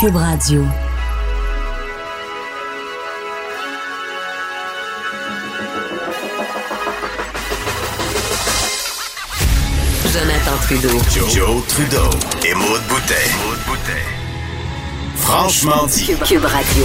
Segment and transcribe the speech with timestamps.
[0.00, 0.62] Cube Radio.
[10.12, 10.88] Jonathan Trudeau.
[11.34, 12.10] Joe, Trudeau
[12.46, 13.12] et Maude Boutet.
[15.16, 16.14] Franchement dit.
[16.24, 16.84] Cube Radio.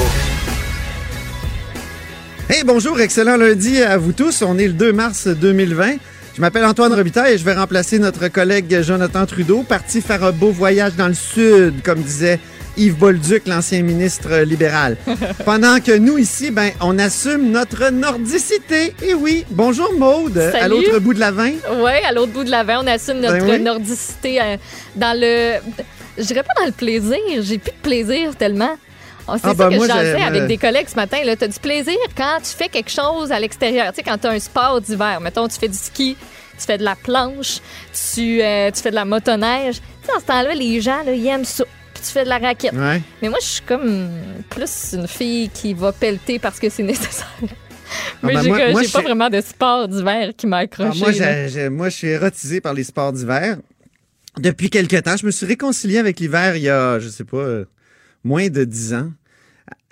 [2.50, 4.42] Hey, bonjour, excellent lundi à vous tous.
[4.42, 5.98] On est le 2 mars 2020.
[6.36, 10.32] Je m'appelle Antoine Robitaille et je vais remplacer notre collègue Jonathan Trudeau, parti faire un
[10.32, 12.40] beau voyage dans le sud, comme disait
[12.76, 14.98] Yves Bolduc, l'ancien ministre libéral.
[15.46, 18.96] Pendant que nous, ici, ben, on assume notre nordicité.
[19.04, 21.52] Et oui, bonjour Maude, à l'autre bout de la vin.
[21.78, 23.60] Oui, à l'autre bout de la on assume notre Ben oui.
[23.60, 24.58] nordicité euh,
[24.96, 25.60] dans le.
[26.18, 27.18] Je dirais pas dans le plaisir.
[27.42, 28.76] J'ai plus de plaisir tellement.
[29.28, 31.18] Oh, c'est Ah, ça ben que sais avec euh, des collègues ce matin.
[31.24, 33.88] Tu as du plaisir quand tu fais quelque chose à l'extérieur.
[33.90, 35.20] Tu sais, quand tu as un sport d'hiver.
[35.22, 36.18] Mettons, tu fais du ski,
[36.60, 37.60] tu fais de la planche,
[38.14, 39.76] tu, euh, tu fais de la motoneige.
[39.76, 41.64] Tu sais, en ce temps-là, les gens, là, ils aiment ça.
[42.04, 42.74] Tu fais de la raquette.
[42.74, 43.02] Ouais.
[43.22, 44.10] Mais moi, je suis comme
[44.50, 47.28] plus une fille qui va pelleter parce que c'est nécessaire.
[48.22, 48.42] Mais ben,
[48.82, 51.00] j'ai pas vraiment de sport d'hiver qui m'a Ah, accroché.
[51.00, 53.58] moi, moi, je suis érotisé par les sports d'hiver.
[54.38, 57.38] Depuis quelque temps, je me suis réconcilié avec l'hiver il y a, je sais pas,
[57.38, 57.66] euh,
[58.24, 59.12] moins de dix ans,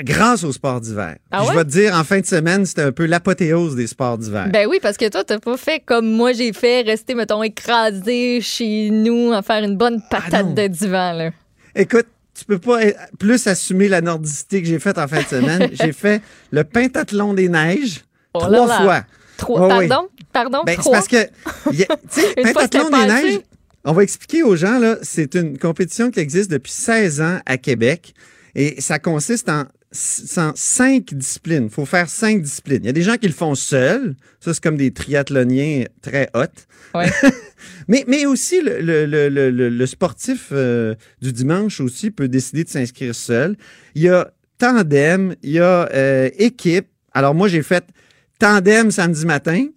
[0.01, 1.17] grâce aux sports d'hiver.
[1.29, 4.17] Ah Je vais te dire, en fin de semaine, c'était un peu l'apothéose des sports
[4.17, 4.47] d'hiver.
[4.51, 8.41] Ben oui, parce que toi, t'as pas fait comme moi j'ai fait, rester, mettons, écrasé
[8.41, 11.29] chez nous, en faire une bonne Ah patate de divan, là.
[11.75, 15.27] Écoute, tu peux pas être- plus assumer la nordicité que j'ai faite en fin de
[15.27, 15.69] semaine.
[15.73, 18.01] j'ai fait le pentathlon des neiges
[18.33, 18.77] Oh là trois là.
[18.81, 19.05] fois.
[19.37, 19.87] Trois, ouais.
[19.87, 20.07] pardon?
[20.31, 20.63] Pardon?
[20.65, 21.23] Ben, c'est parce que,
[21.71, 21.77] tu
[22.09, 23.39] sais, pentathlon des neiges,
[23.83, 27.57] on va expliquer aux gens, là, c'est une compétition qui existe depuis 16 ans à
[27.57, 28.13] Québec
[28.55, 31.65] et ça consiste en cinq disciplines.
[31.65, 32.79] Il faut faire cinq disciplines.
[32.83, 34.15] Il y a des gens qui le font seuls.
[34.39, 36.45] Ça, c'est comme des triathloniens très hot.
[36.95, 37.09] Ouais.
[37.87, 42.27] Mais, mais aussi, le, le- le- le- le- le sportif euh, du dimanche aussi peut
[42.27, 43.55] décider de s'inscrire seul.
[43.95, 46.87] Il y a tandem, il y a euh, équipe.
[47.13, 47.83] Alors, moi, j'ai fait
[48.39, 49.67] tandem samedi matin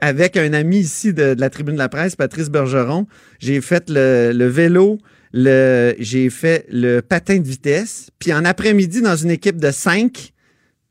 [0.00, 3.06] avec un ami ici de, de la tribune de la presse, Patrice Bergeron.
[3.40, 4.98] J'ai fait le, le vélo,
[5.32, 8.10] le, j'ai fait le patin de vitesse.
[8.18, 10.32] Puis en après-midi, dans une équipe de cinq,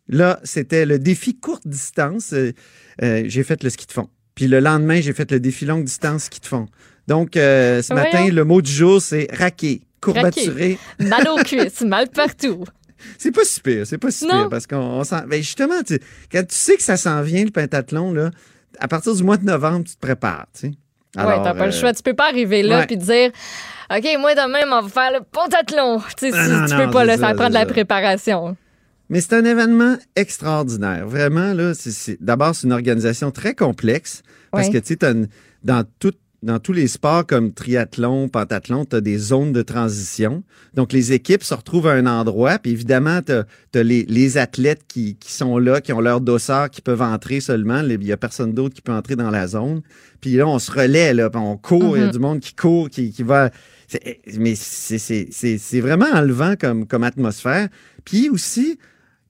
[0.08, 2.34] là, c'était le défi courte distance.
[2.34, 2.52] Euh,
[3.04, 4.10] euh, j'ai fait le ski de fond.
[4.36, 6.68] Puis le lendemain, j'ai fait le défi longue distance ski de fond.
[7.08, 8.12] Donc, euh, ce Voyons.
[8.12, 10.78] matin, le mot du jour, c'est raquer, courbaturé.
[11.00, 12.64] Mal aux cuisses, mal partout.
[13.20, 16.00] C'est pas si pire, c'est pas si pire parce qu'on on s'en- ben justement, tu-
[16.32, 18.32] quand tu sais que ça s'en vient le pentathlon là,
[18.80, 20.72] à partir du mois de novembre, tu te prépares, tu sais.
[21.16, 21.94] Alors, t'as pas le choix.
[21.94, 23.32] Tu peux pas arriver là puis dire
[23.90, 26.00] OK, moi demain, on va faire le pentathlon.
[26.18, 27.62] Tu sais, Ah si- non, tu non, peux pas, là, ça, ça prend de la
[27.62, 27.66] ça.
[27.68, 28.58] préparation.
[29.10, 31.72] Mais c'est un événement extraordinaire, vraiment là.
[32.20, 34.22] D'abord, c'est une organisation très complexe
[34.52, 35.28] parce que tu sais,
[35.64, 40.44] dans tout dans tous les sports comme triathlon, pentathlon, tu as des zones de transition.
[40.76, 42.60] Donc, les équipes se retrouvent à un endroit.
[42.60, 46.70] Puis évidemment, tu as, les, les athlètes qui, qui sont là, qui ont leur dossard,
[46.70, 47.82] qui peuvent entrer seulement.
[47.82, 49.82] Il n'y a personne d'autre qui peut entrer dans la zone.
[50.22, 51.98] Puis là, on se relaie, là, puis on court.
[51.98, 52.12] Il y a Mhm.
[52.14, 53.50] du monde qui court, qui, qui va...
[54.38, 57.68] Mais c'est- vraiment enlevant comme, comme atmosphère.
[58.06, 58.78] Puis aussi,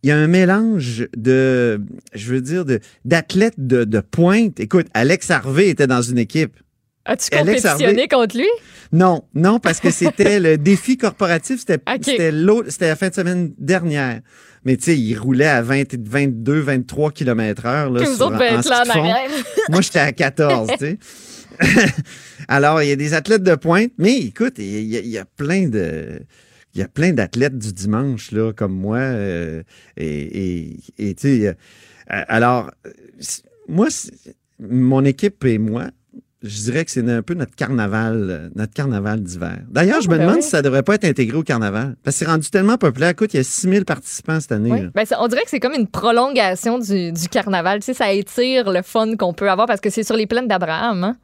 [0.03, 1.79] il y a un mélange de,
[2.13, 4.59] je veux dire, de- d'athlètes de, de pointe.
[4.59, 6.55] Écoute, Alex Harvey était dans une équipe.
[7.07, 8.47] As-tu compétitionné contre lui?
[8.91, 13.13] Non, non, parce que c'était le défi corporatif, c'était c'était l'autre, c'était la fin de
[13.15, 14.21] semaine dernière.
[14.65, 17.89] Mais tu sais, il roulait à 20, 22, 23 km heure.
[17.89, 19.29] Là, Que vous sur- autres, en là arrière.
[19.69, 20.97] Moi, j'étais à 14, tu sais.
[22.47, 25.17] Alors, il y a des athlètes de pointe, mais écoute, il y, a- il y
[25.17, 26.19] a plein de...
[26.75, 28.97] Il y a plein d'athlètes du dimanche, là, comme moi.
[28.99, 29.63] euh,
[29.95, 31.53] et, et, et, tu sais, euh,
[32.07, 32.91] alors, euh,
[33.67, 33.87] moi,
[34.59, 35.87] mon équipe et moi,
[36.47, 39.59] je dirais que c'est un peu notre carnaval, euh, notre carnaval d'hiver.
[39.69, 40.43] D'ailleurs, je me Ah, ben demande oui.
[40.43, 41.95] si ça devrait pas être intégré au carnaval.
[42.03, 43.09] Parce que c'est rendu tellement populaire.
[43.09, 44.71] Écoute, il y a 6000 participants cette année.
[44.71, 44.89] Oui.
[44.93, 47.79] Ben, on dirait que c'est comme une prolongation du, du carnaval.
[47.79, 50.47] Tu sais, ça étire le fun qu'on peut avoir parce que c'est sur les plaines
[50.47, 51.03] d'Abraham.
[51.03, 51.17] Hein?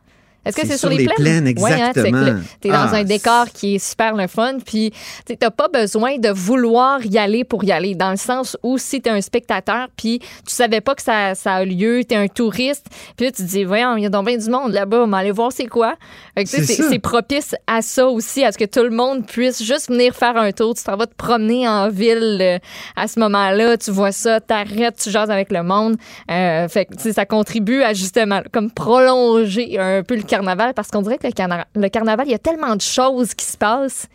[0.45, 2.21] Est-ce que C'est sur, sur les plaines, Ouais, hein, exactement.
[2.25, 4.91] le- T'es dans Ah, un décor qui est super le fun, puis
[5.25, 8.77] tu t'as pas besoin de vouloir y aller pour y aller, dans le sens où
[8.77, 12.27] si t'es un spectateur, puis tu savais pas que ça, ça a lieu, t'es un
[12.27, 15.03] touriste, puis là tu te dis, voyons, il y a donc bien du monde là-bas,
[15.03, 15.95] on va aller voir c'est quoi.
[16.37, 20.15] Tu C'est propice à ça aussi, à ce que tout le monde puisse juste venir
[20.15, 20.73] faire un tour.
[20.75, 22.57] Tu t'en vas te promener en ville euh,
[22.95, 25.95] à ce moment-là, tu vois ça, t'arrêtes, tu jases avec le monde.
[26.31, 30.89] Euh, fait que, tu ça contribue à justement comme prolonger un peu le carnaval parce
[30.89, 33.57] qu'on dirait que le, carna- le carnaval, il y a tellement de choses qui se
[33.57, 34.07] passent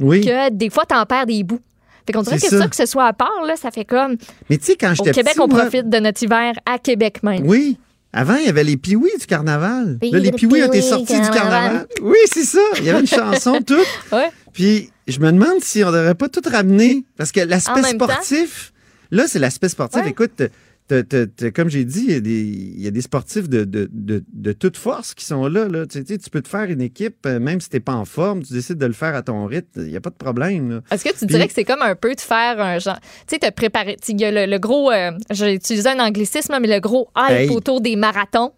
[0.00, 0.20] Oui.
[0.20, 1.60] que des fois, t'en perds des bouts.
[2.06, 2.58] Fait qu'on dirait que ça.
[2.58, 4.16] ça, que ce soit à part, là, ça fait comme.
[4.50, 6.78] Mais tu sais, quand Au j'étais Québec, petit, on moi- profite de notre hiver à
[6.78, 7.46] Québec même.
[7.46, 7.78] Oui.
[8.12, 9.98] Avant, il y avait les piouis du carnaval.
[10.02, 11.86] Là, les piouis ont été piouis, sortis du carnaval.
[12.02, 12.60] Oui, c'est ça.
[12.78, 13.86] Il y avait une chanson toute.
[14.12, 14.30] Ouais.
[14.52, 17.04] Puis je me demande si on devrait pas tout ramener.
[17.16, 17.88] Parce que l'aspect temps?
[17.88, 18.72] sportif,
[19.10, 20.02] là, c'est l'aspect sportif.
[20.02, 20.10] Ouais.
[20.10, 20.42] Écoute,
[21.54, 24.22] comme j'ai dit, il y, a des, il y a des sportifs de, de, de,
[24.32, 25.66] de toute force qui sont là.
[25.68, 25.86] là.
[25.86, 28.04] Tu, sais, tu peux te faire une équipe, euh, même si tu n'es pas en
[28.04, 30.82] forme, tu décides de le faire à ton rythme, il n'y a pas de problème.
[30.90, 32.98] Est-ce que tu Puis- dirais que c'est comme un peu de faire un genre.
[33.26, 33.96] Tu sais, te préparer.
[34.08, 34.90] Il y a le, le gros.
[34.90, 37.48] euh, J'ai utilisé un anglicisme, mais le gros hype Hey.
[37.50, 38.52] autour des marathons.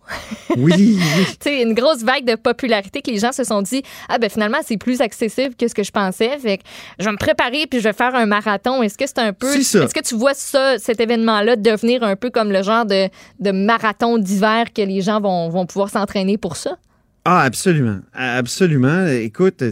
[0.56, 0.98] Oui, oui.
[1.40, 4.28] Tu sais, une grosse vague de popularité que les gens se sont dit Ah, ben
[4.30, 6.38] finalement, c'est plus accessible que ce que je pensais.
[6.38, 6.62] Fait que
[6.98, 8.82] je vais me préparer puis je vais faire un marathon.
[8.82, 9.54] Est-ce que c'est un peu.
[9.54, 13.08] Est-ce que tu vois ça, cet événement-là, devenir un peu comme le genre de,
[13.40, 16.76] de marathon d'hiver que les gens vont, vont pouvoir s'entraîner pour ça?
[17.24, 18.00] Ah, absolument.
[18.12, 19.06] Absolument.
[19.06, 19.62] Écoute,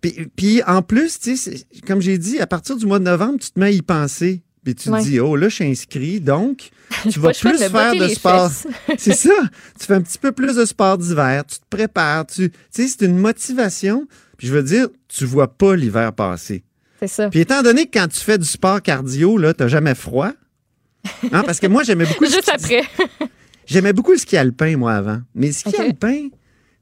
[0.00, 1.18] puis, puis en plus,
[1.86, 4.42] comme j'ai dit, à partir du mois de novembre, tu te mets à y penser.
[4.64, 5.00] Puis tu Ouais.
[5.00, 6.70] te dis, oh là, je suis inscrit, donc
[7.10, 8.50] tu vas de plus faire de sport.
[8.98, 9.30] C'est ça.
[9.78, 12.88] Tu fais un petit peu plus de sport d'hiver, tu te prépares, tu tu sais,
[12.88, 14.06] c'est une motivation.
[14.36, 16.62] Puis je veux dire, tu vois pas l'hiver passer.
[17.00, 17.30] C'est ça.
[17.30, 20.32] Puis étant donné que quand tu fais du sport cardio, là, t'as jamais froid.
[21.32, 22.82] Hein, parce que moi, j'aimais beaucoup, le Juste ski- après.
[23.66, 25.20] j'aimais beaucoup le ski alpin, moi, avant.
[25.34, 26.28] Mais le ski alpin,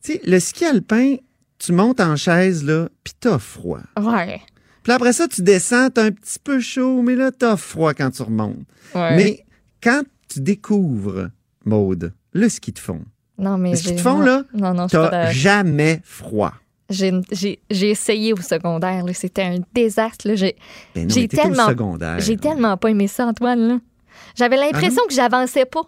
[0.02, 1.16] tu sais, le ski alpin,
[1.58, 3.80] tu montes en chaise, là, puis t'as froid.
[4.00, 4.40] Ouais.
[4.82, 8.10] Puis après ça, tu descends, t'as un petit peu chaud, mais là, t'as froid quand
[8.10, 8.56] tu remontes.
[8.94, 9.16] ouais.
[9.16, 9.44] Mais
[9.82, 11.28] quand tu découvres,
[11.64, 13.02] Maude, le ski de fond,
[13.38, 14.24] non, mais le ski de fond, non.
[14.24, 16.54] là, Non, t'as jamais froid.
[16.90, 17.12] J'ai,
[17.70, 19.04] essayé au secondaire.
[19.12, 20.34] C'était un désastre.
[20.34, 20.56] J'ai,
[20.94, 22.18] Ben tellement- secondaire.
[22.20, 23.68] j'ai tellement pas aimé ça, Antoine.
[23.68, 23.78] Là.
[24.36, 25.82] J'avais l'impression Ah que j'avançais pas.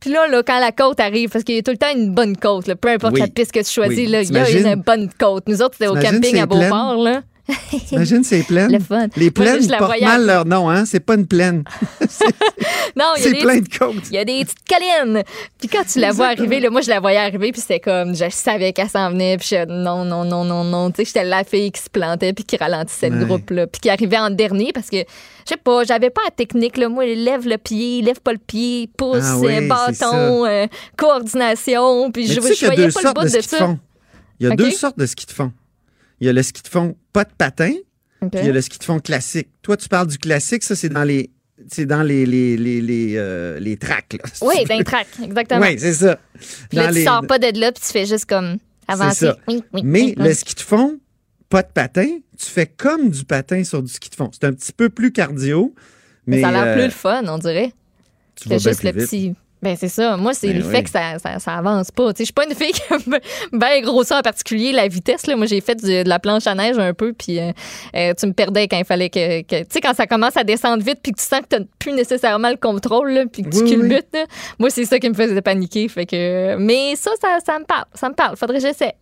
[0.00, 2.14] Puis là, là, quand la côte arrive, parce qu'il y a tout le temps une
[2.14, 3.20] bonne côte, là, peu importe Oui.
[3.20, 4.06] la piste que tu choisis, Oui.
[4.06, 5.46] là, il y a une bonne côte.
[5.46, 6.96] Nous autres, c'était au camping à Beauport.
[7.02, 7.22] Là.
[7.88, 8.72] T'imagines, c'est plaine.
[8.72, 9.06] Le fun.
[9.16, 10.84] Les Moi, plaines la portent mal leur nom, hein?
[10.84, 11.64] C'est pas une plaine.
[12.96, 14.08] Non, il y a C'est des plein de côtes.
[14.10, 15.22] Il y a des petites collines.
[15.60, 18.16] Puis quand tu la vois arriver, là, moi, je la voyais arriver, puis c'était comme,
[18.16, 20.90] je savais qu'elle s'en venait, puis je, non, non, non, non, non.
[20.90, 23.24] Tu sais, j'étais la fille qui se plantait, puis qui ralentissait le Ouais.
[23.26, 25.04] groupe, là, puis qui arrivait en dernier, parce que, je
[25.46, 26.88] sais pas, j'avais pas la technique, là.
[26.88, 32.10] Moi, lève le pied, lève pas le pied, pouce, Ah oui, euh, bâton, euh, coordination,
[32.10, 33.76] puis Mais je, tu sais voyais pas le bout de de, ça.
[34.40, 35.52] Il y a deux sortes de ski de fond.
[36.20, 37.72] Il y a le ski de fond pas de patin,
[38.20, 39.48] puis il y a le ski de fond classique.
[39.62, 41.30] Toi, tu parles du classique, ça, c'est dans les.
[41.68, 44.14] C'est dans les, les, les, les, euh, les tracks.
[44.14, 44.78] Là, si Oui, tu veux.
[44.78, 45.60] d'un track, exactement.
[45.60, 46.18] Oui, c'est ça.
[46.68, 48.56] Puis là, Dans tu les- sors pas de là, puis tu fais juste comme
[48.88, 49.26] avancer.
[49.26, 49.36] ça.
[49.46, 50.98] Oui, oui, Mais oui, le ski de fond,
[51.50, 52.06] pas de patin,
[52.38, 54.30] tu fais comme du patin sur du ski de fond.
[54.32, 55.74] C'est un petit peu plus cardio,
[56.26, 57.72] mais, Mais ça a l'air euh, plus le fun, on dirait.
[58.36, 59.10] tu que vas bien juste le vite.
[59.10, 59.34] petit.
[59.62, 60.16] Ben, c'est ça.
[60.16, 60.70] Moi, c'est Ben le oui.
[60.72, 62.12] fait que ça, ça, ça avance pas.
[62.18, 65.26] Je suis pas une fille qui aime gros ça, en particulier la vitesse.
[65.26, 65.36] Là.
[65.36, 67.52] Moi, j'ai fait du- de la planche à neige un peu, puis euh,
[67.94, 69.42] euh, tu me perdais quand il fallait que.
[69.42, 71.64] que- tu sais, quand ça commence à descendre vite, puis que tu sens que tu
[71.78, 73.70] plus nécessairement le contrôle, là, puis que tu Oui, oui.
[73.72, 74.06] culbutes.
[74.14, 74.24] là.
[74.58, 75.88] Moi, c'est ça qui me faisait paniquer.
[75.88, 77.84] Fait que, mais ça, ça, ça me parle.
[77.94, 78.36] Ça me parle.
[78.36, 78.94] Faudrait que j'essaie.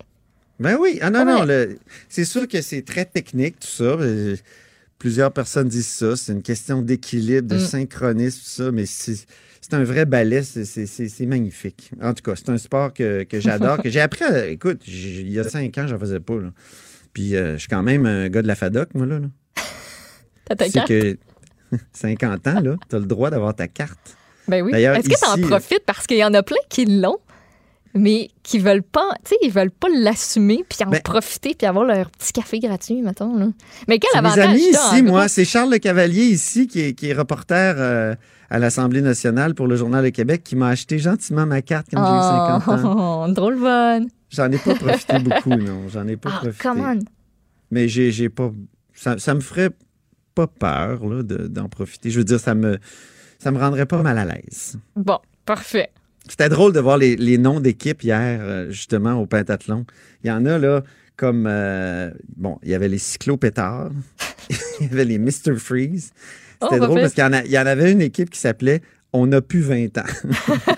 [0.58, 1.66] Ben oui, ah non, Ouais.
[1.69, 1.75] non,
[2.08, 3.84] c'est sûr que c'est très technique, tout ça.
[3.84, 4.34] Euh,
[4.99, 6.16] Plusieurs personnes disent ça.
[6.16, 7.61] C'est une question d'équilibre, de Mm.
[7.61, 9.14] synchronisme, tout ça, mais c'est
[9.68, 11.90] c'est un vrai ballet, c'est- magnifique.
[12.02, 14.46] En tout cas, c'est un sport que, que j'adore, que j'ai appris à.
[14.46, 16.36] Écoute, il y a cinq ans, j'en faisais pas.
[16.36, 16.50] Là.
[17.12, 19.18] Puis euh, je suis quand même un gars de la FADOC, moi, là.
[19.18, 19.26] là.
[20.46, 20.88] T'as ta C'est carte?
[20.88, 21.18] que
[21.92, 24.16] 50 ans, là, tu as le droit d'avoir ta carte.
[24.46, 24.72] Ben oui.
[24.74, 27.18] Est-ce que tu en ici, euh, profites parce qu'il y en a plein qui l'ont,
[27.98, 31.66] mais qui veulent pas, tu sais, ils veulent pas l'assumer puis en Ben- profiter puis
[31.66, 33.36] avoir leur petit café gratuit, mettons.
[33.36, 33.48] Là.
[33.88, 35.28] Mais quel C'est mes avantage amis ici, moi.
[35.28, 38.14] C'est Charles Le Cavalier ici, qui est, qui est reporter euh,
[38.50, 42.02] à l'Assemblée nationale pour le Journal de Québec, qui m'a acheté gentiment ma carte quand
[42.04, 43.25] j'ai eu 50 ans.
[43.28, 44.08] Oh, drôle bonne.
[44.30, 45.88] J'en ai pas profité beaucoup, non.
[45.88, 46.62] J'en ai pas Ah, profité.
[46.62, 46.99] come on.
[47.70, 48.50] Mais j'ai pas.
[48.94, 49.70] Ça, ça me ferait
[50.34, 52.11] pas peur de- d'en profiter.
[52.11, 52.78] Je veux dire, ça me,
[53.38, 54.78] ça me rendrait pas mal à l'aise.
[54.96, 55.90] Bon, parfait.
[56.28, 59.85] C'était drôle de voir les, les noms d'équipes hier, euh, justement, au pentathlon.
[60.25, 60.82] Il y en a, là,
[61.16, 61.47] comme.
[61.49, 63.90] euh, bon, il y avait les cyclopétards,
[64.80, 65.56] il y avait les Mr.
[65.56, 66.11] Freeze.
[66.61, 68.38] Oh, C'était drôle parce qu'il y, en a- il y en avait une équipe qui
[68.40, 68.82] s'appelait
[69.12, 70.02] On n'a plus 20 ans.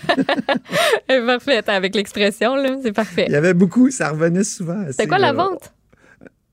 [1.08, 1.62] Eh, Parfait.
[1.66, 3.24] Avec l'expression, là, c'est parfait.
[3.28, 4.84] Il y avait beaucoup, ça revenait souvent.
[4.90, 5.72] C'était quoi la vente?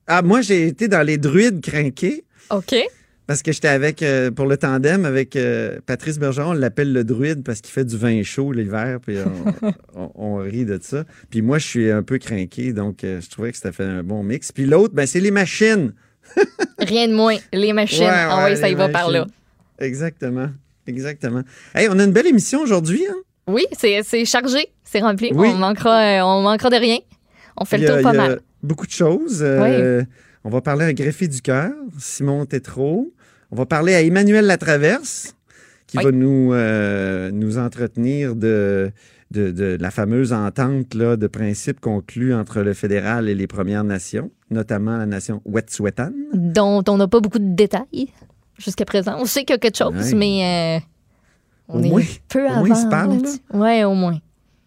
[0.06, 2.24] Ah, moi, j'ai été dans les druides crinqués.
[2.50, 2.74] OK.
[3.28, 7.04] Parce que j'étais avec, euh, pour le tandem, avec euh, Patrice Bergeron, on l'appelle le
[7.04, 9.18] druide parce qu'il fait du vin chaud l'hiver, puis
[9.62, 11.04] on, on- on rit de ça.
[11.28, 14.02] Puis moi, je suis un peu craqué, donc euh, je trouvais que ça fait un
[14.02, 14.50] bon mix.
[14.50, 15.92] Puis l'autre, ben, c'est les machines.
[16.78, 17.36] Rien de moins.
[17.52, 18.04] Les machines.
[18.04, 19.26] Ouais, ah oui, ça y va par là.
[19.78, 20.48] Exactement.
[20.86, 21.42] Exactement.
[21.74, 23.04] Hey, on a une belle émission aujourd'hui.
[23.10, 23.14] Hein?
[23.46, 24.68] Oui, c'est chargé.
[24.84, 25.30] C'est rempli.
[25.34, 25.48] Oui.
[25.52, 26.96] On, manquera, on manquera de rien.
[27.58, 28.40] On fait le a- tour pas mal.
[28.62, 29.44] Beaucoup de choses.
[30.44, 33.12] On va parler à un greffier du cœur, Simon Tétrault.
[33.50, 35.34] On va parler à Emmanuel Latraverse,
[35.86, 36.04] qui Oui.
[36.04, 38.90] va nous, euh, nous entretenir de,
[39.30, 43.84] de, de la fameuse entente là, de principe conclue entre le fédéral et les Premières
[43.84, 46.10] Nations, notamment la nation Wet'suwet'en.
[46.34, 48.08] Dont on n'a pas beaucoup de détails
[48.58, 49.16] jusqu'à présent.
[49.18, 50.86] On sait qu'il y a quelque chose, mais euh,
[51.68, 52.66] on Au est moins- peu au avant.
[52.66, 53.18] moins, ils se parlent.
[53.54, 54.18] Ouais, au moins.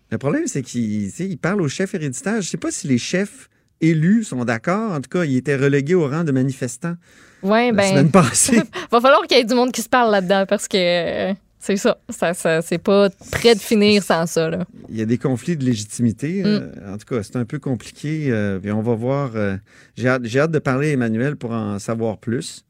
[0.09, 2.33] Le problème, c'est qu'il il parle aux chefs héréditaires.
[2.41, 3.47] Je ne sais pas si les chefs
[3.79, 4.91] élus sont d'accord.
[4.91, 6.95] En tout cas, ils étaient relégués au rang de manifestants
[7.43, 8.61] Ouais, la ben, semaine passée.
[8.91, 11.77] va falloir qu'il y ait du monde qui se parle là-dedans parce que euh, c'est
[11.77, 11.97] ça.
[12.09, 14.65] Ça, ça c'est pas prêt de finir sans ça, là.
[14.89, 16.41] Il y a des conflits de légitimité.
[16.43, 16.45] Mm.
[16.45, 18.27] euh, en tout cas, c'est un peu compliqué.
[18.29, 19.31] euh, puis on va voir.
[19.35, 19.57] euh,
[19.95, 22.63] J'ai hâte, de parler à Emmanuel pour en savoir plus.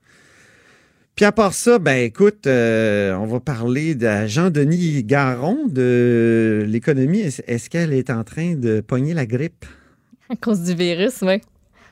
[1.16, 7.20] Puis à part ça, ben écoute, on va parler de Jean-Denis Garon de l'économie.
[7.48, 9.66] Est-ce qu'elle est en train de pogner la grippe?
[10.30, 11.42] À cause du virus, oui.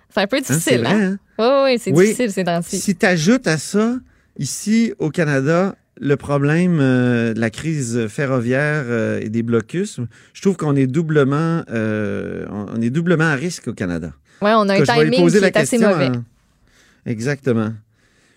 [0.10, 1.20] C'est un peu Hein, difficile, vrai, hein?
[1.40, 2.06] Oui, oui, c'est Oui.
[2.06, 2.78] difficile ces temps-ci.
[2.78, 3.98] Si tu ajoutes à ça,
[4.38, 10.00] ici au Canada, le problème euh, de la crise ferroviaire euh, et des blocus,
[10.34, 14.14] je trouve qu'on est doublement euh, on est doublement à risque au Canada.
[14.42, 16.08] Ouais, on a un timing qui est assez mauvais.
[16.08, 16.24] en-
[17.06, 17.74] Exactement.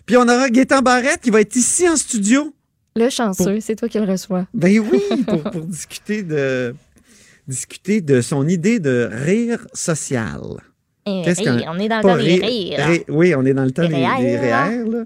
[0.05, 2.53] Puis on aura Gaétan Barrette qui va être ici en studio.
[2.95, 4.45] Le chanceux, c'est toi qui le reçois.
[4.53, 6.75] Ben oui, pour, pour discuter de
[7.47, 10.39] discuter de son idée de rire social.
[11.05, 12.85] Qu'est-ce qu'un- on est dans le temps des rire- rires.
[12.87, 14.89] ré- oui, on est dans le temps Des des, REER.
[14.89, 15.05] Là,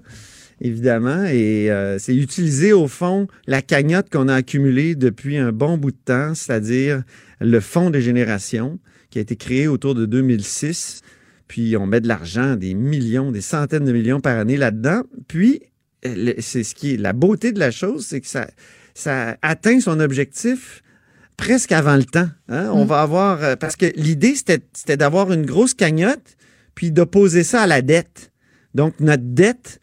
[0.60, 1.24] évidemment.
[1.24, 5.90] Et euh, c'est utiliser, au fond, la cagnotte qu'on a accumulée depuis un bon bout
[5.90, 7.02] de temps, c'est-à-dire
[7.40, 8.78] le Fonds des générations,
[9.10, 11.00] qui a été créé autour de 2006.
[11.48, 15.02] Puis on met de l'argent, des millions, des centaines de millions par année là-dedans.
[15.28, 15.62] Puis,
[16.06, 18.46] euh, c'est ce qui est la beauté de la chose, c'est que ça,
[18.94, 20.82] ça atteint son objectif
[21.38, 22.28] presque avant le temps.
[22.50, 22.68] hein.
[22.74, 22.88] On Mm.
[22.88, 23.42] va avoir.
[23.42, 26.36] euh, parce que l'idée, c'était d'avoir une grosse cagnotte,
[26.74, 28.30] puis d'opposer ça à la dette.
[28.74, 29.80] Donc, notre dette,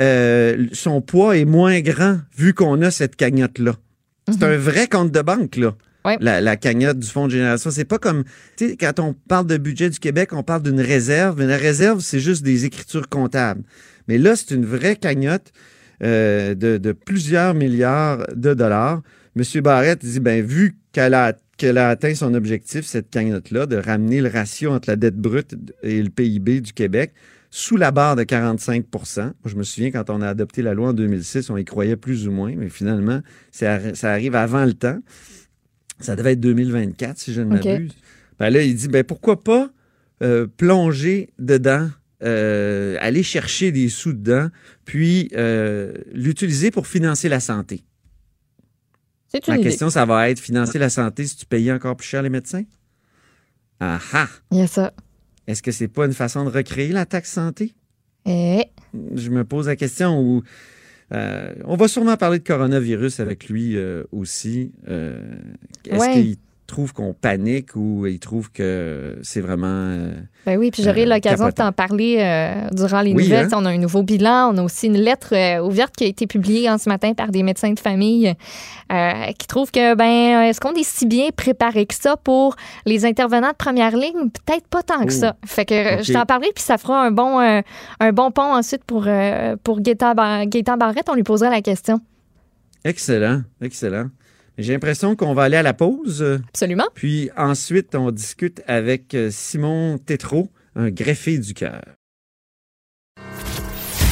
[0.00, 3.76] euh, son poids est moins grand vu qu'on a cette cagnotte-là.
[4.28, 5.76] C'est un vrai compte de banque, là.
[6.20, 7.70] La, la cagnotte du Fonds de génération.
[7.70, 8.24] C'est pas comme,
[8.58, 11.56] tu sais, quand on parle de budget du Québec, on parle d'une réserve, mais la
[11.56, 13.62] réserve, c'est juste des écritures comptables.
[14.08, 15.52] Mais là, c'est une vraie cagnotte
[16.02, 19.00] euh, de, de plusieurs milliards de dollars.
[19.36, 23.76] Monsieur Barrette dit, ben, vu qu'elle a, qu'elle a atteint son objectif, cette cagnotte-là, de
[23.76, 27.12] ramener le ratio entre la dette brute et le PIB du Québec
[27.50, 29.02] sous la barre de 45 Moi,
[29.46, 32.26] Je me souviens, quand on a adopté la loi en 2006, on y croyait plus
[32.26, 33.20] ou moins, mais finalement,
[33.52, 34.98] ça, arri- ça arrive avant le temps.
[36.00, 37.92] Ça devait être 2024, si je ne m'abuse.
[38.40, 39.70] Ben là, il dit, ben pourquoi pas
[40.22, 41.88] euh, plonger dedans,
[42.24, 44.48] euh, aller chercher des sous dedans,
[44.84, 47.84] puis euh, l'utiliser pour financer la santé.
[49.34, 49.64] C'est Ma idée.
[49.68, 52.62] question, ça va être financer la santé si tu payais encore plus cher les médecins?
[53.80, 54.28] Ah ah!
[54.52, 54.92] Il y a ça.
[55.46, 57.74] Est-ce que c'est pas une façon de recréer la taxe santé?
[58.26, 58.64] Eh,
[59.14, 60.42] Je me pose la question où
[61.12, 64.72] euh, on va sûrement parler de coronavirus avec lui euh, aussi.
[64.88, 65.20] Euh,
[65.88, 66.12] Est-ce Ouais.
[66.12, 66.36] qu'il
[66.66, 70.12] trouve qu'on panique ou il trouve que c'est vraiment euh,
[70.46, 73.46] Ben oui, puis j'aurai Euh, l'occasion de t'en parler euh, durant les Oui, nouvelles.
[73.52, 73.56] hein?
[73.56, 74.52] On a un nouveau bilan.
[74.54, 77.42] On a aussi une lettre ouverte qui a été publiée en ce matin par des
[77.42, 78.34] médecins de famille
[79.38, 82.56] qui trouvent que, ben, est-ce qu'on est si bien préparé que ça pour
[82.86, 84.30] les intervenants de première ligne?
[84.46, 85.20] Peut-être pas tant que Oh.
[85.20, 85.36] ça.
[85.44, 89.06] Fait que je t'en parlerai, puis ça fera un bon, un bon pont ensuite pour,
[89.64, 91.08] pour Gaétan, Bar- Gaétan Barrette.
[91.10, 92.00] On lui posera la question.
[92.84, 94.06] excellent, excellent.
[94.56, 96.86] J'ai l'impression qu'on va aller à la pause, Absolument.
[96.94, 101.82] puis ensuite on discute avec euh, Simon Tétrault, un greffé du cœur.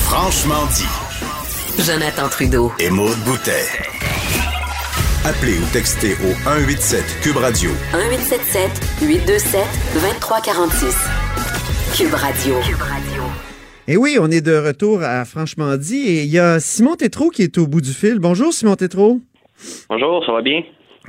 [0.04, 1.82] Franchement dit.
[1.82, 2.72] Jonathan Trudeau.
[2.80, 3.64] Et Maude Boutet.
[5.24, 8.70] Appelez ou textez au 187 Cube Radio 1877
[9.02, 9.60] 827
[9.94, 10.96] 2346.
[11.96, 12.54] Cube Radio.
[12.66, 13.22] Cube Radio.
[13.86, 17.30] Et oui, on est de retour à Franchement dit et il y a Simon Tétrault
[17.30, 18.18] qui est au bout du fil.
[18.18, 19.20] Bonjour Simon Tétrault.
[19.88, 20.62] Bonjour, ça va bien?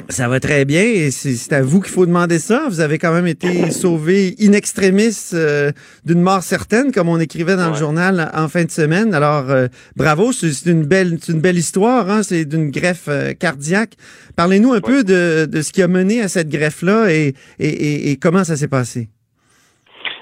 [0.10, 2.66] Ça va très bien et c'est à vous qu'il faut demander ça.
[2.68, 5.72] Vous avez quand même été sauvé in extremis euh,
[6.04, 9.14] d'une mort certaine, comme on écrivait dans le journal en fin de semaine.
[9.14, 12.10] Alors, euh, bravo, c'est une belle, c'est une belle histoire.
[12.10, 12.24] Hein?
[12.24, 13.92] C'est d'une greffe euh, cardiaque.
[14.36, 18.10] Parlez-nous un peu de, de ce qui a mené à cette greffe-là et, et, et-
[18.12, 19.10] et comment ça s'est passé?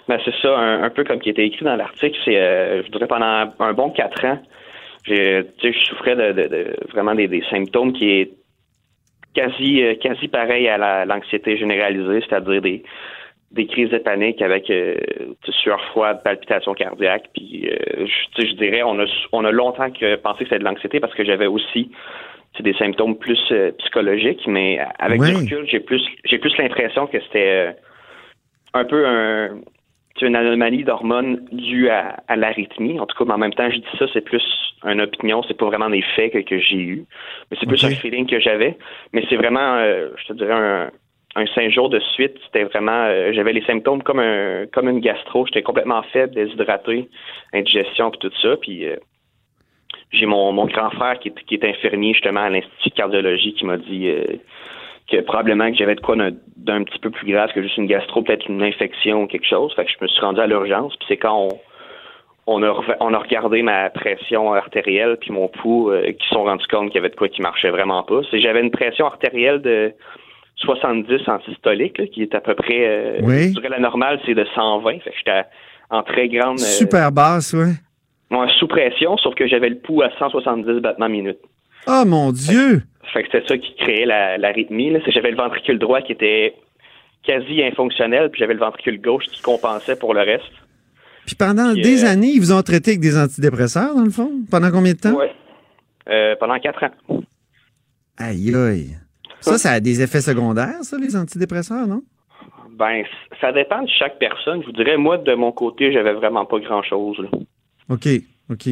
[0.10, 3.08] Ben, c'est ça, un, un peu comme qui était écrit dans l'article, c'est, je dirais,
[3.08, 4.38] pendant un bon quatre ans,
[5.06, 8.32] j'ai, tu sais, je souffrais de, de- de- vraiment des, des symptômes qui est
[9.34, 12.84] quasi, euh, quasi pareil à la- l'anxiété généralisée, c'est-à-dire des,
[13.52, 14.96] des crises de panique avec euh,
[15.50, 18.06] sueur froide, palpitations cardiaques, puis euh,
[18.38, 21.14] je, je dirais, on a, on a longtemps que pensé que c'était de l'anxiété parce
[21.14, 21.92] que j'avais aussi
[22.60, 27.20] des symptômes plus euh, psychologiques, mais avec du recul, j'ai plus, j'ai plus l'impression que
[27.22, 27.72] c'était euh,
[28.76, 29.62] un peu un
[30.22, 33.00] une anomalie d'hormones due à, l'arythmie.
[33.00, 34.44] En tout cas, mais en même temps, je dis ça, c'est plus
[34.84, 37.06] une opinion, c'est pas vraiment des faits que, j'ai eu,
[37.50, 38.78] mais c'est plus un feeling que j'avais.
[39.14, 40.92] Mais c'est vraiment, euh, je te dirais, un,
[41.36, 45.00] un cinq jours de suite, c'était vraiment, euh, j'avais les symptômes comme un, comme une
[45.00, 45.46] gastro.
[45.46, 47.10] J'étais complètement faible, déshydraté,
[47.54, 48.58] indigestion puis tout ça.
[48.58, 48.98] Puis euh,
[50.12, 53.54] j'ai mon, mon grand frère qui est, qui est infirmier justement à l'institut de cardiologie
[53.54, 54.12] qui m'a dit
[55.12, 58.22] que probablement que j'avais de quoi d'un petit peu plus grave que juste une gastro,
[58.22, 59.74] peut-être une infection ou quelque chose.
[59.76, 60.96] Fait que je me suis rendu à l'urgence.
[60.98, 61.60] Puis c'est quand on
[62.48, 66.88] on a, on a regardé ma pression artérielle puis mon pouls qui sont rendus compte
[66.88, 68.22] qu'il y avait de quoi qui marchait vraiment pas.
[68.32, 69.94] C'est j'avais une pression artérielle de
[70.62, 72.88] 70 en systolique, qui est à peu près.
[72.88, 73.54] Euh, oui.
[73.70, 75.00] La normale, c'est de 120.
[75.00, 75.44] Fait que j'étais
[75.90, 76.60] en très grande.
[76.60, 77.74] Euh, Super basse, oui.
[78.60, 81.40] sous pression, sauf que j'avais le pouls à 170 battements minute.
[81.88, 82.84] Oh mon Dieu!
[83.14, 84.06] Fait, que c'était ça qui créait.
[84.06, 86.56] La, j'avais le ventricule droit qui était
[87.24, 90.52] quasi infonctionnel, puis j'avais le ventricule gauche qui compensait pour le reste.
[91.26, 94.32] Puis pendant des euh, années, ils vous ont traité avec des antidépresseurs, dans le fond?
[94.50, 95.16] Pendant combien de temps?
[95.16, 95.28] Oui.
[96.40, 97.22] pendant quatre ans.
[98.18, 98.98] Aïe aïe.
[99.40, 102.04] Ça, ça a des effets secondaires, ça, les antidépresseurs, non?
[102.72, 103.04] Ben,
[103.40, 104.62] ça dépend de chaque personne.
[104.62, 107.28] Je vous dirais, moi, de mon côté, j'avais vraiment pas grand-chose.
[107.90, 108.08] OK,
[108.50, 108.70] OK.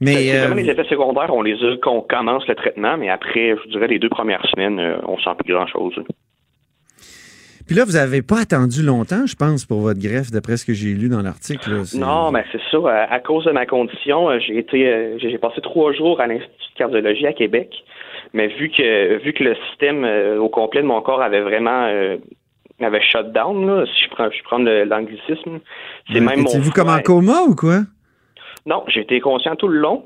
[0.00, 3.56] Mais euh, les effets secondaires, on les a quand on commence le traitement, mais après,
[3.64, 5.94] je dirais, les deux premières semaines, euh, on sent plus grand-chose.
[7.68, 10.72] Puis là, vous n'avez pas attendu longtemps, je pense, pour votre greffe, d'après ce que
[10.72, 11.82] j'ai lu dans l'article.
[11.94, 12.78] Non, mais c'est ça.
[13.10, 16.78] À, cause de ma condition, euh, j'ai été, j'ai passé trois jours à l'Institut de
[16.78, 17.68] cardiologie à Québec.
[18.32, 21.86] Mais vu que vu que le système euh, au complet de mon corps avait vraiment
[21.88, 22.16] euh,
[22.80, 25.60] avait shut down, là, si je prends je prends l'anglicisme,
[26.10, 26.58] c'est même mon.
[26.58, 27.80] vous comme en coma ou quoi?
[28.68, 30.04] Non, j'étais conscient tout le long.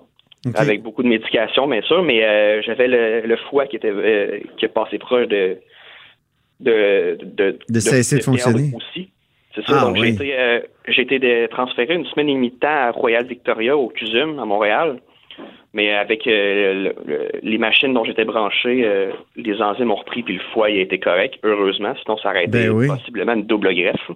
[0.54, 4.68] Avec beaucoup de médication, bien sûr, mais euh, j'avais le, foie qui était qui est
[4.68, 5.58] passé proche de
[6.58, 9.10] de de, de cesser de, fonctionner aussi.
[9.54, 9.78] C'est ça.
[9.80, 10.34] Ah, donc j'ai été
[10.88, 14.44] j'ai été transféré une semaine et demie de temps à Royal Victoria au CUSUM à
[14.44, 14.98] Montréal.
[15.74, 16.92] Mais avec euh,
[17.42, 20.98] les machines dont j'étais branché, euh, les enzymes ont repris puis le foie a été
[20.98, 24.10] correct, heureusement, sinon ça aurait été ben possiblement une double greffe.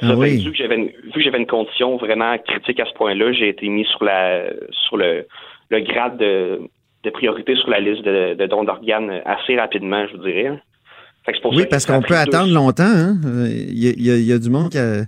[0.00, 3.32] Ah vu que j'avais une, vu que j'avais une condition vraiment critique à ce point-là,
[3.32, 4.44] j'ai été mis sur la
[4.86, 5.26] sur le,
[5.70, 6.60] le grade de,
[7.02, 10.58] de priorité sur la liste de, de dons d'organes assez rapidement, je vous dirais.
[11.44, 12.84] oui, parce qu'on peut attendre longtemps.
[12.84, 13.16] Hein?
[13.48, 15.04] Il, y a, il y a du monde qui a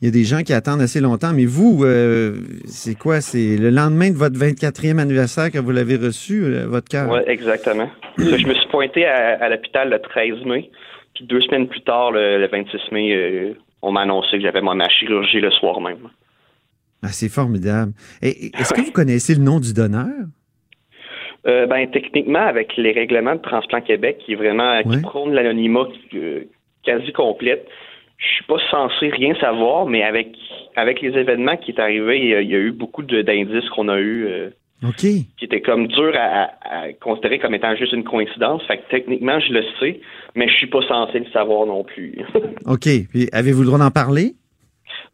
[0.00, 1.32] il y a des gens qui attendent assez longtemps.
[1.34, 3.20] Mais vous, euh, c'est quoi?
[3.20, 7.10] C'est le lendemain de votre 24e anniversaire que vous l'avez reçu, euh, votre cœur?
[7.10, 7.90] Oui, exactement.
[8.18, 10.70] je me suis pointé à, l'hôpital le 13 mai.
[11.14, 14.88] Puis deux semaines plus tard, le, 26 mai, euh, on m'a annoncé que j'avais ma
[14.88, 16.08] chirurgie le soir même.
[17.02, 17.92] Ah, c'est formidable.
[18.22, 20.26] Est-ce que vous connaissez le nom du donneur?
[21.44, 25.86] ben, techniquement, avec les règlements de Transplant Québec, qui est vraiment qui prône l'anonymat
[26.84, 27.66] quasi complète,
[28.18, 30.36] je suis pas censé rien savoir, mais avec
[30.76, 34.26] avec les événements qui est arrivé, il y a, eu beaucoup d'indices qu'on a eu
[34.26, 34.50] euh,
[34.96, 38.62] qui étaient comme durs à, considérer comme étant juste une coïncidence.
[38.66, 40.00] Fait que techniquement, je le sais,
[40.34, 42.18] mais je suis pas censé le savoir non plus.
[42.66, 42.88] OK.
[43.10, 44.34] Puis avez-vous le droit d'en parler?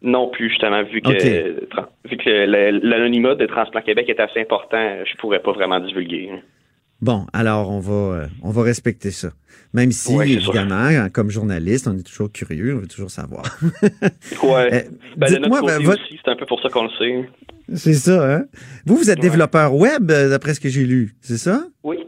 [0.03, 1.66] Non plus, justement, vu que,
[2.09, 6.31] vu que l'anonymat de Transplant Québec est assez important, je pourrais pas vraiment divulguer.
[7.00, 9.29] Bon, alors on va, euh, on va respecter ça.
[9.72, 13.44] Même si, évidemment, comme journaliste, on est toujours curieux, on veut toujours savoir.
[14.42, 14.74] ouais.
[14.74, 14.81] Euh,
[15.16, 17.29] ben, moi ben, c'est un peu pour ça qu'on le sait.
[17.72, 18.44] C'est ça, hein?
[18.87, 21.64] Vous, vous êtes développeur web, euh, d'après ce que j'ai lu, c'est ça?
[21.83, 21.98] Oui.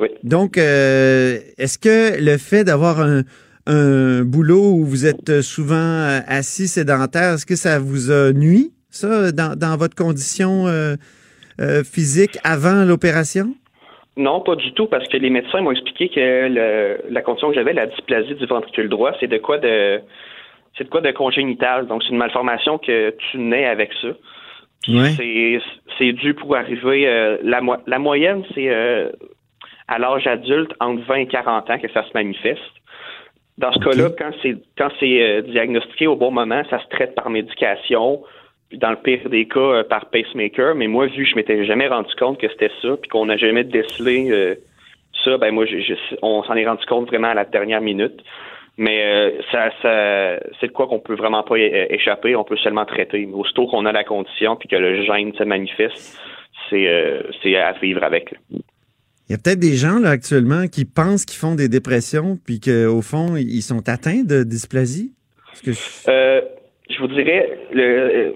[0.00, 0.08] Oui.
[0.24, 3.22] Donc, est-ce que le fait d'avoir un,
[3.66, 9.30] un, boulot où vous êtes souvent assis sédentaire, est-ce que ça vous a nuit, ça,
[9.30, 10.66] dans, dans votre condition
[11.84, 13.54] physique avant l'opération?
[14.16, 17.72] Non, pas du tout, parce que les médecins m'ont expliqué que la condition que j'avais,
[17.72, 20.00] la dysplasie du ventricule droit, c'est de quoi de
[20.76, 21.86] c'est de quoi de congénital.
[21.86, 24.08] Donc c'est une malformation que tu nais avec ça.
[25.98, 29.10] C'est dû pour arriver euh, la, la moyenne, c'est euh,
[29.88, 32.60] à l'âge adulte entre 20 et 40 ans que ça se manifeste.
[33.56, 37.14] Dans ce cas-là, quand c'est quand c'est euh, diagnostiqué au bon moment, ça se traite
[37.14, 38.22] par médication
[38.72, 40.74] dans le pire des cas, par pacemaker.
[40.74, 43.36] Mais moi, vu que je m'étais jamais rendu compte que c'était ça, puis qu'on n'a
[43.36, 44.56] jamais décelé
[45.22, 45.64] ça, ben moi,
[46.22, 48.20] on s'en est rendu compte vraiment à la dernière minute.
[48.76, 52.34] Mais euh, ça, ça c'est de quoi qu'on peut vraiment pas échapper.
[52.34, 53.24] On peut seulement traiter.
[53.26, 56.18] Mais aussitôt qu'on a la condition puis que le gène se manifeste,
[56.70, 58.34] c'est c'est à vivre avec.
[58.50, 62.60] Il y a peut-être des gens là actuellement qui pensent qu'ils font des dépressions puis
[62.60, 65.12] qu'au fond ils sont atteints de dysplasie?
[65.64, 65.72] Que
[66.90, 68.34] je vous dirais, le,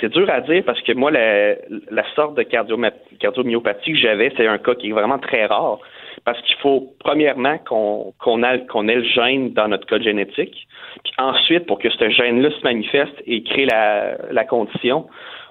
[0.00, 4.58] c'est dur à dire parce que moi, la, sorte de cardiomyopathie que j'avais, c'est un
[4.58, 5.78] cas qui est vraiment très rare.
[6.24, 10.66] Parce qu'il faut, premièrement, qu'on ait le gène dans notre code génétique.
[11.04, 15.06] Puis ensuite, pour que ce gène-là se manifeste et crée la, la condition,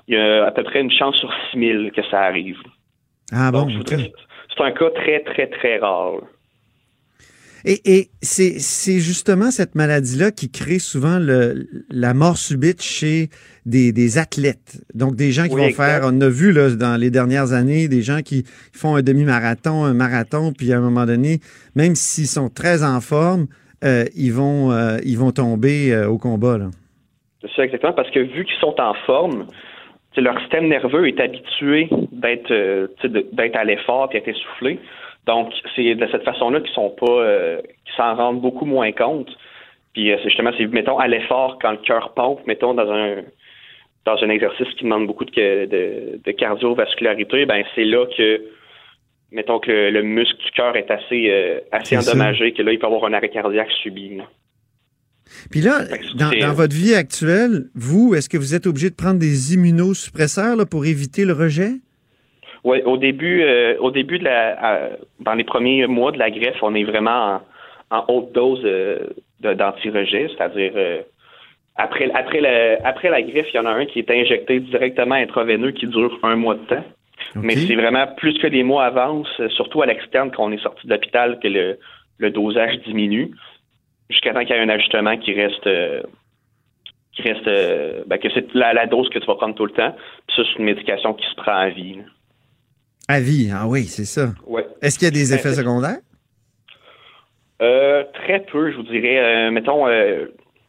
[0.08, 2.58] il y a à peu près une chance sur 6000 que ça arrive.
[3.32, 6.18] Ah bon, c'est un cas très, très, très rare.
[7.66, 13.30] Et, et c'est justement cette maladie-là qui crée souvent le, la mort subite chez
[13.66, 14.84] des, des athlètes.
[14.94, 15.86] Donc, des gens qui Oui, vont exact.
[15.86, 19.86] faire, on a vu là, dans les dernières années, des gens qui font un demi-marathon,
[19.86, 21.40] un marathon, puis à un moment donné,
[21.76, 23.48] même s'ils sont très en forme,
[23.86, 26.58] euh, ils, vont, euh, ils vont tomber euh, au combat.
[27.42, 29.48] C'est ça exactement, parce que vu qu'ils sont en forme,
[30.18, 32.54] leur système nerveux est habitué d'être
[33.34, 34.80] d'être à l'effort et d'être essoufflé.
[35.26, 39.30] Donc, c'est de cette façon-là qu'ils sont pas euh, qu'ils s'en rendent beaucoup moins compte.
[39.94, 43.22] Puis euh, c'est justement, c'est mettons à l'effort quand le cœur pompe, mettons dans un
[44.06, 45.32] dans un exercice qui demande beaucoup de,
[45.66, 48.42] de, de cardiovascularité, ben c'est là que
[49.32, 52.12] mettons que le, le muscle du cœur est assez euh, assez C'est ça.
[52.12, 54.18] endommagé, que là il peut avoir un arrêt cardiaque subi.
[54.18, 54.26] là.
[55.52, 59.20] Puis là, que dans, votre vie actuelle, vous, est-ce que vous êtes obligé de prendre
[59.20, 61.72] des immunosuppresseurs là, pour éviter le rejet?
[62.64, 66.62] Oui, au début, euh, au début de la, dans les premiers mois de la greffe,
[66.62, 67.42] on est vraiment
[67.90, 69.00] en, en haute dose euh,
[69.42, 71.02] d'anti-rejet, c'est-à-dire euh,
[71.76, 75.16] après, après, la, après la greffe, il y en a un qui est injecté directement
[75.16, 76.86] intraveineux qui dure un mois de temps.
[77.36, 80.86] Mais c'est vraiment plus que les mois avancent, surtout à l'externe quand on est sorti
[80.88, 81.80] de l'hôpital, que le,
[82.18, 83.32] le dosage diminue,
[84.10, 85.68] jusqu'à temps qu'il y ait un ajustement qui reste
[87.14, 89.72] qui reste euh, ben, que c'est la, la dose que tu vas prendre tout le
[89.72, 89.96] temps.
[90.28, 92.00] Puis ça, c'est une médication qui se prend à vie.
[93.08, 94.30] À vie, ah oui, c'est ça.
[94.48, 94.66] Ouais.
[94.82, 95.98] Est-ce qu'il y a des Ben, effets secondaires?
[97.62, 99.20] Euh, très peu, je vous dirais.
[99.20, 100.26] Euh, mettons, euh,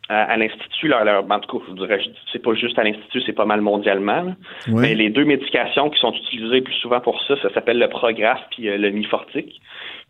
[0.09, 2.01] à, à l'Institut, en tout cas, je vous dirais,
[2.33, 4.35] c'est pas juste à l'Institut, c'est pas mal mondialement.
[4.68, 8.42] Mais les deux médications qui sont utilisées plus souvent pour ça, ça s'appelle le Prographe
[8.51, 9.61] puis le Mifortic.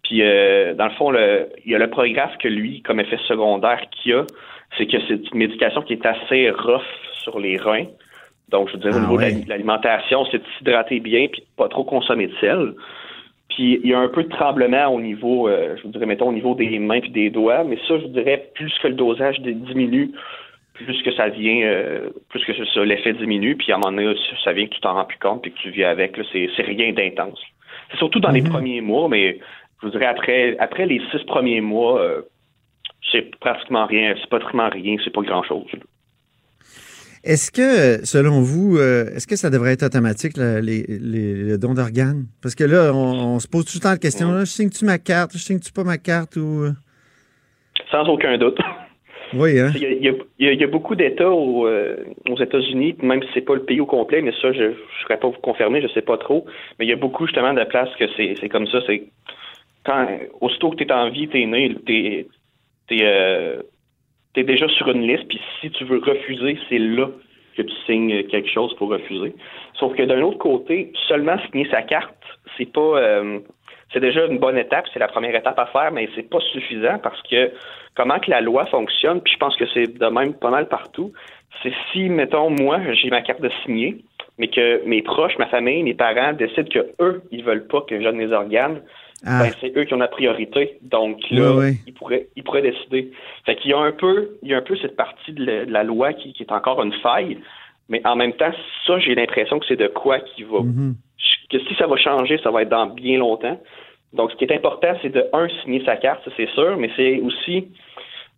[0.02, 3.80] Puis, dans le fond, le- il y a le Prographe que lui, comme effet secondaire
[3.92, 4.24] qu'il a,
[4.76, 6.82] c'est que c'est une médication qui est assez rough
[7.22, 7.86] sur les reins.
[8.50, 11.46] Donc, je veux dire, Ah au niveau de l'alimentation, c'est de s'hydrater bien puis de
[11.56, 12.74] pas trop consommer de sel.
[13.48, 16.28] Puis il y a un peu de tremblement au niveau, euh, je vous dirais, mettons,
[16.28, 18.94] au niveau des mains puis des doigts, mais ça, je vous dirais, plus que le
[18.94, 20.10] dosage diminue,
[20.74, 24.14] plus que ça vient, euh, plus que ça, l'effet diminue, puis à un moment donné,
[24.44, 26.92] ça- vient que tu t'en rends plus compte puis que tu vis avec, c'est, rien
[26.92, 27.40] d'intense.
[27.90, 29.38] C'est surtout dans les premiers mois, mais
[29.80, 32.22] je vous dirais, après, après les six premiers mois, euh,
[33.12, 35.66] c'est pratiquement rien, c'est pratiquement rien, c'est pas grand-chose.
[37.24, 41.56] Est-ce que, selon vous, euh, est-ce que ça devrait être automatique, le, les, les- le
[41.58, 42.26] don d'organes?
[42.42, 44.84] Parce que là, on, on se pose tout le temps la question, là, je signe-tu
[44.84, 46.64] ma carte, je signe-tu pas ma carte ou...
[46.64, 46.72] euh?
[47.90, 48.58] Sans aucun doute.
[49.32, 49.72] Oui, hein?
[49.74, 51.96] Il y a, il y a- il y a- il y a beaucoup d'États euh,
[52.28, 55.18] aux États-Unis, même si c'est pas le pays au complet, mais ça, je ne saurais
[55.18, 56.44] pas vous confirmer, je sais pas trop.
[56.78, 58.78] Mais il y a beaucoup justement de places que c'est comme ça.
[58.86, 59.02] C'est
[59.86, 60.06] quand
[60.42, 62.26] aussitôt que tu es en vie, tu es né, tu
[63.00, 63.58] es,
[64.42, 67.08] déjà sur une liste, puis si tu veux refuser, c'est là
[67.56, 69.34] que tu signes quelque chose pour refuser.
[69.74, 72.14] Sauf que d'un autre côté, seulement signer sa carte,
[72.56, 73.38] c'est pas euh,
[73.92, 76.98] c'est déjà une bonne étape, c'est la première étape à faire, mais c'est pas suffisant
[76.98, 77.52] parce que
[77.94, 81.12] comment que la loi fonctionne, puis je pense que c'est de même pas mal partout,
[81.62, 83.98] c'est si, mettons, moi, j'ai ma carte de signer,
[84.38, 87.96] mais que mes proches, ma famille, mes parents décident que eux, ils veulent pas que
[87.96, 88.82] je donne mes organes,
[89.26, 90.78] Ah, ben, c'est eux qui ont la priorité.
[90.82, 93.10] Donc là, ils pourraient ils pourraient décider.
[93.46, 95.64] Fait qu'il y a un peu il y a un peu cette partie de la,
[95.64, 97.38] de la loi qui, qui est encore une faille,
[97.88, 98.52] mais en même temps,
[98.86, 100.94] ça, j'ai l'impression que c'est de quoi qui va mhm.
[101.50, 103.60] que si ça va changer, ça va être dans bien longtemps.
[104.12, 106.90] Donc, ce qui est important, c'est de, un, signer sa carte, ça c'est sûr, mais
[106.96, 107.68] c'est aussi,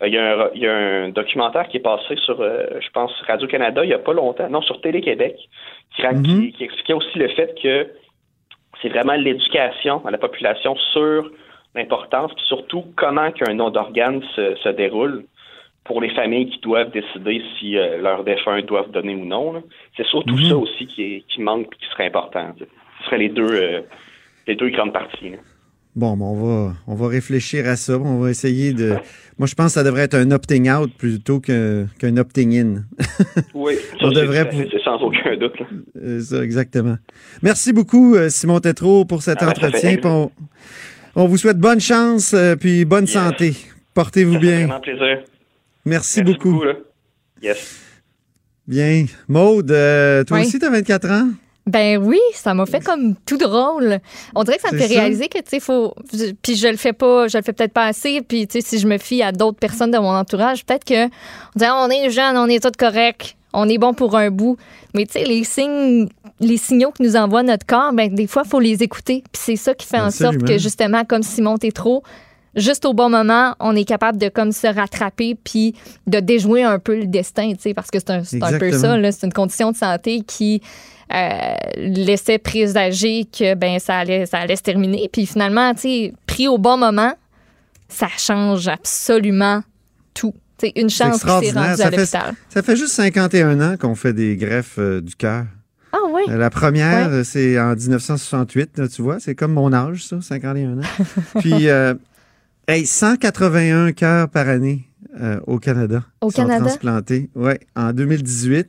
[0.02, 2.64] euh, il y, a un, il y a un documentaire qui est passé sur, euh,
[2.80, 5.36] je pense, Radio-Canada il n'y a pas longtemps, non, sur Télé-Québec,
[5.94, 6.52] qui, Mhm.
[6.52, 7.88] qui expliquait aussi le fait que
[8.82, 11.30] c'est vraiment l'éducation à la population sur
[11.74, 15.24] l'importance, puis surtout comment qu'un don d'organe se, se déroule
[15.84, 19.62] pour les familles qui doivent décider si euh, leurs défunts doivent donner ou non.
[19.96, 20.48] C'est surtout Mhm.
[20.48, 22.54] ça aussi qui, est- qui manque et qui serait important.
[22.58, 23.80] Ce seraient les deux, euh,
[24.46, 25.30] les deux grandes parties.
[25.30, 25.36] là.
[25.96, 27.98] Bon, ben, on va, on va réfléchir à ça.
[27.98, 28.96] On va essayer de...
[29.38, 32.82] Moi, je pense que ça devrait être un opting out plutôt qu'un qu'un opting in.
[33.54, 35.58] Oui, On devrait c'est- sans aucun doute.
[35.58, 35.66] là.
[36.02, 36.96] Euh, ça, exactement.
[37.42, 39.96] Merci beaucoup, euh, Simon Tétrault, pour cet Ah, ben, entretien.
[40.04, 40.30] On,
[41.14, 43.12] on vous souhaite bonne chance euh, puis bonne Yes.
[43.14, 43.54] santé.
[43.94, 44.66] Portez-vous bien.
[44.66, 45.22] vraiment plaisir.
[45.86, 46.62] Merci, Merci beaucoup.
[46.62, 46.74] là.
[47.42, 47.80] Yes.
[48.68, 49.06] Bien.
[49.28, 50.46] Maude, euh, toi Oui.
[50.46, 51.28] aussi, tu as 24 ans?
[51.66, 53.98] Ben oui, ça m'a fait comme tout drôle.
[54.34, 55.00] On dirait que ça me fait ça.
[55.00, 55.94] réaliser que tu sais faut
[56.42, 58.78] puis je le fais pas, je le fais peut-être pas assez puis tu sais si
[58.78, 62.10] je me fie à d'autres personnes de mon entourage, peut-être que on dirait on est
[62.10, 64.56] jeune, on est tout correct, on est bon pour un bout,
[64.94, 66.08] mais tu sais les signes
[66.40, 69.24] les signaux que nous envoie notre corps, ben, des fois, il faut les écouter.
[69.32, 72.02] Puis c'est ça qui fait en sorte que, justement, comme Simon Tétrault,
[72.56, 75.74] juste au bon moment, on est capable de comme se rattraper puis
[76.06, 79.12] de déjouer un peu le destin, tu sais, parce que c'est un, un peu ça,
[79.12, 80.62] c'est une condition de santé qui
[81.14, 85.08] euh, laissait présager que ben ça allait, ça allait se terminer.
[85.12, 87.14] Puis finalement, tu sais, pris au bon moment,
[87.88, 89.62] ça change absolument
[90.14, 90.34] tout.
[90.58, 92.34] Tu sais, une chance qui s'est rendue à fait, l'hôpital.
[92.48, 95.44] ça fait juste 51 ans qu'on fait des greffes euh, du cœur.
[95.92, 96.22] Ah oui.
[96.28, 99.20] Euh, La première, c'est en 1968, là, tu vois.
[99.20, 100.80] C'est comme mon âge, ça, 51 ans.
[101.40, 101.94] Puis, euh,
[102.68, 104.84] hey, 181 cœurs par année
[105.20, 106.04] euh, au Canada.
[106.20, 106.64] Au sont Canada?
[106.66, 108.68] transplantés, oui, en 2018.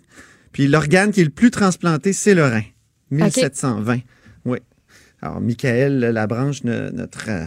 [0.51, 2.63] Puis l'organe qui est le plus transplanté, c'est le rein.
[3.11, 3.99] 1720.
[4.45, 4.59] Oui.
[5.21, 7.45] Alors, Michael Labranche, no- notre euh,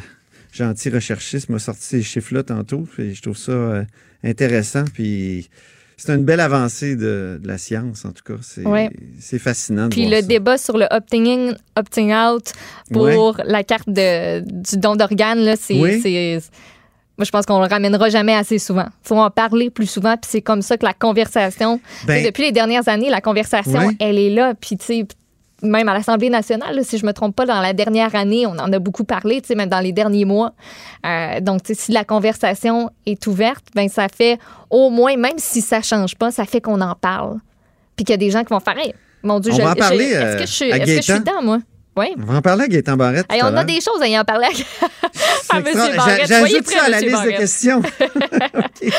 [0.52, 2.80] gentil recherchiste, m'a sorti ces chiffres-là tantôt.
[2.92, 3.84] Puis je trouve ça euh,
[4.24, 4.84] intéressant.
[4.92, 5.48] Puis
[6.02, 8.40] c'est une belle avancée de, de la science, en tout cas.
[8.42, 8.90] C'est Ouais.
[9.38, 9.84] fascinant.
[9.84, 10.26] de Puis voir le ça.
[10.26, 12.52] débat sur le opting in, opting out
[12.92, 15.74] pour la carte de, du don d'organes, là, c'est.
[15.74, 16.38] Oui.
[17.18, 18.86] Moi, je pense qu'on le ramènera jamais assez souvent.
[19.04, 21.78] Il faut en parler plus souvent, puis c'est comme ça que la conversation.
[22.06, 23.96] Ben- depuis les dernières années, la conversation, Ouais.
[24.00, 24.54] elle est là.
[24.58, 25.06] Puis, tu sais,
[25.62, 28.59] même à l'Assemblée nationale, là, si je me trompe pas, dans la dernière année, on
[28.59, 30.53] en a beaucoup parlé, même dans les derniers mois.
[31.07, 34.38] Euh, donc, si la conversation est ouverte, ben ça fait
[34.70, 37.38] au moins, même si ça change pas, ça fait qu'on en parle.
[37.96, 40.05] Puis qu'il y a des gens qui vont faire, Hey, mon Dieu, je, je- parler,
[40.07, 41.59] est-ce euh, que je suis, à est-ce que je suis dedans, moi?
[41.96, 42.14] Oui.
[42.16, 43.27] On va en parler à Gaëtan Barrette.
[43.31, 44.46] Hey, on a des choses à y en parler
[45.51, 45.64] à, à M.
[45.75, 45.96] Barrette.
[46.29, 47.05] j'a- Soyez J'ajoute prêt, ça à la M.
[47.09, 47.83] liste de questions.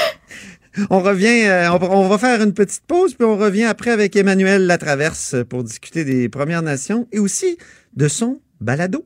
[0.90, 3.92] On revient, euh, on, va- on va faire une petite pause, puis on revient après
[3.92, 7.58] avec Emmanuel Latraverse pour discuter des Premières Nations et aussi
[7.96, 9.06] de son balado.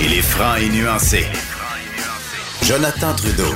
[0.00, 1.24] Il est franc et nuancé.
[2.64, 3.54] Jonathan Trudeau.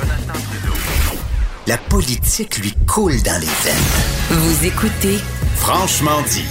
[1.65, 4.39] La politique lui coule dans les veines.
[4.39, 5.17] Vous écoutez
[5.57, 6.45] Franchement dit.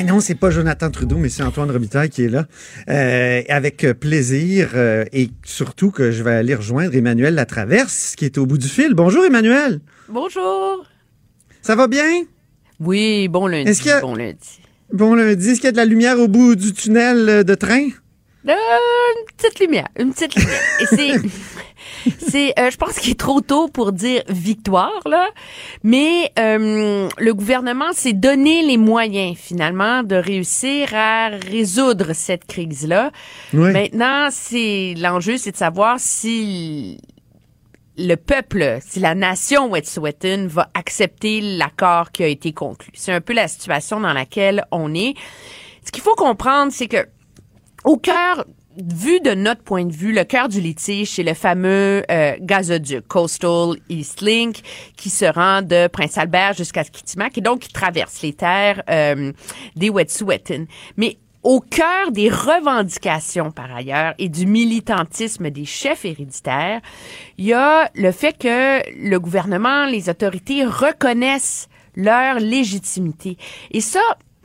[0.00, 2.46] Eh non, c'est pas Jonathan Trudeau, mais c'est Antoine Robitaille qui est là.
[2.88, 8.38] Euh, avec plaisir euh, et surtout que je vais aller rejoindre Emmanuel Latraverse qui est
[8.38, 8.94] au bout du fil.
[8.94, 9.80] Bonjour Emmanuel.
[10.08, 10.86] Bonjour.
[11.62, 12.22] Ça va bien?
[12.78, 13.70] Oui, bon lundi.
[13.70, 14.60] Est-ce Bon lundi.
[14.92, 17.56] Bon lundi, est-ce qu'il y a de la lumière au bout du tunnel euh, de
[17.56, 17.88] train?
[18.48, 20.60] Euh, une petite lumière, une petite lumière.
[20.80, 21.12] Et c'est,
[22.18, 25.28] c'est, euh, je pense qu'il est trop tôt pour dire victoire là,
[25.82, 32.86] mais euh, le gouvernement s'est donné les moyens finalement de réussir à résoudre cette crise
[32.86, 33.10] là.
[33.52, 33.72] Oui.
[33.72, 36.98] Maintenant, c'est l'enjeu, c'est de savoir si
[37.98, 42.90] le peuple, si la nation Wet'suwet'en va accepter l'accord qui a été conclu.
[42.94, 45.14] C'est un peu la situation dans laquelle on est.
[45.84, 47.08] Ce qu'il faut comprendre, c'est que
[47.84, 48.44] au cœur
[48.78, 53.06] vu de notre point de vue, le cœur du litige, c'est le fameux euh, gazoduc,
[53.08, 54.60] Coastal East Link,
[54.96, 59.32] qui se rend de Prince Albert jusqu'à Kitimat, et donc qui traverse les terres euh,
[59.76, 60.66] des Wet'suwet'en.
[60.96, 66.80] Mais au cœur des revendications, par ailleurs, et du militantisme des chefs héréditaires,
[67.36, 73.36] il y a le fait que le gouvernement, les autorités reconnaissent leur légitimité.
[73.70, 74.00] Et ça,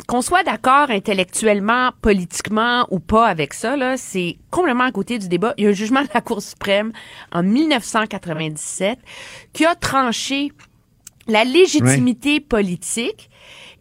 [0.08, 5.28] qu'on soit d'accord intellectuellement, politiquement ou pas avec ça, là, c'est complètement à côté du
[5.28, 5.54] débat.
[5.58, 6.92] Il y a un jugement de la Cour suprême
[7.32, 9.00] en 1997
[9.54, 10.52] qui a tranché
[11.28, 13.30] la légitimité politique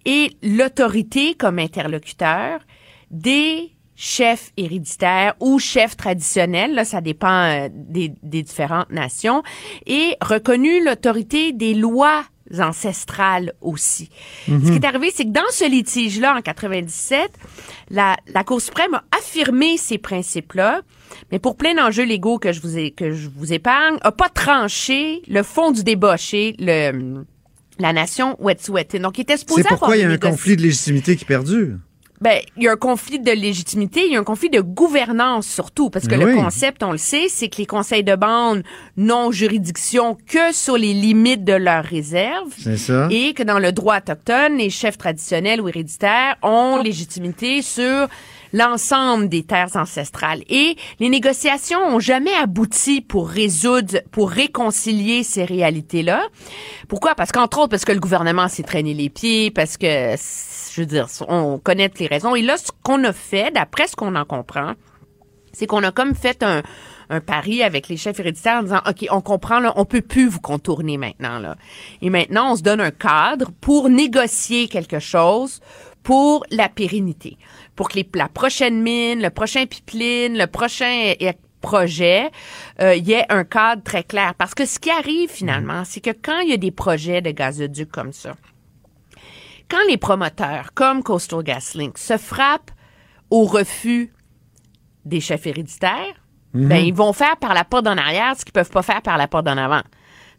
[0.05, 2.61] et l'autorité comme interlocuteur
[3.11, 9.43] des chefs héréditaires ou chefs traditionnels, là, ça dépend euh, des, des différentes nations,
[9.87, 12.25] et reconnu l'autorité des lois
[12.61, 14.11] ancestrales aussi.
[14.47, 17.31] Ce qui est arrivé, c'est que dans ce litige-là, en 97,
[17.91, 20.83] la, la Cour suprême a affirmé ces principes-là,
[21.31, 24.29] mais pour plein d'enjeux légaux que je vous ai, que je vous épargne, a pas
[24.29, 27.25] tranché le fond du débat chez le,
[27.79, 29.01] la nation Wet'suwet'en.
[29.01, 31.77] Donc, il était supposé C'est pourquoi il y a un conflit de légitimité qui perdure.
[32.23, 35.47] Ben, il y a un conflit de légitimité, il y a un conflit de gouvernance
[35.47, 36.25] surtout, parce que Oui.
[36.25, 38.63] le concept, on le sait, c'est que les conseils de bande
[38.97, 42.53] n'ont juridiction que sur les limites de leurs réserves.
[42.57, 43.09] C'est ça.
[43.11, 48.07] Et que dans le droit autochtone, les chefs traditionnels ou héréditaires ont légitimité sur
[48.53, 50.43] l'ensemble des terres ancestrales.
[50.49, 56.23] Et les négociations ont jamais abouti pour résoudre, pour réconcilier ces réalités-là.
[56.87, 57.15] Pourquoi?
[57.15, 60.15] Parce qu'entre autres, parce que le gouvernement s'est traîné les pieds, parce que,
[60.75, 62.35] je veux dire, on connaît les raisons.
[62.35, 64.73] Et là, ce qu'on a fait, d'après ce qu'on en comprend,
[65.53, 66.63] c'est qu'on a comme fait un,
[67.11, 70.29] un pari avec les chefs héréditaires en disant, OK, on comprend, là, on peut plus
[70.29, 71.57] vous contourner maintenant, là.
[72.01, 75.61] Et maintenant, on se donne un cadre pour négocier quelque chose
[76.03, 77.37] pour la pérennité.
[77.77, 82.31] Pour que les, la prochaine mine, le prochain pipeline, le prochain euh, projet,
[82.81, 84.35] euh, il y ait un cadre très clair.
[84.37, 87.31] Parce que ce qui arrive finalement, c'est que quand il y a des projets de
[87.31, 88.33] gazoduc comme ça,
[89.73, 92.71] quand les promoteurs, comme Coastal GasLink, se frappent
[93.31, 94.13] au refus
[95.07, 96.15] des chefs héréditaires,
[96.53, 99.17] ben, ils vont faire par la porte en arrière ce qu'ils peuvent pas faire par
[99.17, 99.81] la porte en avant.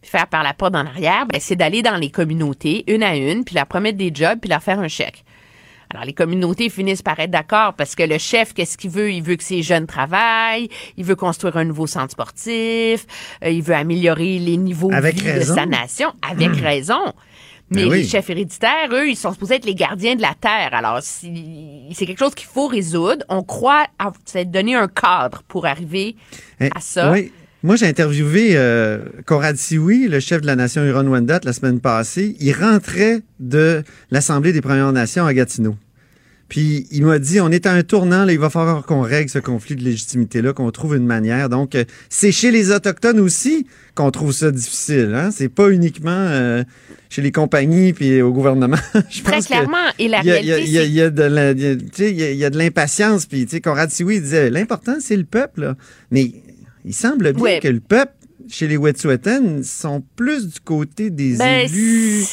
[0.04, 3.16] Puis faire par la porte en arrière, ben, c'est d'aller dans les communautés, une à
[3.16, 5.26] une, puis leur promettre des jobs, puis leur faire un chèque.
[5.90, 9.12] Alors, les communautés finissent par être d'accord parce que le chef, qu'est-ce qu'il veut?
[9.12, 13.06] Il veut que ses jeunes travaillent, il veut construire un nouveau centre sportif,
[13.44, 15.54] euh, il veut améliorer les niveaux Avec de vie raison.
[15.54, 17.14] de sa nation, avec raison.
[17.74, 17.98] Mais Ben oui.
[18.00, 20.70] les chefs héréditaires, eux, ils sont supposés être les gardiens de la terre.
[20.74, 23.26] Alors, si- c'est quelque chose qu'il faut résoudre.
[23.30, 24.12] On croit à
[24.46, 26.16] donné un cadre pour arriver
[26.60, 27.12] Eh, à ça.
[27.12, 27.32] Oui.
[27.66, 32.36] Moi, j'ai interviewé euh, Conrad Sioui, le chef de la nation Huron-Wendat, la semaine passée.
[32.42, 35.76] Il rentrait de l'Assemblée des Premières Nations à Gatineau.
[36.50, 39.30] Puis il m'a dit, on est à un tournant, là, il va falloir qu'on règle
[39.30, 41.50] ce conflit de légitimité-là, qu'on trouve une manière.
[41.50, 45.14] Donc, euh, c'est chez les Autochtones aussi qu'on trouve ça difficile.
[45.16, 45.32] Hein?
[45.32, 46.64] C'est pas uniquement euh,
[47.10, 48.78] chez les compagnies puis au gouvernement.
[49.10, 49.78] Je Très pense que clairement.
[49.98, 53.26] Et la il y a, réalité, de il y a l'impatience.
[53.26, 55.62] Puis, tu sais, Conrad Sioui disait, l'important, c'est le peuple.
[55.62, 55.76] là.
[56.12, 56.32] Mais
[56.86, 57.60] il semble bien Ouais.
[57.62, 58.14] que le peuple,
[58.50, 62.26] chez les Wet'suwet'en, sont plus du côté des Ben, élus.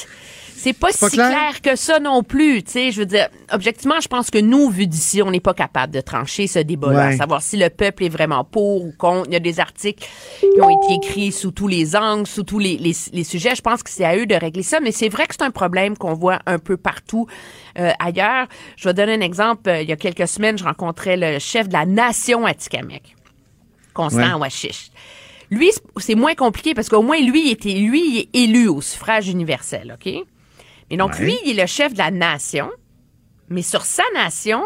[0.61, 1.31] C'est- pas pas si clair?
[1.31, 1.61] clair?
[1.63, 2.63] que ça non plus.
[2.63, 5.55] Tu sais, je veux dire, objectivement, je pense que nous, vu d'ici, on n'est pas
[5.55, 7.17] capable de trancher ce débat-là, Ouais.
[7.17, 9.29] savoir si le peuple est vraiment pour ou contre.
[9.29, 10.07] Il y a des articles
[10.41, 13.55] qui ont été écrits sous tous les angles, sous tous les, les, les sujets.
[13.55, 15.51] Je pense que c'est à eux de régler ça, mais c'est vrai que c'est un
[15.51, 17.27] problème qu'on voit un peu partout
[17.79, 18.47] euh, ailleurs.
[18.77, 19.69] Je vais donner un exemple.
[19.71, 23.15] Euh, Il y a quelques semaines, je rencontrais le chef de la nation Atikamekw,
[23.95, 24.41] Constant Ouais.
[24.41, 24.91] Washish.
[25.51, 28.69] Lui, c'est- c'est moins compliqué parce qu'au moins, lui, il était, lui, il est élu
[28.69, 30.13] au suffrage universel, OK?
[30.91, 31.25] Mais donc, Ouais.
[31.27, 32.71] lui, il est le chef de la nation.
[33.49, 34.65] Mais sur sa nation,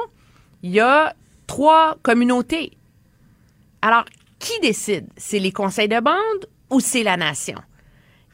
[0.62, 1.14] il y a
[1.46, 2.72] trois communautés.
[3.82, 4.04] Alors,
[4.38, 5.06] qui décide?
[5.16, 7.58] C'est les conseils de bande ou c'est la nation?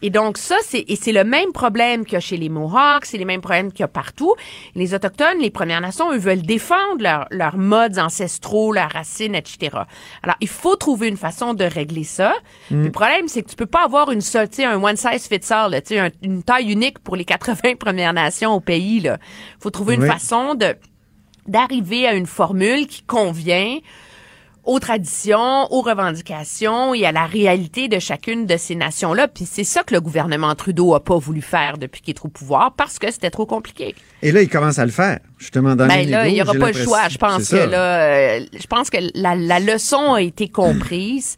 [0.03, 3.05] Et donc ça, c'est et c'est le même problème qu'il y a chez les Mohawks,
[3.05, 4.35] c'est les mêmes problèmes qu'il y a partout.
[4.75, 9.77] Les Autochtones, les Premières Nations, eux veulent défendre leur- leurs modes ancestraux, leurs racines, etc.
[10.23, 12.33] Alors, il faut trouver une façon de régler ça.
[12.85, 15.29] Le problème, c'est que tu peux pas avoir une seule, tu sais, un one size
[15.29, 18.61] fits all, là, tu sais, un- une taille unique pour les 80 Premières Nations au
[18.61, 19.03] pays.
[19.05, 19.19] Il
[19.61, 20.75] faut trouver une façon de
[21.47, 23.79] d'arriver à une formule qui convient
[24.71, 29.27] aux traditions, aux revendications et à la réalité de chacune de ces nations-là.
[29.27, 32.29] Puis c'est ça que le gouvernement Trudeau a pas voulu faire depuis qu'il est au
[32.29, 33.97] pouvoir parce que c'était trop compliqué.
[34.23, 36.55] Et là, il commence à le faire, justement, dans les Ben là, il n'y aura
[36.55, 37.09] pas le choix.
[37.09, 41.37] Je pense que là, euh, je pense que la, la leçon a été comprise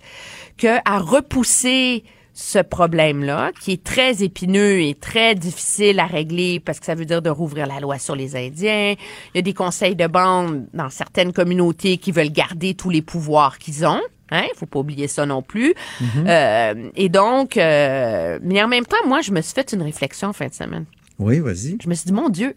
[0.58, 6.80] que à repousser ce problème-là, qui est très épineux et très difficile à régler parce
[6.80, 8.94] que ça veut dire de rouvrir la loi sur les Indiens.
[9.34, 13.02] Il y a des conseils de bande dans certaines communautés qui veulent garder tous les
[13.02, 14.00] pouvoirs qu'ils ont.
[14.30, 15.74] Hein, faut pas oublier ça non plus.
[16.00, 16.26] Mm-hmm.
[16.26, 20.28] Euh, et donc, euh, mais en même temps, moi, je me suis fait une réflexion
[20.28, 20.86] en fin de semaine.
[21.18, 21.76] Oui, vas-y.
[21.82, 22.54] Je me suis dit, mon Dieu,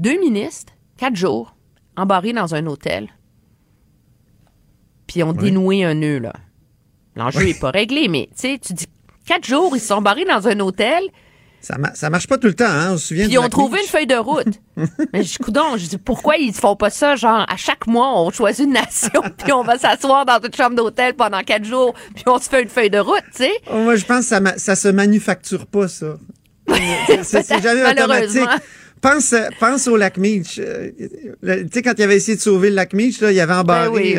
[0.00, 1.54] deux ministres, quatre jours,
[1.96, 3.10] embarrés dans un hôtel,
[5.06, 6.32] puis ont dénoué un nœud, là.
[7.14, 8.88] L'enjeu n'est pas réglé, mais tu sais, tu dis,
[9.26, 11.02] quatre jours, ils se sont barrés dans un hôtel,
[11.60, 12.90] Ça, ma- ça marche pas tout le temps, hein?
[12.92, 14.60] On se souvient puis ils ont trouvé une feuille de route.
[15.14, 18.30] mais je coudon, je dis, pourquoi ils font pas ça, genre, à chaque mois, on
[18.30, 22.24] choisit une nation, puis on va s'asseoir dans une chambre d'hôtel pendant quatre jours, puis
[22.26, 23.52] on se fait une feuille de route, tu sais?
[23.72, 26.16] Oh, moi, je pense que ça, ma- ça se manufacture pas, ça.
[27.22, 28.42] C'est- jamais automatique.
[29.00, 30.58] Pense, pense au lac Meech.
[30.58, 33.52] Euh, Tu sais, quand il avait essayé de sauver le lac Meech, là, il avait
[33.52, 33.88] embarré.
[33.90, 34.16] Ben oui.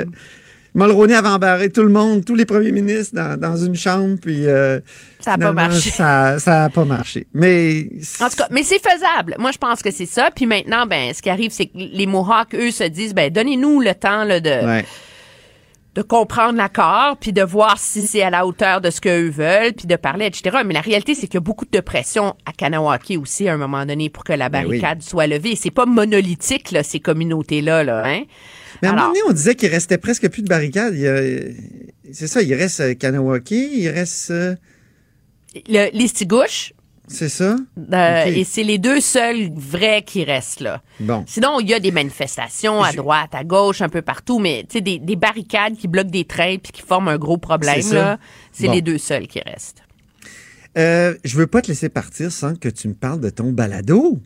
[0.76, 4.46] Mulroney avait embarré tout le monde, tous les premiers ministres dans, dans une chambre, puis
[4.46, 4.80] euh,
[5.22, 5.90] Ça a pas marché.
[5.90, 7.26] Ça, ça a pas marché.
[7.34, 7.88] Mais
[8.20, 9.36] En tout cas, mais c'est faisable.
[9.40, 10.30] Moi, je pense que c'est ça.
[10.36, 13.80] Puis maintenant, ben, ce qui arrive, c'est que les Mohawks, eux, se disent, ben, donnez-nous
[13.80, 14.86] le temps là, de, ouais.
[15.96, 19.72] de comprendre l'accord, puis de voir si c'est à la hauteur de ce qu'eux veulent,
[19.74, 20.58] puis de parler, etc.
[20.66, 23.58] Mais la réalité, c'est qu'il y a beaucoup de pression à Kanawaki aussi, à un
[23.58, 24.80] moment donné, pour que la Ben oui.
[24.82, 25.56] barricade soit levée.
[25.56, 28.24] C'est pas monolithique, là, ces communautés-là, là, hein?
[28.82, 30.96] Mais à un moment donné, on disait qu'il restait presque plus de barricades.
[32.12, 34.32] C'est ça, il reste euh, Kanawaki, il reste.
[34.32, 34.56] euh,
[35.68, 36.74] Le, les Stigouches,
[37.08, 37.56] C'est ça?
[37.94, 40.82] euh, et c'est les deux seuls vrais qui restent, là.
[41.00, 41.24] Bon.
[41.28, 44.66] Sinon, il y a des manifestations à Je- droite, à gauche, un peu partout, mais
[44.70, 47.76] tu sais, des, des barricades qui bloquent des trains puis qui forment un gros problème,
[47.82, 47.96] C'est ça.
[47.96, 48.20] là,
[48.52, 48.74] c'est Bon.
[48.74, 49.82] les deux seuls qui restent.
[50.78, 54.20] Euh, je veux pas te laisser partir sans que tu me parles de ton balado.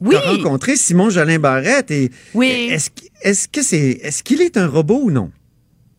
[0.00, 2.68] Oui, Tu as rencontré Simon Jolin Barrette et Oui.
[2.70, 5.30] est-ce qu'- est-ce que c'est est-ce qu'il est un robot ou non?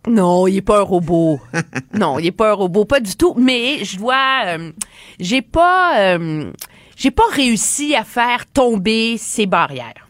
[0.08, 1.40] Non, il est pas un robot.
[1.94, 3.34] non, il est pas un robot, pas du tout.
[3.38, 4.72] Mais je dois, euh,
[5.20, 6.52] j'ai pas, euh,
[6.96, 10.08] j'ai pas réussi à faire tomber ces barrières.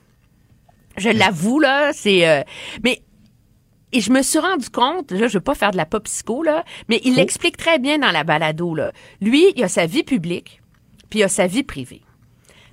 [0.97, 2.41] Je l'avoue là, c'est, euh,
[2.83, 3.01] mais
[3.93, 6.43] et je me suis rendu compte, là, je veux pas faire de la pop psycho,
[6.43, 8.91] là, mais il l'explique très bien dans la balado, là.
[9.21, 10.61] Lui, il a sa vie publique,
[11.09, 12.01] puis il a sa vie privée.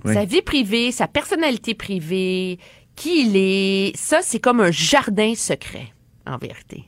[0.05, 0.13] Oui.
[0.13, 2.59] Sa vie privée, sa personnalité privée,
[2.95, 5.87] qui il est, ça, c'est comme un jardin secret,
[6.25, 6.83] en vérité.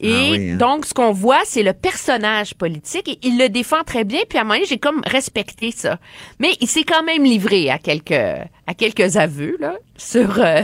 [0.00, 0.56] Et Ah oui, hein.
[0.56, 4.20] donc, ce qu'on voit, c'est le personnage politique et il le défend très bien.
[4.28, 5.98] Puis à un moment donné, j'ai comme respecté ça.
[6.40, 10.62] Mais il s'est quand même livré à quelques, à quelques aveux là, sur, euh,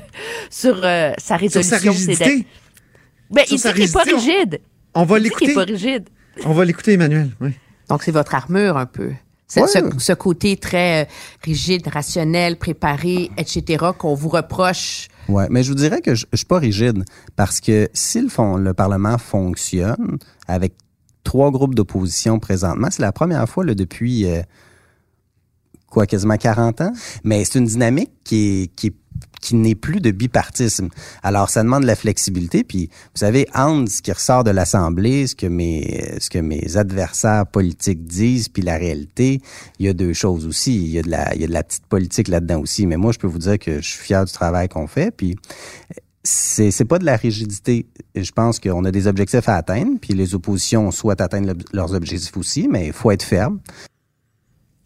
[0.51, 1.63] sur euh, sa Sur résolution.
[1.63, 2.47] sa C'est rigidité.
[3.31, 4.61] Ben, Sur il sa dit qu'il est pas rigide.
[4.95, 5.55] On va Il dit qu'il est l'écouter.
[5.67, 6.09] pas rigide.
[6.45, 7.31] On va l'écouter, Emmanuel.
[7.41, 7.51] Oui.
[7.89, 9.13] Donc, c'est votre armure un peu.
[9.59, 9.67] Ouais.
[9.67, 11.09] ce, ce côté très euh,
[11.43, 15.09] rigide, rationnel, préparé, etc., qu'on vous reproche.
[15.29, 17.05] Ouais, mais je vous dirais que je, je suis pas rigide
[17.37, 20.75] parce que si le, fon- le Parlement fonctionne avec
[21.25, 24.43] trois groupes d'opposition présentement, c'est la première fois là, depuis euh,
[25.89, 26.93] quoi, quasiment 40 ans.
[27.25, 28.95] Mais c'est une dynamique qui est, qui est-
[29.41, 30.89] qui n'est plus de bipartisme.
[31.23, 32.63] Alors, ça demande de la flexibilité.
[32.63, 36.77] Puis, vous savez, entre ce qui ressort de l'Assemblée, ce que mes, ce que mes
[36.77, 39.41] adversaires politiques disent, puis la réalité,
[39.79, 40.77] il y a deux choses aussi.
[40.77, 42.87] Il y a de la, il y a de la petite politique là-dedans aussi.
[42.87, 45.11] Mais moi, je peux vous dire que je suis fier du travail qu'on fait.
[45.11, 45.37] Puis,
[46.23, 47.87] c'est, c'est pas de la rigidité.
[48.15, 51.95] Je pense qu'on a des objectifs à atteindre, puis les oppositions souhaitent atteindre le- leurs
[51.95, 53.59] objectifs aussi, mais il faut être ferme.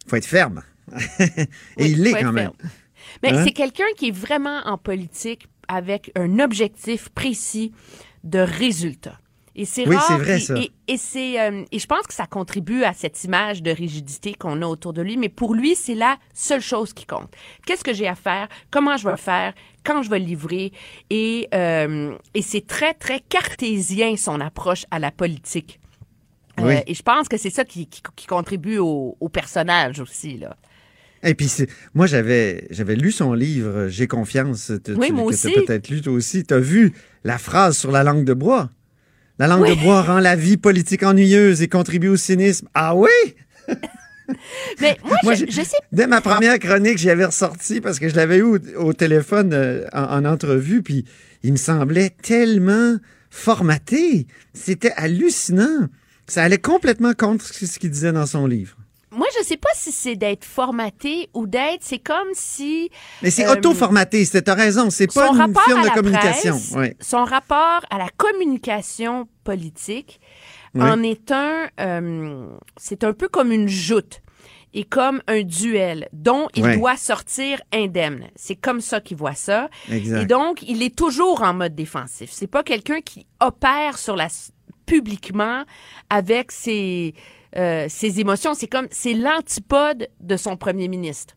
[0.07, 0.61] faut être ferme.
[1.19, 2.51] Et Oui, il l'est quand même.
[2.61, 2.71] ferme.
[3.33, 3.43] Hein?
[3.43, 7.71] c'est quelqu'un qui est vraiment en politique avec un objectif précis
[8.23, 9.17] de résultat.
[9.57, 10.05] Et c'est Oui, rare.
[10.07, 10.55] c'est vrai, et, ça.
[10.57, 14.33] Et, et c'est, euh, et je pense que ça contribue à cette image de rigidité
[14.33, 15.15] qu'on a autour de lui.
[15.15, 17.33] Mais pour lui, c'est la seule chose qui compte.
[17.65, 18.49] Qu'est-ce que j'ai à faire?
[18.69, 19.53] Comment je vais faire?
[19.85, 20.73] Quand je vais livrer?
[21.09, 25.79] Et, euh, et c'est très, très cartésien, son approche à la politique.
[26.59, 30.37] Euh, et je pense que c'est ça qui, qui, qui contribue au, au personnage aussi,
[30.37, 30.57] là.
[31.25, 31.51] Et puis,
[31.93, 34.71] moi, j'avais, j'avais lu son livre J'ai confiance.
[34.83, 35.51] Tu- Oui, tu- moi aussi.
[35.51, 36.43] peut-être lu toi aussi.
[36.43, 38.69] Tu as vu la phrase sur la langue de bois?
[39.39, 39.75] La langue Oui.
[39.75, 42.67] de bois rend la vie politique ennuyeuse et contribue au cynisme.
[42.73, 43.09] Ah oui?
[44.81, 48.15] Mais moi, Moi, je, sais Dès ma première chronique, j'y avais ressorti parce que je
[48.15, 51.05] l'avais eu au, au téléphone euh, en, en entrevue, puis
[51.43, 52.97] il me semblait tellement
[53.29, 54.25] formaté.
[54.53, 55.87] C'était hallucinant.
[56.27, 58.77] Ça allait complètement contre ce qu'il disait dans son livre.
[59.15, 61.81] Moi, je sais pas si c'est d'être formaté ou d'être.
[61.83, 62.89] C'est comme si
[63.21, 66.59] Mais c'est Euh, auto-formaté, c'est- t'as raison, c'est pas une rapport firme de communication.
[66.73, 70.19] presse, son rapport à la communication politique
[70.73, 70.83] Oui.
[70.83, 71.69] en est un.
[71.79, 72.47] euh,
[72.77, 74.21] c'est un peu comme une joute
[74.73, 76.77] et comme un duel dont il Ouais.
[76.77, 78.25] doit sortir indemne.
[78.35, 79.69] C'est comme ça qu'il voit ça.
[79.89, 80.21] Exact.
[80.21, 82.29] Et donc, il est toujours en mode défensif.
[82.33, 84.27] C'est pas quelqu'un qui opère sur la
[84.85, 85.63] publiquement
[86.09, 87.13] avec ses
[87.57, 88.53] euh, ses émotions.
[88.53, 91.35] C'est comme c'est l'antipode de son premier ministre.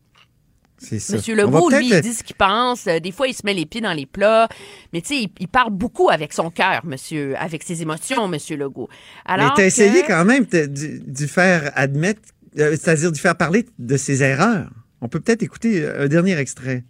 [0.81, 1.17] C'est ça.
[1.17, 2.87] Monsieur Legault, lui, il dit ce qu'il pense.
[2.87, 4.47] Euh, Des fois, il se met les pieds dans les plats.
[4.93, 8.55] Mais tu sais, il, il parle beaucoup avec son cœur, monsieur, avec ses émotions, monsieur
[8.55, 8.87] Legault.
[9.27, 12.21] Mais Alors t'as que- essayé quand même de, de- de faire admettre,
[12.59, 14.69] euh, c'est-à-dire de faire parler de ses erreurs.
[15.01, 16.85] On peut peut-être écouter un dernier extrait.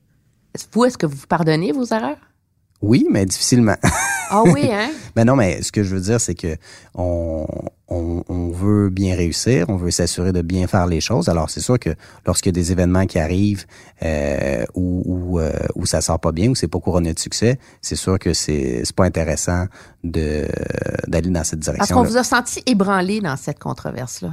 [0.72, 2.18] Vous, est-ce que vous pardonnez vos erreurs?
[2.82, 3.76] Oui, mais difficilement.
[4.30, 4.90] Ah oui, hein?
[5.16, 6.56] Mais non, mais ce que je veux dire, c'est que
[6.96, 7.46] on,
[7.90, 11.28] on, on veut bien réussir, on veut s'assurer de bien faire les choses.
[11.28, 11.90] Alors, c'est sûr que
[12.26, 13.66] lorsqu'il y a des événements qui arrivent
[14.04, 17.60] euh, où, où, euh, où ça sort pas bien, où c'est pas couronné de succès,
[17.82, 19.66] c'est sûr que c'est c'est pas intéressant
[20.04, 20.48] de
[21.08, 21.96] d'aller dans cette Parce direction.
[21.98, 24.32] qu'on vous a senti ébranlé dans cette controverse-là.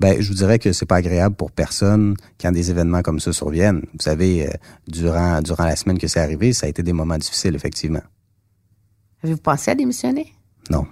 [0.00, 3.32] Ben, je vous dirais que c'est pas agréable pour personne quand des événements comme ça
[3.32, 3.82] surviennent.
[3.92, 4.50] Vous savez, euh,
[4.88, 8.02] durant durant la semaine que c'est arrivé, ça a été des moments difficiles, effectivement.
[9.22, 10.32] Avez-vous pensé à démissionner?
[10.70, 10.86] Non.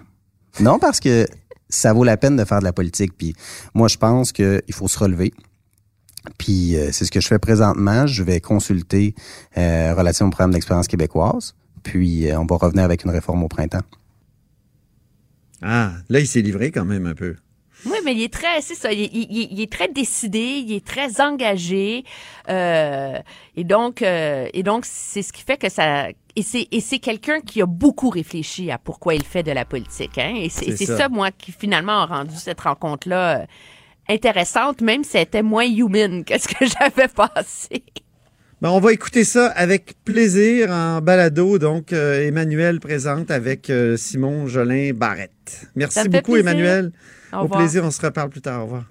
[0.59, 1.25] Non, parce que
[1.69, 3.17] ça vaut la peine de faire de la politique.
[3.17, 3.33] Puis
[3.73, 5.33] moi, je pense qu'il faut se relever.
[6.37, 8.07] Puis euh, c'est ce que je fais présentement.
[8.07, 9.15] Je vais consulter
[9.57, 11.55] euh, relation au programme d'expérience québécoise.
[11.83, 13.83] Puis euh, on va revenir avec une réforme au printemps.
[15.61, 17.35] Ah, là, il s'est livré quand même un peu.
[17.85, 20.73] Oui, mais il est très, c'est ça, il, il- il- il est très décidé, il
[20.73, 22.03] est très engagé,
[22.49, 23.17] euh,
[23.55, 26.99] et donc, euh, et donc, c'est ce qui fait que ça, et c'est, et c'est
[26.99, 30.75] quelqu'un qui a beaucoup réfléchi à pourquoi il fait de la politique, hein, et c'est,
[30.75, 30.97] ça.
[30.97, 31.09] ça.
[31.09, 33.45] moi, qui finalement a rendu cette rencontre-là euh,
[34.09, 37.83] intéressante, même si elle était moins human que ce que j'avais passé.
[38.61, 41.59] Ben, on va écouter ça avec plaisir en balado.
[41.59, 45.67] Donc, euh, Emmanuel présente avec euh, Simon Jolin Barrette.
[45.75, 46.49] Merci beaucoup, plaisir.
[46.51, 46.91] Emmanuel.
[47.33, 48.61] Au plaisir, on se reparle plus tard.
[48.61, 48.83] Au revoir.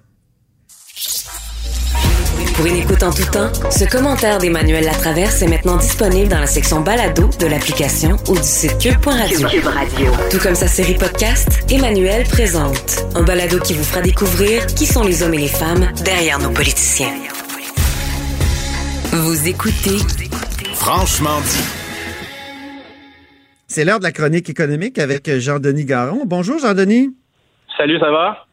[2.55, 6.45] Pour une écoute en tout temps, ce commentaire d'Emmanuel Latraverse est maintenant disponible dans la
[6.45, 9.47] section balado de l'application ou du site cube.radio.
[9.63, 10.11] Radio.
[10.29, 13.05] Tout comme sa série podcast, Emmanuel présente.
[13.15, 16.51] Un balado qui vous fera découvrir qui sont les hommes et les femmes derrière nos
[16.51, 17.13] politiciens.
[19.13, 19.97] Vous écoutez
[20.73, 21.63] Franchement dit.
[23.67, 26.23] C'est l'heure de la chronique économique avec Jean-Denis Garon.
[26.25, 27.15] Bonjour, Jean-Denis.
[27.77, 28.45] Salut, ça va?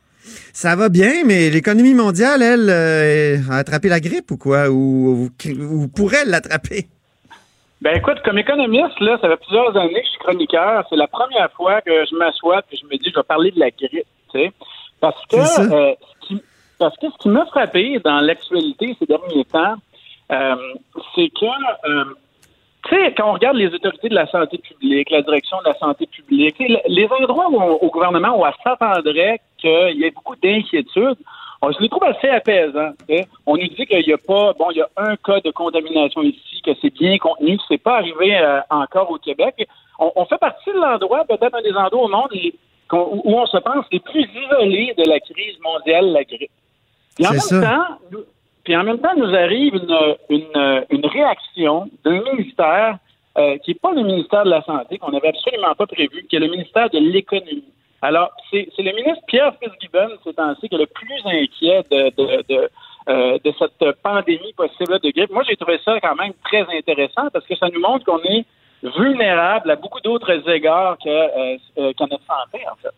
[0.53, 4.69] Ça va bien, mais l'économie mondiale, elle, euh, a attrapé la grippe ou quoi?
[4.69, 6.87] Ou, ou pourrait l'attraper?
[7.83, 10.85] Ben écoute, comme économiste, là, ça fait plusieurs années que je suis chroniqueur.
[10.89, 13.61] C'est la première fois que je m'assois et je me dis je vais parler de
[13.61, 14.53] la grippe, tu sais.
[15.01, 16.43] Parce que, euh, ce qui,
[16.79, 19.77] parce que ce qui m'a frappé dans l'actualité ces derniers temps,
[20.33, 20.57] euh,
[21.15, 21.47] c'est que
[22.89, 25.75] tu sais, quand on regarde les autorités de la santé publique, la direction de la
[25.79, 31.19] santé publique, les endroits où au gouvernement où on s'attendrait qu'il y ait beaucoup d'inquiétudes,
[31.63, 32.93] on se les trouve assez apaisants.
[33.47, 36.23] On nous dit qu'il n'y a pas, bon, il y a un cas de contamination
[36.23, 39.67] ici, que c'est bien contenu, que c'est pas arrivé euh, encore au Québec.
[39.99, 42.29] On, fait partie de l'endroit, peut-être un des endroits au monde
[42.93, 46.51] où on se pense les plus isolés de la crise mondiale, la grippe.
[47.19, 48.19] Et en même temps,
[48.67, 49.77] puis en même temps, nous arrive
[50.29, 52.99] une, une, réaction d'un ministère
[53.39, 56.35] euh, qui n'est pas le ministère de la Santé, qu'on n'avait absolument pas prévu, qui
[56.35, 57.63] est le ministère de l'Économie.
[58.03, 62.43] Alors, c'est le ministre Pierre Fitzgibbon, ces temps-ci, qui est le plus inquiet de, de,
[62.49, 62.69] de,
[63.09, 65.31] euh, de cette pandémie possible de grippe.
[65.31, 68.45] Moi, j'ai trouvé ça quand même très intéressant parce que ça nous montre qu'on est
[68.83, 72.91] vulnérable à beaucoup d'autres égards que, euh, euh notre santé, en fait.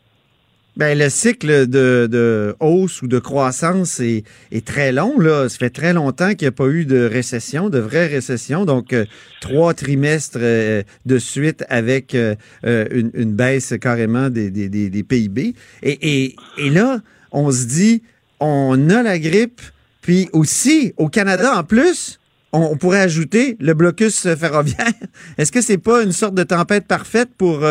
[0.78, 4.22] Ben, le cycle de, de, hausse ou de croissance est,
[4.52, 5.18] est, très long.
[5.18, 5.48] Là.
[5.48, 8.64] Ça fait très longtemps qu'il n'y a pas eu de récession, de vraie récession.
[8.64, 9.04] Donc, euh,
[9.40, 15.56] trois trimestres euh, de suite avec euh, une, une, baisse carrément des, des, des, PIB.
[15.82, 17.00] Et, et, et, là,
[17.32, 18.04] on se dit,
[18.38, 19.60] on a la grippe,
[20.00, 22.20] puis aussi, au Canada, en plus,
[22.52, 24.92] on, on pourrait ajouter le blocus ferroviaire.
[25.38, 27.66] Est-ce que c'est pas une sorte de tempête parfaite pour,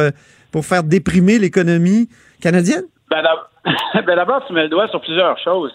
[0.51, 2.09] pour faire déprimer l'économie
[2.41, 2.83] canadienne?
[3.09, 3.23] Ben,
[4.05, 5.71] ben, d'abord, tu mets le doigt sur plusieurs choses.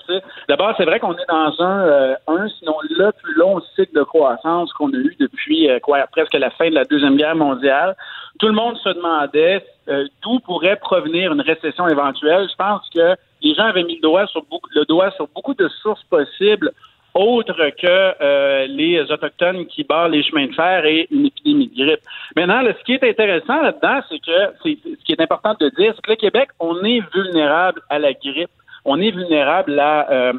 [0.48, 4.02] D'abord, c'est vrai qu'on est dans un, euh, un, sinon le plus long cycle de
[4.02, 7.96] croissance qu'on a eu depuis euh, quoi, presque la fin de la Deuxième Guerre mondiale.
[8.38, 12.48] Tout le monde se demandait euh, d'où pourrait provenir une récession éventuelle.
[12.50, 15.54] Je pense que les gens avaient mis le doigt sur beaucoup, le doigt sur beaucoup
[15.54, 16.70] de sources possibles
[17.14, 21.84] autre que euh, les Autochtones qui barrent les chemins de fer et une épidémie de
[21.84, 22.00] grippe.
[22.36, 26.02] Maintenant, ce qui est intéressant là-dedans, c'est que ce qui est important de dire, c'est
[26.02, 28.50] que le Québec, on est vulnérable à la grippe.
[28.84, 30.32] On est vulnérable à, euh,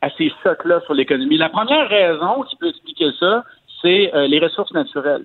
[0.00, 1.36] à ces chocs-là sur l'économie.
[1.36, 3.44] La première raison qui peut expliquer ça,
[3.82, 5.24] c'est euh, les ressources naturelles.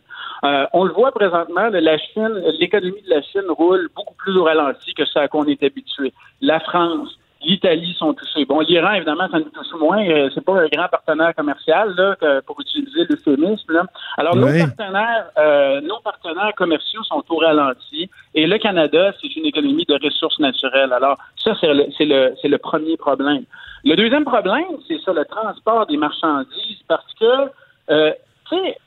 [0.73, 4.93] on le voit présentement, la Chine, l'économie de la Chine roule beaucoup plus au ralenti
[4.93, 6.11] que ce à quoi on est habitué.
[6.41, 8.45] La France, l'Italie sont touchés.
[8.45, 10.05] Bon, l'Iran, évidemment, ça nous touche moins.
[10.07, 12.15] Euh, c'est pas un grand partenaire commercial, là,
[12.45, 13.87] pour utiliser l'euphémisme.
[14.17, 18.09] Alors, nos partenaires, euh, nos partenaires commerciaux sont au ralenti.
[18.33, 20.93] Et le Canada, c'est une économie de ressources naturelles.
[20.93, 23.43] Alors, ça, c'est le, c'est le, c'est le premier problème.
[23.83, 27.49] Le deuxième problème, c'est sur le transport des marchandises, parce que,
[27.89, 28.11] euh,
[28.49, 28.77] tu sais,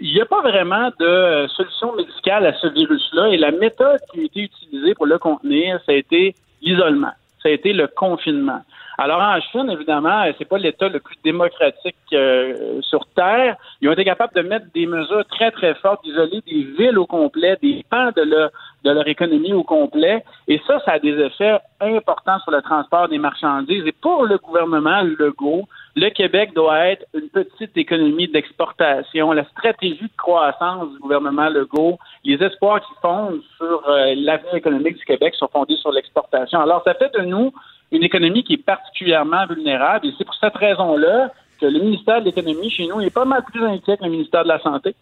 [0.00, 4.20] il n'y a pas vraiment de solution médicale à ce virus-là et la méthode qui
[4.20, 7.12] a été utilisée pour le contenir, ça a été l'isolement
[7.46, 8.60] ça a été le confinement.
[8.98, 13.56] Alors en Chine, évidemment, c'est pas l'État le plus démocratique euh, sur Terre.
[13.80, 17.06] Ils ont été capables de mettre des mesures très, très fortes, d'isoler des villes au
[17.06, 18.50] complet, des pans de leur,
[18.82, 20.24] de leur économie au complet.
[20.48, 23.86] Et ça, ça a des effets importants sur le transport des marchandises.
[23.86, 29.32] Et pour le gouvernement Legault, le Québec doit être une petite économie d'exportation.
[29.32, 34.98] La stratégie de croissance du gouvernement Legault, les espoirs qui fondent sur euh, l'avenir économique
[34.98, 36.60] du Québec sont fondés sur l'exportation.
[36.60, 37.50] Alors, ça fait de nous
[37.92, 40.06] une économie qui est particulièrement vulnérable.
[40.06, 43.42] Et c'est pour cette raison-là que le ministère de l'Économie chez nous est pas mal
[43.50, 44.94] plus inquiet que le ministère de la Santé.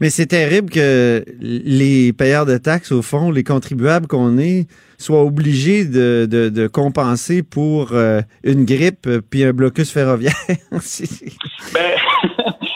[0.00, 4.66] Mais c'est terrible que les payeurs de taxes, au fond, les contribuables qu'on est,
[4.98, 10.32] soient obligés de, de, compenser pour euh, une grippe puis un blocus ferroviaire.
[10.48, 10.58] ben,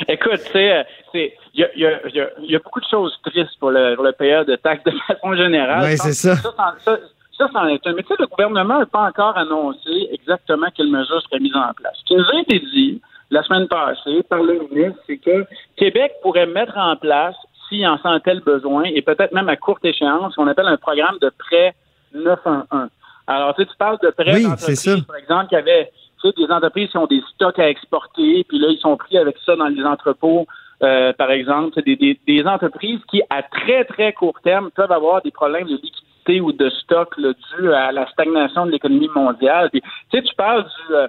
[0.08, 0.84] écoute, il
[1.54, 2.00] y a, y, a,
[2.40, 5.34] y a, beaucoup de choses tristes pour le, pour le payeur de taxes de façon
[5.34, 5.90] générale.
[5.90, 6.36] Oui, c'est ça.
[6.36, 6.52] ça
[7.38, 7.92] ça, c'en est un.
[7.92, 11.72] Mais tu sais, le gouvernement n'a pas encore annoncé exactement quelles mesures seraient mises en
[11.72, 11.94] place.
[12.00, 15.44] Ce qui nous a été dit la semaine passée par le ministre, c'est que
[15.76, 17.34] Québec pourrait mettre en place,
[17.68, 20.76] s'il en sentait le besoin, et peut-être même à courte échéance, ce qu'on appelle un
[20.76, 21.74] programme de prêt
[22.14, 22.88] 911.
[23.26, 25.90] Alors, tu sais, tu parles de prêts oui, d'entreprises, par exemple, qui avaient
[26.22, 29.18] tu sais, des entreprises qui ont des stocks à exporter, puis là, ils sont pris
[29.18, 30.46] avec ça dans les entrepôts.
[30.82, 35.20] Euh, par exemple, des, des, des, entreprises qui, à très, très court terme, peuvent avoir
[35.22, 39.70] des problèmes de liquidité ou de stock là, dû à la stagnation de l'économie mondiale.
[39.72, 39.80] tu
[40.12, 41.08] sais, tu parles du euh,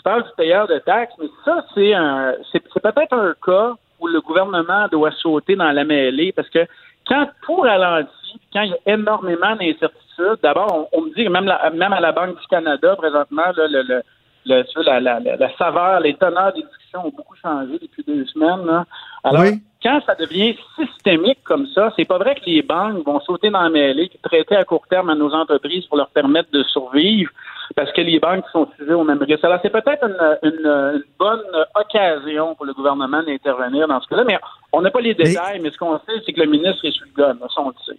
[0.00, 4.06] tu parles du payeur de taxes, mais ça, c'est un c'est, peut-être un cas où
[4.06, 6.66] le gouvernement doit sauter dans la mêlée parce que
[7.06, 11.52] quand tout ralentit, quand il y a énormément d'incertitudes, d'abord, on, me dit que même,
[11.74, 14.02] même à la Banque du Canada, présentement, le, le,
[14.46, 18.84] le, la, la, la, saveur, les teneurs des discussions ont beaucoup changé depuis deux semaines.
[19.22, 19.44] Alors,
[19.82, 23.62] quand ça devient systémique comme ça, c'est pas vrai que les banques vont sauter dans
[23.62, 27.30] la mêlée, traiter à court terme à nos entreprises pour leur permettre de survivre,
[27.74, 29.44] parce que les banques sont sujet au même risque.
[29.44, 30.04] Alors, c'est peut-être
[30.42, 31.40] une, bonne
[31.74, 34.38] occasion pour le gouvernement d'intervenir dans ce cas-là, mais
[34.72, 37.06] on n'a pas les détails, mais, ce qu'on sait, c'est que le ministre est sur
[37.06, 37.98] le gun, ça, on le sait.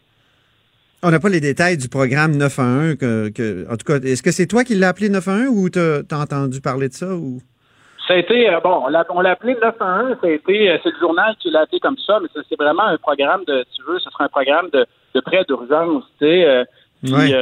[1.04, 2.96] On n'a pas les détails du programme 911.
[2.98, 5.80] Que, que en tout cas, est-ce que c'est toi qui l'as appelé 911 ou tu
[5.80, 7.08] as entendu parler de ça?
[7.16, 7.42] ou?
[8.12, 10.99] Ça a été, euh, bon, on l'a appelé 911, ça a été, euh, c'est le
[10.99, 14.09] journal qui l'a appelé comme ça, mais c'est vraiment un programme de, tu veux, ce
[14.09, 14.86] sera un programme de,
[15.16, 16.45] de prêt d'urgence, tu sais.
[16.45, 16.66] Euh,
[17.01, 17.34] puis,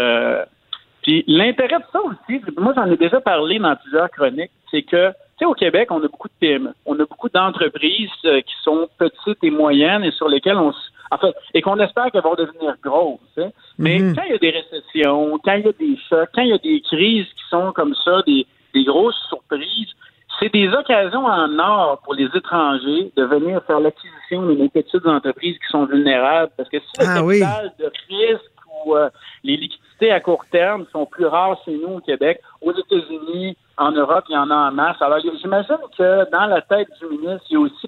[1.01, 5.09] puis l'intérêt de ça aussi, moi j'en ai déjà parlé dans plusieurs chroniques, c'est que,
[5.09, 8.88] tu sais, au Québec, on a beaucoup de PME, on a beaucoup d'entreprises qui sont
[8.99, 10.72] petites et moyennes et sur lesquelles on,
[11.09, 13.20] en fait, et qu'on espère qu'elles vont devenir grosses.
[13.39, 13.49] Hein.
[13.80, 14.15] Mais mhm.
[14.15, 16.53] quand il y a des récessions, quand il y a des chocs, quand il y
[16.53, 18.45] a des crises qui sont comme ça, des,
[18.76, 19.95] des grosses surprises,
[20.40, 25.06] c'est des occasions en or pour les étrangers de venir faire l'acquisition de nos petites
[25.06, 26.52] entreprises qui sont vulnérables.
[26.56, 28.52] Parce que si le ah capital de risque
[28.86, 29.10] ou euh,
[29.44, 33.92] les liquidités à court terme sont plus rares chez nous au Québec, aux États-Unis, en
[33.92, 35.02] Europe, il y en a en masse.
[35.02, 37.88] Alors, j'imagine que dans la tête du ministre, il y a aussi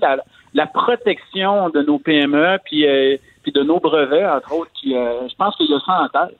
[0.53, 5.27] la, protection de nos PME puis, euh, puis de nos brevets, entre autres, qui, euh,
[5.27, 6.37] je pense qu'il y a ça en tête.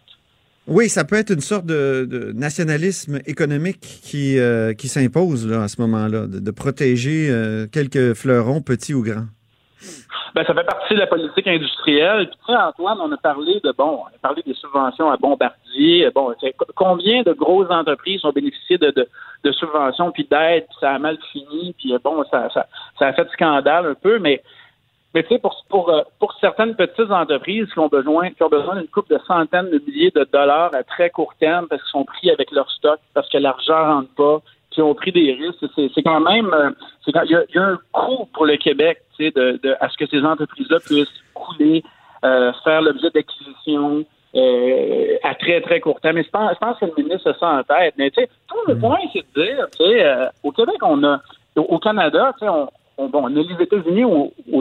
[0.72, 5.82] Oui, ça peut être une sorte de, nationalisme économique qui, euh, qui s'impose à ce
[5.82, 9.28] moment-là, de, protéger euh, quelques fleurons, petits ou grands.
[10.34, 12.30] Ben, ça fait partie de la politique industrielle.
[12.30, 15.18] Puis, tu sais, Antoine, on a parlé de bon, on a parlé des subventions à
[15.18, 16.10] Bombardier.
[16.16, 16.34] Bon,
[16.76, 18.94] combien de grosses entreprises ont bénéficié de,
[19.44, 22.68] de, subventions puis d'aides, ça a mal fini, puis bon, ça, ça,
[22.98, 24.42] ça a fait scandale un peu, mais
[25.14, 28.50] mais tu sais, pour, pour, euh, pour certaines petites entreprises qui ont besoin, qui ont
[28.50, 31.92] besoin d'une coupe de centaines de milliers de dollars à très court terme parce qu'ils
[31.92, 34.42] sont pris avec leur stock, parce que l'argent rentre pas,
[34.72, 36.72] qui ont pris des risques, c'est quand même, euh,
[37.08, 40.08] il, y a, un coût pour le Québec, tu sais, de, de, à ce que
[40.08, 41.84] ces entreprises-là puissent couler,
[42.24, 46.16] euh, faire l'objet d'acquisition, euh, à très, très court terme.
[46.16, 47.96] Mais je pense, je pense que le ministre a ça en tête.
[47.98, 48.80] Mais tu sais, tout le mm.
[48.80, 51.20] point, c'est de dire, tu sais, euh, au Québec, on a,
[51.58, 54.06] au Canada, tu sais, on, on, bon, on a les États-Unis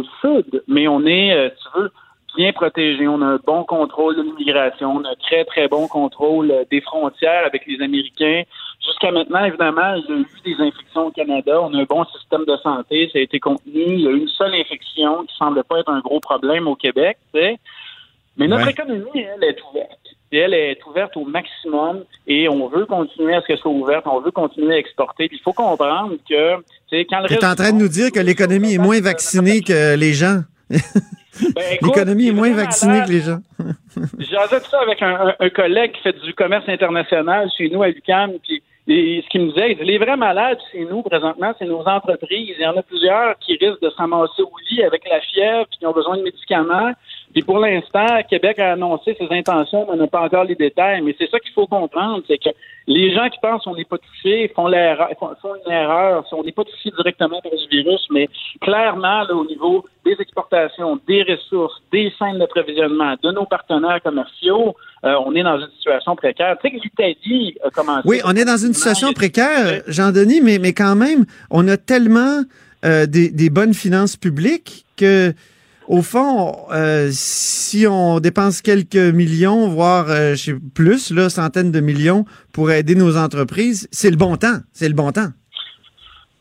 [0.00, 1.90] au, sud, mais on est, euh, tu veux,
[2.36, 3.08] bien protégé.
[3.08, 6.64] On a un bon contrôle de l'immigration, on a un très, très bon contrôle euh,
[6.70, 8.42] des frontières avec les Américains.
[8.84, 11.60] Jusqu'à maintenant, évidemment, il y a eu des infections au Canada.
[11.60, 13.84] On a un bon système de santé, ça a été contenu.
[13.86, 16.76] Il y a eu une seule infection qui semble pas être un gros problème au
[16.76, 17.18] Québec.
[17.34, 20.00] Mais notre économie, elle est ouverte
[20.38, 24.20] elle est ouverte au maximum et on veut continuer à ce qu'elle soit ouverte, on
[24.20, 25.28] veut continuer à exporter.
[25.30, 26.54] il faut comprendre que,
[27.04, 29.96] quand le Tu es en train de nous dire que l'économie est moins vaccinée que
[29.96, 30.40] les gens.
[30.70, 30.78] Ben,
[31.82, 33.40] l'économie est moins vaccinée que les gens.
[34.18, 38.62] J'ajoute ça avec un, collègue qui fait du commerce international chez nous à l'UQAM, puis
[38.86, 42.54] ce qu'il me disait, les vrais malades chez nous, présentement, c'est nos entreprises.
[42.58, 45.78] Il y en a plusieurs qui risquent de s'amasser au lit avec la fièvre, puis
[45.78, 46.92] qui ont besoin de médicaments.
[47.32, 51.00] Puis pour l'instant, Québec a annoncé ses intentions, mais on n'a pas encore les détails.
[51.02, 52.50] Mais c'est ça qu'il faut comprendre, c'est que
[52.86, 54.68] les gens qui pensent qu'on n'est pas touché font,
[55.40, 56.24] font une erreur.
[56.32, 58.28] On n'est pas touché directement par ce virus, mais
[58.60, 64.74] clairement, au niveau des exportations, des ressources, des chaînes d'approvisionnement, de nos partenaires commerciaux,
[65.04, 66.56] euh, on est dans une situation précaire.
[66.62, 68.08] Tu sais que l'Italie a commencé...
[68.08, 72.42] Oui, on est dans une situation précaire, Jean-Denis, mais, mais quand même, on a tellement
[72.84, 75.32] euh, des, des bonnes finances publiques que
[75.90, 80.34] au fond, euh, si on dépense quelques millions, voire euh,
[80.72, 82.24] plus, centaines de millions
[82.54, 84.60] pour aider nos entreprises, c'est le bon temps.
[84.72, 85.30] C'est le bon temps.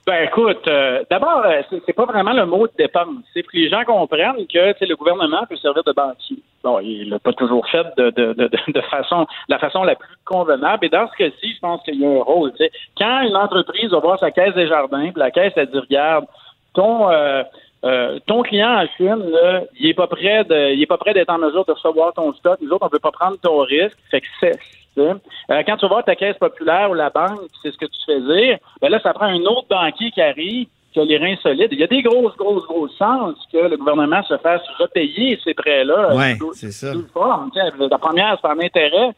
[0.06, 1.44] Ben écoute, euh, d'abord,
[1.86, 3.24] c'est pas vraiment le mot de dépense.
[3.34, 6.38] C'est que les gens comprennent que le gouvernement peut servir de banquier.
[6.64, 10.86] Bon, il l'a pas toujours fait de, de, façon la façon la plus convenable.
[10.86, 12.52] Et dans ce cas-ci, je pense qu'il y a un rôle.
[12.98, 16.26] Quand une entreprise va voir sa caisse des jardins, puis la caisse elle dit regarde,
[16.74, 17.44] ton euh,
[17.82, 21.30] ton client en Chine, là, il est pas prêt de, il est pas prêt d'être
[21.30, 22.60] en mesure de recevoir ton stock.
[22.62, 23.98] Nous autres, on veut pas prendre ton risque.
[24.12, 24.60] Fait que c'est,
[25.00, 28.00] euh, quand tu vas voir ta caisse populaire ou la banque, c'est ce que tu
[28.06, 31.36] fais dire, ben là, ça prend un autre banquier qui arrive, qui a les reins
[31.42, 31.70] solides.
[31.72, 35.54] Il y a des grosses, grosses, grosses chances que le gouvernement se fasse repayer ces
[35.54, 36.10] prêts-là.
[36.14, 36.94] Oui, c'est ça.
[36.94, 39.12] La première, c'est en intérêt.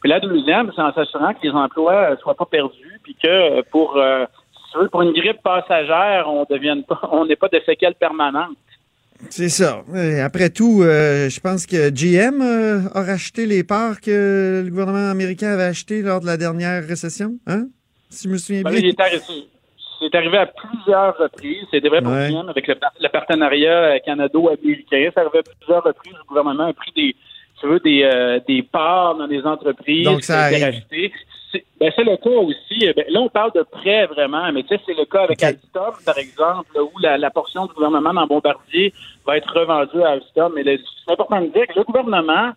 [0.00, 3.98] Puis la deuxième, c'est en s'assurant que les emplois soient pas perdus, puis que pour
[3.98, 4.24] euh,
[4.90, 8.56] pour une grippe passagère, on devienne pas, on n'est pas de séquelles permanentes.
[9.28, 9.84] C'est ça.
[10.24, 15.10] Après tout, euh, je pense que GM euh, a racheté les parts que le gouvernement
[15.10, 17.66] américain avait achetées lors de la dernière récession, hein?
[18.08, 18.92] Si je me souviens ben, bien.
[20.00, 21.66] C'est arrivé à plusieurs reprises.
[21.70, 25.10] C'est vrai pour GM avec le, partenariat canado-américain.
[25.14, 26.14] Ça arrivé à plusieurs reprises.
[26.14, 27.14] Le gouvernement a pris des,
[27.60, 31.12] tu veux, des, euh, des parts dans des entreprises Donc ça a été
[31.52, 32.86] c'est ben, c'est le cas aussi.
[32.86, 35.42] Euh, ben, là, on parle de prêt vraiment, mais tu sais, c'est le cas avec.
[35.42, 38.92] Alstom, par exemple, où la, la portion du gouvernement dans Bombardier
[39.26, 40.52] va être revendue à Alstom.
[40.54, 42.52] Mais c'est important de dire que le gouvernement,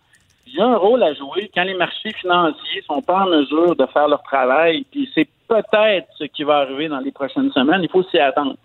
[0.46, 3.86] il a un rôle à jouer quand les marchés financiers sont pas en mesure de
[3.86, 4.84] faire leur travail.
[4.90, 7.80] Puis c'est peut-être ce qui va arriver dans les prochaines semaines.
[7.82, 8.56] Il faut s'y attendre.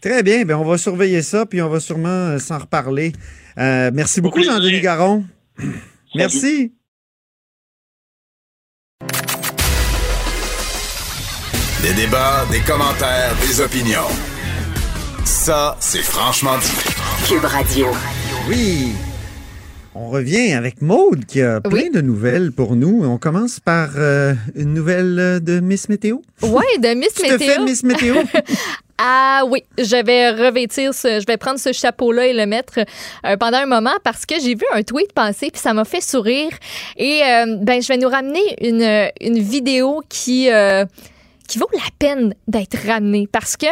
[0.00, 0.44] Très bien.
[0.44, 3.12] Ben, on va surveiller ça, puis on va sûrement euh, s'en reparler.
[3.56, 4.42] Euh, merci beaucoup.
[4.42, 5.24] Jean-Denis Garon.
[6.14, 6.72] Merci.
[11.84, 14.08] Des débats, des commentaires, des opinions.
[15.26, 17.28] Ça, c'est franchement dit.
[17.28, 17.88] Cube Radio.
[18.48, 18.92] Oui.
[19.94, 21.90] On revient avec Maude qui a plein Oui.
[21.92, 23.02] de nouvelles pour nous.
[23.04, 26.18] On commence par euh, une nouvelle de Miss Météo.
[26.42, 27.64] Ouais, de Miss Tu te fais Météo.
[27.64, 28.14] Miss Météo?
[28.96, 32.78] Ah oui, je vais revêtir ce, je vais prendre ce chapeau-là et le mettre
[33.26, 36.00] euh, pendant un moment parce que j'ai vu un tweet passer puis ça m'a fait
[36.00, 36.50] sourire
[36.96, 40.84] et euh, ben je vais nous ramener une, une vidéo qui euh,
[41.54, 43.68] qui vaut la peine d'être ramenée parce que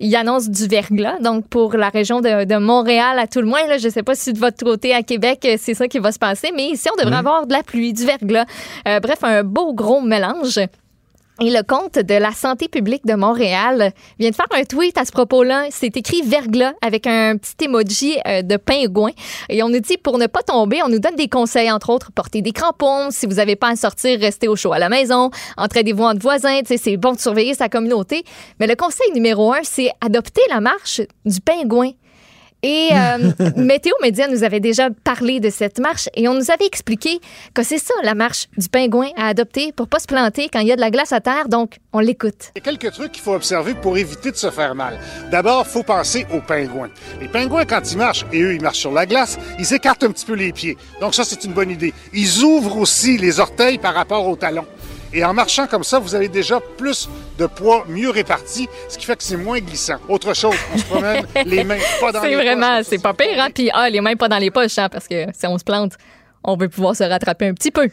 [0.00, 3.64] il annonce du verglas donc pour la région de, de Montréal à tout le moins
[3.68, 6.10] là je sais pas si de votre côté à Québec euh, c'est ça qui va
[6.10, 8.46] se passer mais ici on devrait avoir de la pluie du verglas.
[8.88, 10.58] Euh, bref un beau gros mélange
[11.40, 15.06] et le compte de la santé publique de Montréal vient de faire un tweet à
[15.06, 15.68] ce propos-là.
[15.70, 19.12] C'est écrit verglas avec un petit emoji euh, de pingouin.
[19.48, 22.12] Et on nous dit pour ne pas tomber, on nous donne des conseils, entre autres,
[22.12, 23.10] porter des crampons.
[23.10, 25.30] Si vous n'avez pas à sortir, restez au chaud à la maison.
[25.56, 26.60] Entraidez-vous entre voisins.
[26.64, 28.22] C'est bon de surveiller sa communauté.
[28.58, 31.92] Mais le conseil numéro un, c'est adopter la marche du pingouin.
[32.62, 36.66] Et euh, Météo Média nous avait déjà parlé de cette marche et on nous avait
[36.66, 37.20] expliqué
[37.54, 40.68] que c'est ça la marche du pingouin à adopter pour pas se planter quand il
[40.68, 41.48] y a de la glace à terre.
[41.48, 42.50] Donc, on l'écoute.
[42.54, 44.98] Il y a quelques trucs qu'il faut observer pour éviter de se faire mal.
[45.30, 46.90] D'abord, il faut penser aux pingouins.
[47.20, 50.10] Les pingouins, quand ils marchent, et eux, ils marchent sur la glace, ils écartent un
[50.10, 50.76] petit peu les pieds.
[51.00, 51.94] Donc ça, c'est une bonne idée.
[52.12, 54.66] Ils ouvrent aussi les orteils par rapport aux talons.
[55.12, 57.08] Et en marchant comme ça, vous avez déjà plus
[57.38, 59.96] de poids mieux réparti, ce qui fait que c'est moins glissant.
[60.08, 62.90] Autre chose, on se promène les mains pas dans les C'est poches, vraiment, comme ça,
[62.90, 63.48] c'est pas pire, hein?
[63.52, 65.94] Puis, ah, les mains pas dans les poches, hein, parce que si on se plante,
[66.44, 67.88] on veut pouvoir se rattraper un petit peu.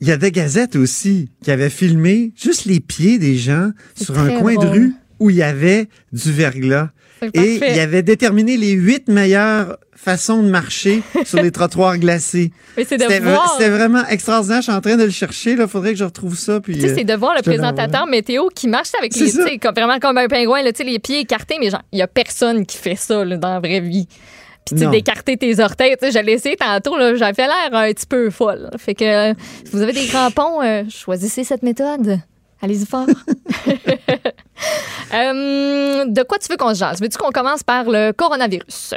[0.00, 4.04] Il y a des gazettes aussi qui avaient filmé juste les pieds des gens C'est
[4.04, 6.90] sur un coin de rue où il y avait du verglas.
[7.34, 12.52] Et il avait déterminé les huit meilleures façons de marcher sur les trottoirs glacés.
[12.76, 13.58] C'était voir.
[13.58, 14.58] vraiment extraordinaire.
[14.58, 15.52] Je suis en train de le chercher.
[15.52, 16.60] Il faudrait que je retrouve ça.
[16.60, 17.52] Puis, Tu sais, euh, c'est de voir le l'envoie.
[17.52, 21.56] présentateur météo qui marche avec les, comme, vraiment comme un pingouin, là, les pieds écartés,
[21.58, 24.06] mais genre, il y a personne qui fait ça là, dans la vraie vie.
[24.66, 28.06] Puis, tu d'écarter tes orteils, tu sais, j'allais essayer tantôt, là, j'avais l'air un petit
[28.06, 28.68] peu folle.
[28.78, 32.18] Fait que, euh, si vous avez des crampons, euh, choisissez cette méthode.
[32.62, 33.06] Allez-y fort.
[35.14, 37.00] Euh, de quoi tu veux qu'on se jase?
[37.00, 38.94] Veux-tu qu'on commence par le coronavirus?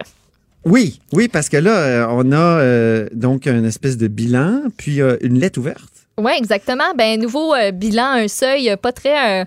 [0.66, 5.02] Oui, oui, parce que là, euh, on a euh, donc une espèce de bilan, puis
[5.02, 6.08] euh, une lettre ouverte.
[6.18, 6.94] Oui, exactement.
[6.98, 9.46] Ben, nouveau euh, bilan, un seuil pas très,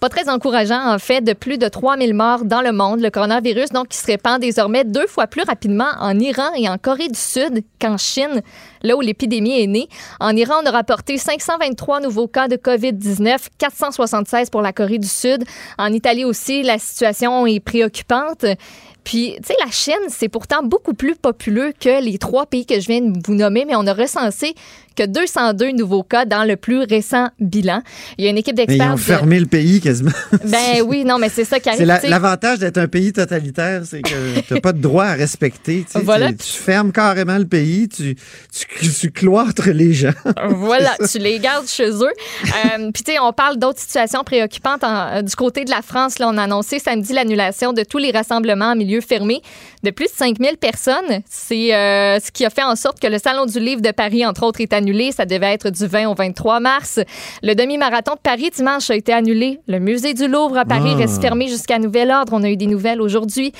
[0.00, 3.00] pas très encourageant, en fait, de plus de 3000 morts dans le monde.
[3.00, 6.78] Le coronavirus, donc, qui se répand désormais deux fois plus rapidement en Iran et en
[6.78, 8.40] Corée du Sud qu'en Chine,
[8.82, 9.88] là où l'épidémie est née.
[10.18, 15.08] En Iran, on a rapporté 523 nouveaux cas de COVID-19, 476 pour la Corée du
[15.08, 15.44] Sud.
[15.78, 18.46] En Italie aussi, la situation est préoccupante.
[19.04, 22.80] Puis, tu sais, la Chine, c'est pourtant beaucoup plus populeux que les trois pays que
[22.80, 24.54] je viens de vous nommer, mais on a recensé
[24.96, 27.82] que 202 nouveaux cas dans le plus récent bilan.
[28.18, 28.92] Il y a une équipe Mais ils d'experts.
[28.92, 30.10] ont de- fermé le pays quasiment.
[30.44, 31.86] Ben oui, non, mais c'est ça qui C'est arrive.
[31.86, 32.08] la- sais.
[32.08, 35.84] l'avantage d'être un pays totalitaire, c'est que tu n'as pas de droit à respecter.
[35.86, 36.04] tu sais.
[36.04, 36.28] Voilà.
[36.30, 38.14] Tu, tu fermes carrément le pays, tu,
[38.80, 40.10] tu, tu cloîtres les gens.
[40.50, 42.12] Voilà, tu les gardes chez eux.
[42.44, 44.84] Euh, Puis, tu sais, on parle d'autres situations préoccupantes.
[44.84, 47.98] en- euh, du côté de la France, là, on a annoncé samedi l'annulation de tous
[47.98, 49.40] les rassemblements en milieu fermé
[49.82, 51.20] de plus de 5000 personnes.
[51.28, 54.24] C'est euh, ce qui a fait en sorte que le Salon du Livre de Paris,
[54.26, 55.12] entre autres, est annulé.
[55.12, 56.98] Ça devait être du 20 au 23 mars.
[57.42, 59.60] Le demi-marathon de Paris dimanche a été annulé.
[59.68, 60.98] Le musée du Louvre à Paris Ah.
[60.98, 62.32] reste fermé jusqu'à nouvel ordre.
[62.34, 63.52] On a eu des nouvelles aujourd'hui.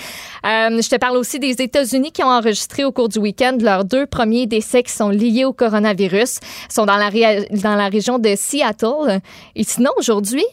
[0.46, 3.84] Euh, je te parle aussi des États-Unis qui ont enregistré au cours du week-end leurs
[3.84, 6.38] deux premiers décès qui sont liés au coronavirus.
[6.68, 9.20] Ils sont dans la, ré- dans la région de Seattle.
[9.54, 10.44] Et sinon, aujourd'hui,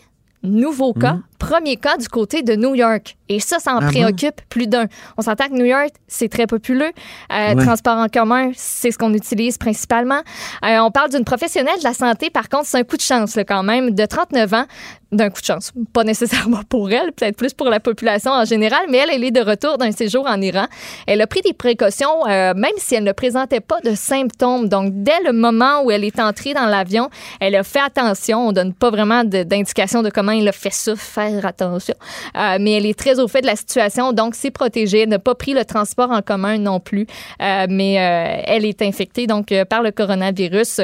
[0.43, 3.17] nouveau cas, premier cas du côté de New York.
[3.29, 3.77] Et ça, ça en.
[3.77, 3.87] Ah bon?
[3.87, 4.85] préoccupe plus d'un.
[5.17, 6.91] On s'entend que New York, c'est très populeux.
[7.33, 7.63] Euh, Ouais.
[7.63, 10.21] Transport en commun, c'est ce qu'on utilise principalement.
[10.65, 13.35] Euh, on parle d'une professionnelle de la santé, par contre, c'est un coup de chance
[13.35, 14.65] là, quand même, de 39 ans,
[15.11, 15.71] d'un coup de chance.
[15.93, 19.31] Pas nécessairement pour elle, peut-être plus pour la population en général, mais elle, elle est
[19.31, 20.65] de retour d'un séjour en Iran.
[21.07, 24.67] Elle a pris des précautions, euh, même si elle ne présentait pas de symptômes.
[24.69, 27.09] Donc, dès le moment où elle est entrée dans l'avion,
[27.39, 28.47] elle a fait attention.
[28.47, 30.93] On donne pas vraiment d'indication de, comment elle a fait ça,
[31.29, 31.95] faire attention.
[32.35, 35.01] Euh, mais elle est très au fait de la situation, donc s'est protégée.
[35.01, 37.07] Elle n'a pas pris le transport en commun non plus,
[37.41, 40.81] Euh, mais euh, elle est infectée donc par le coronavirus.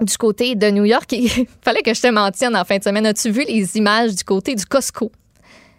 [0.00, 1.12] du côté de New York.
[1.12, 1.28] Il
[1.62, 3.06] fallait que je te mentionne en fin de semaine.
[3.06, 5.12] As-tu vu les images du côté du Costco?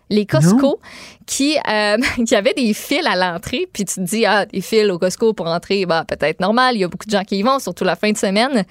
[0.09, 0.79] Les Costco
[1.25, 4.89] qui, euh, qui avaient des fils à l'entrée, puis tu te dis, ah, des fils
[4.89, 7.41] au Costco pour entrer, bah, peut-être normal, il y a beaucoup de gens qui y
[7.41, 8.63] vont, surtout la fin de semaine.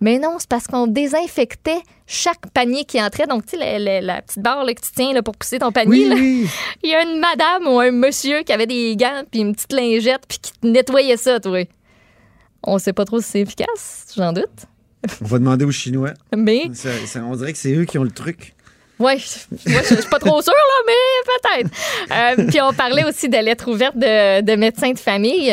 [0.00, 3.26] Mais non, c'est parce qu'on désinfectait chaque panier qui entrait.
[3.26, 5.58] Donc, tu sais, la, la- la petite barre là, que tu tiens là, pour pousser
[5.58, 6.04] ton panier.
[6.04, 6.14] Oui, là.
[6.16, 6.46] oui.
[6.82, 9.72] Il y a une madame ou un monsieur qui avait des gants puis une petite
[9.72, 11.66] lingette puis qui nettoyait ça, toi.
[12.62, 14.66] On sait pas trop si c'est efficace, j'en doute.
[15.22, 16.12] On va demander aux Chinois.
[16.36, 18.54] Mais, Ça- ça- on dirait que c'est eux qui ont le truc.
[18.98, 21.70] ouais, je moi, je je suis pas trop sûre, là, mais peut-être.
[22.42, 25.52] Euh, puis on parlait aussi de lettres ouvertes de, de médecins de famille.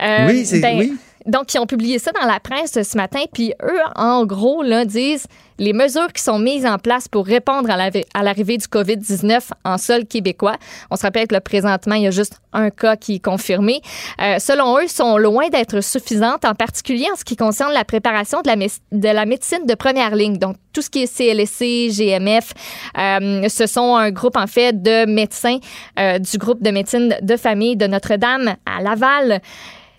[0.00, 0.96] Euh, oui, c'est ben, oui.
[1.26, 4.84] Donc, ils ont publié ça dans la presse ce matin, puis eux, en gros, là,
[4.84, 5.26] disent
[5.58, 9.50] les mesures qui sont mises en place pour répondre à la- à l'arrivée du COVID-19
[9.64, 10.56] en sol québécois.
[10.90, 13.80] On se rappelle que là, présentement, il y a juste un cas qui est confirmé.
[14.20, 18.42] Euh, selon eux, sont loin d'être suffisantes, en particulier en ce qui concerne la préparation
[18.42, 20.36] de la, de la médecine de première ligne.
[20.36, 22.52] Donc, tout ce qui est CLSC, GMF,
[22.98, 25.56] euh, ce sont un groupe, en fait, de médecins
[25.98, 29.40] euh, du groupe de médecine de famille de Notre-Dame à Laval.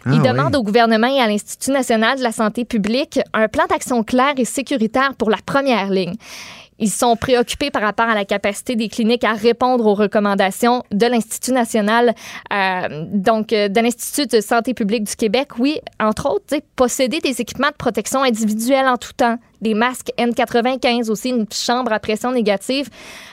[0.08, 0.28] Ah, Ils oui.
[0.28, 4.34] demandent au gouvernement et à l'Institut national de la santé publique un plan d'action clair
[4.38, 6.16] et sécuritaire pour la première ligne.
[6.80, 11.08] Ils sont préoccupés par rapport à la capacité des cliniques à répondre aux recommandations de
[11.08, 12.14] l'Institut national,
[12.54, 15.58] euh, donc euh, de l'Institut de santé publique du Québec.
[15.58, 21.10] Oui, entre autres, posséder des équipements de protection individuelle en tout temps, des masques N95
[21.10, 22.90] aussi, une chambre à pression négative.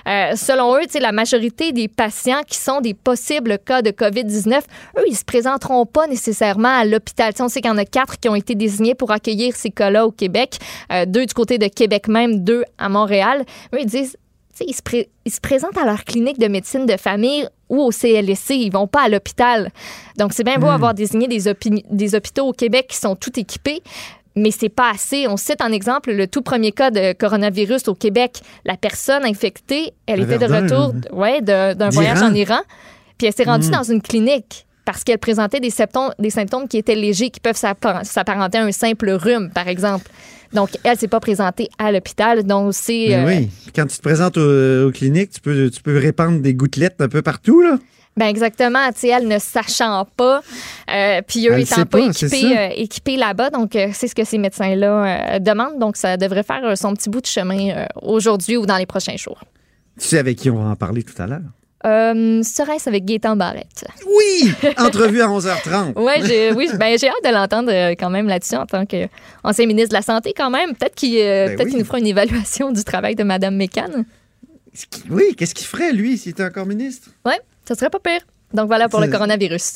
[0.07, 4.61] Euh, selon eux, la majorité des patients qui sont des possibles cas de COVID-19,
[4.99, 7.33] eux, ils se présenteront pas nécessairement à l'hôpital.
[7.41, 10.07] On sait qu'il y en a quatre qui ont été désignés pour accueillir ces cas-là
[10.07, 10.59] au Québec,
[10.93, 13.45] euh, deux du côté de Québec même, deux à Montréal.
[13.75, 14.17] Eux, ils disent,
[14.61, 17.91] ils se, pré- ils se présentent à leur clinique de médecine de famille ou au
[17.91, 19.71] CLSC, ils vont pas à l'hôpital.
[20.19, 21.51] Donc, c'est bien beau avoir désigné des,
[21.91, 23.83] des hôpitaux au Québec qui sont tout équipés,
[24.37, 25.27] mais c'est pas assez.
[25.29, 28.41] On cite en exemple le tout premier cas de coronavirus au Québec.
[28.65, 32.61] La personne infectée, elle était de retour ouais, d'un voyage en Iran,
[33.19, 36.77] puis elle s'est rendue dans une clinique parce qu'elle présentait des symptômes, des symptômes qui
[36.77, 40.11] étaient légers, qui peuvent s'appar- s'apparenter à un simple rhume, par exemple.
[40.53, 42.43] Donc, elle s'est pas présentée à l'hôpital.
[42.45, 43.15] Donc, c'est...
[43.15, 43.49] Euh, oui.
[43.75, 47.09] Quand tu te présentes au- aux cliniques, tu peux, tu peux répandre des gouttelettes un
[47.09, 47.79] peu partout, là.
[48.17, 50.41] Ben exactement, elle ne sachant pas,
[50.89, 54.23] euh, puis eux étant pas, pas, équipés, euh, équipés là-bas, donc euh, c'est ce que
[54.25, 58.77] ces médecins-là demandent, donc ça devrait faire son petit bout de chemin aujourd'hui ou dans
[58.77, 59.41] les prochains jours.
[59.99, 61.41] Tu sais avec qui on va en parler tout à l'heure?
[61.87, 63.85] Euh, Serait-ce avec Gaétan Barrette?
[64.07, 64.53] Oui!
[64.79, 65.99] Entrevue à 11h30.
[66.01, 69.91] Ouais, j'ai, oui, ben, j'ai hâte de l'entendre quand même là-dessus en tant qu'ancien ministre
[69.91, 70.75] de la Santé quand même.
[70.75, 71.71] Peut-être qu'il, Ben peut-être oui.
[71.73, 73.89] qu'il nous fera une évaluation du travail de Mme Mécan.
[75.11, 77.11] Oui, qu'est-ce qu'il ferait, lui, s'il était encore ministre?
[77.27, 78.21] Ouais, ça serait pas pire.
[78.53, 79.75] Donc voilà pour le coronavirus.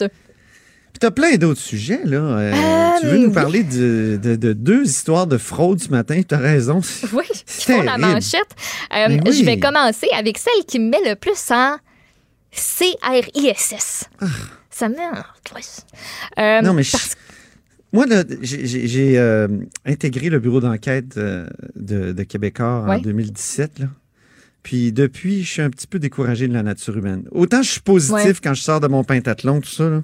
[0.92, 2.16] Puis t'as plein d'autres sujets, là.
[2.18, 2.52] Euh,
[3.00, 6.20] tu veux nous parler de, de- de deux histoires de fraude ce matin?
[6.26, 6.80] T'as raison.
[7.12, 8.48] Oui, qui font la manchette.
[8.96, 9.32] Euh, oui.
[9.32, 11.76] Je vais commencer avec celle qui me met le plus en
[12.50, 14.04] CRISS.
[14.70, 15.18] Ça me met en.
[15.18, 15.62] Euh,
[16.36, 16.62] Ah.
[16.62, 17.14] Non, mais parce-
[17.92, 18.06] Moi,
[18.42, 19.48] j'ai- euh,
[19.86, 23.00] intégré le bureau d'enquête euh, de, de Québécois en Ouais.
[23.00, 23.78] 2017.
[23.80, 23.86] Là.
[24.68, 27.24] Puis depuis, je suis un petit peu découragé de la nature humaine.
[27.32, 28.34] Autant je suis positif Ouais.
[28.44, 29.88] quand je sors de mon pentathlon, tout ça.
[29.88, 30.02] là.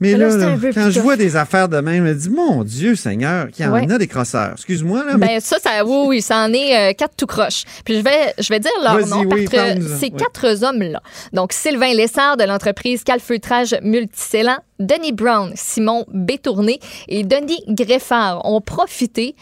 [0.00, 0.30] Mais Là,
[0.74, 3.68] quand je vois des affaires de même, je me dis, mon Dieu Seigneur, qu'il y
[3.68, 3.88] en Ouais.
[3.92, 4.52] a des crosseurs.
[4.54, 7.62] Excuse-moi, là, mais Ben ça, ça, oui, oui, ça en est euh, quatre tout croche.
[7.84, 9.24] Puis je vais, je vais dire leur Vas-y, nom.
[9.32, 10.12] oui, ces oui.
[10.16, 11.00] quatre hommes-là.
[11.32, 18.60] Donc, Sylvain Lessard de l'entreprise Calfeutrage Multicellant, Denis Brown, Simon Bétourné et Denis Greffard ont
[18.60, 19.34] profité,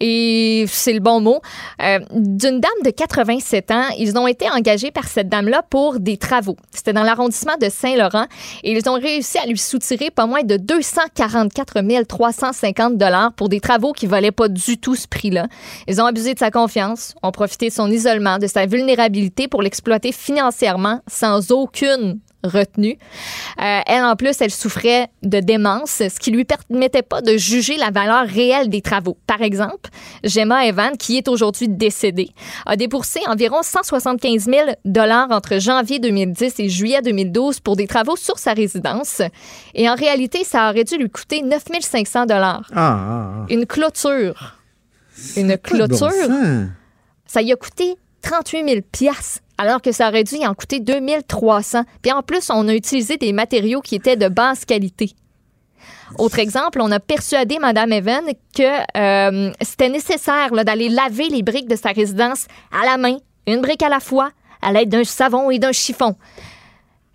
[0.00, 1.40] et c'est le bon mot,
[1.80, 3.88] euh, d'une dame de 87 ans.
[3.98, 6.56] Ils ont été engagés par cette dame-là pour des travaux.
[6.72, 8.26] C'était dans l'arrondissement de Saint-Laurent
[8.62, 13.60] et ils ont réussi à lui soutirer pas moins de 244 350 dollars pour des
[13.60, 15.46] travaux qui valaient pas du tout ce prix-là.
[15.88, 19.62] Ils ont abusé de sa confiance, ont profité de son isolement, de sa vulnérabilité pour
[19.62, 22.98] l'exploiter financièrement sans aucune retenue.
[23.60, 27.76] Euh, elle, en plus, elle souffrait de démence, ce qui lui permettait pas de juger
[27.76, 29.16] la valeur réelle des travaux.
[29.26, 29.90] Par exemple,
[30.24, 32.30] Gemma Evan, qui est aujourd'hui décédée,
[32.66, 38.16] a déboursé environ 175 000 dollars entre janvier 2010 et juillet 2012 pour des travaux
[38.16, 39.22] sur sa résidence.
[39.74, 42.68] Et en réalité, ça aurait dû lui coûter 9 500 dollars.
[42.74, 43.46] ah, ah, ah.
[43.50, 44.56] Une clôture.
[45.36, 46.08] Une bon clôture
[47.32, 50.80] ça y a coûté 38 000 piastres, alors que ça aurait dû y en coûter
[50.80, 51.82] 2 300.
[52.02, 55.12] Puis en plus, on a utilisé des matériaux qui étaient de basse qualité.
[56.18, 58.24] Autre exemple, on a persuadé Mme Evan
[58.54, 63.60] que euh, c'était nécessaire d'aller laver les briques de sa résidence à la main, une
[63.62, 64.30] brique à la fois,
[64.60, 66.14] à l'aide d'un savon et d'un chiffon.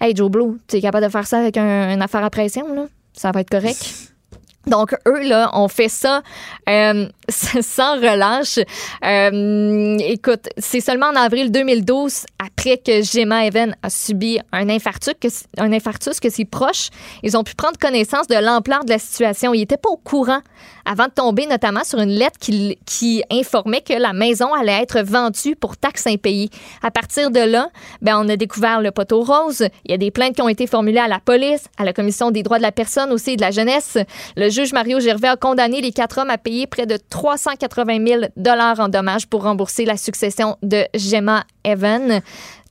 [0.01, 2.73] Hey Joe Blue, tu es capable de faire ça avec un- une affaire à pression,
[2.73, 2.85] là?
[3.13, 4.13] Ça va être correct?
[4.67, 6.21] Donc, eux, là, ont fait ça
[6.67, 7.07] euh,
[7.61, 8.59] sans relâche.
[9.03, 15.13] Euh, écoute, c'est seulement en avril 2012, après que Gemma Evan a subi un infarctus,
[15.19, 16.89] que, un infarctus, que ses proches,
[17.23, 19.53] ils ont pu prendre connaissance de l'ampleur de la situation.
[19.53, 20.39] Ils n'étaient pas au courant
[20.85, 25.01] avant de tomber notamment sur une lettre qui, qui informait que la maison allait être
[25.01, 26.49] vendue pour taxes impayées.
[26.81, 27.69] À partir de là,
[28.01, 29.67] ben, on a découvert le poteau rose.
[29.83, 32.31] Il y a des plaintes qui ont été formulées à la police, à la Commission
[32.31, 33.97] des droits de la personne aussi et de la jeunesse.
[34.37, 38.21] Le juge Mario Gervais a condamné les quatre hommes à payer près de 380 000
[38.37, 42.21] dollars en dommages pour rembourser la succession de Gemma Evan.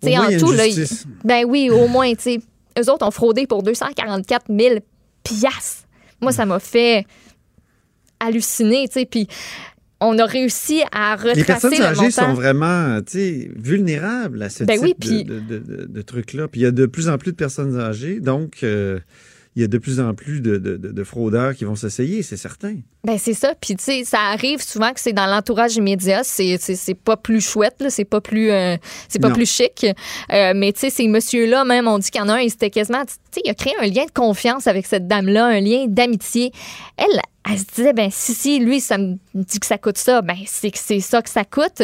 [0.03, 0.65] Au moins, a une là,
[1.25, 2.41] ben oui, au moins, tu
[2.79, 4.77] eux autres ont fraudé pour 244 000
[5.25, 5.85] piastres.
[6.21, 7.07] Moi, ça m'a fait
[8.21, 9.27] halluciner, tu sais, puis
[10.01, 13.01] on a réussi à retracer Les personnes âgées sont vraiment
[13.57, 16.49] vulnérables à ce Ben type oui, de- puis- de, de- de- de trucs-là.
[16.49, 19.01] Puis il y a de plus en plus de personnes âgées, donc euh,
[19.55, 22.23] il y a de plus en plus de, de- de- de fraudeurs qui vont s'essayer,
[22.23, 22.77] c'est certain.
[23.07, 23.55] Ben c'est ça.
[23.61, 26.25] Puis tu sais, ça arrive souvent que c'est dans l'entourage immédiat.
[26.25, 27.89] C'est c'est c'est pas plus chouette, là.
[27.89, 28.77] C'est pas plus euh,
[29.09, 29.35] c'est pas Non.
[29.35, 29.87] plus chic.
[30.33, 32.51] Euh, mais tu sais, ces messieurs-là, même, on dit qu'il y en a un, il
[32.51, 35.61] s'était quasiment, tu sais, il a créé un lien de confiance avec cette dame-là, un
[35.61, 36.51] lien d'amitié.
[36.97, 40.21] Elle, elle se disait, ben si si, lui, ça me dit que ça coûte ça,
[40.21, 41.81] ben c'est que c'est ça que ça coûte.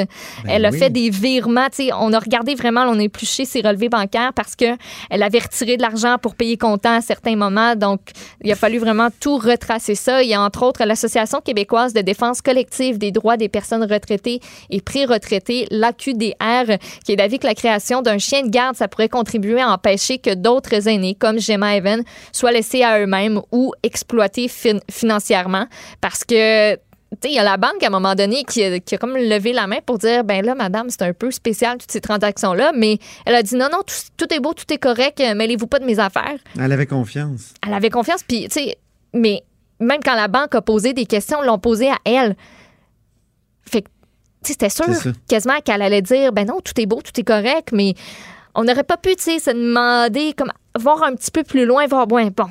[0.48, 0.78] elle a oui.
[0.78, 1.68] fait des virements.
[1.70, 4.64] Tu sais, on a regardé vraiment, on a épluché ses relevés bancaires parce que
[5.08, 7.76] elle avait retiré de l'argent pour payer comptant à certains moments.
[7.76, 8.00] Donc,
[8.42, 10.20] il a fallu vraiment tout retracer ça.
[10.24, 10.82] Il y a entre autres
[11.14, 14.40] l'Association québécoise de défense collective des droits des personnes retraitées
[14.70, 19.08] et pré-retraitées, l'AQDR, qui est d'avis que la création d'un chien de garde, ça pourrait
[19.10, 22.02] contribuer à empêcher que d'autres aînés, comme Gemma Evan,
[22.32, 25.66] soient laissés à eux-mêmes ou exploités fin- financièrement
[26.00, 26.78] parce que tu
[27.24, 29.18] sais, il y a la banque à un moment donné qui a, qui a comme
[29.18, 32.72] levé la main pour dire ben là, madame, c'est un peu spécial toutes ces transactions-là,
[32.74, 32.96] mais
[33.26, 35.78] elle a dit non, non, tout, tout est beau, tout est correct, euh, mêlez-vous pas
[35.78, 36.38] de mes affaires.
[36.58, 37.52] Elle avait confiance.
[37.66, 38.78] Elle avait confiance, puis tu sais,
[39.12, 39.42] mais
[39.82, 42.36] même quand la banque a posé des questions, l'ont posé à elle.
[43.68, 43.88] Fait que,
[44.44, 44.86] tu sais, c'était sûr
[45.28, 47.94] quasiment qu'elle allait dire ben non, tout est beau, tout est correct, mais
[48.54, 51.86] on n'aurait pas pu, tu sais, se demander, comme, voir un petit peu plus loin,
[51.86, 52.48] voir, bon, bon,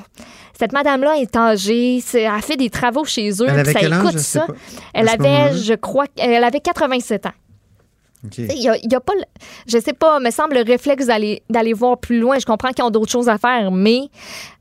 [0.58, 3.92] cette madame-là est âgée, elle a fait des travaux chez eux, Elle avait ça quel
[3.92, 4.46] âge, écoute ça.
[4.94, 7.32] Elle avait, je crois, elle avait 87 ans.
[8.38, 9.14] Il y a, il y a pas,
[9.66, 12.38] je sais pas, me semble le réflexe d'aller d'aller voir plus loin.
[12.38, 14.02] Je comprends qu'ils ont d'autres choses à faire, mais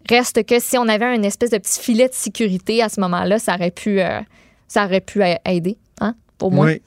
[0.09, 3.37] reste que si on avait une espèce de petit filet de sécurité à ce moment-là,
[3.37, 4.19] ça aurait pu, euh,
[4.67, 6.67] ça aurait pu aider, hein, au moins.
[6.67, 6.81] Oui,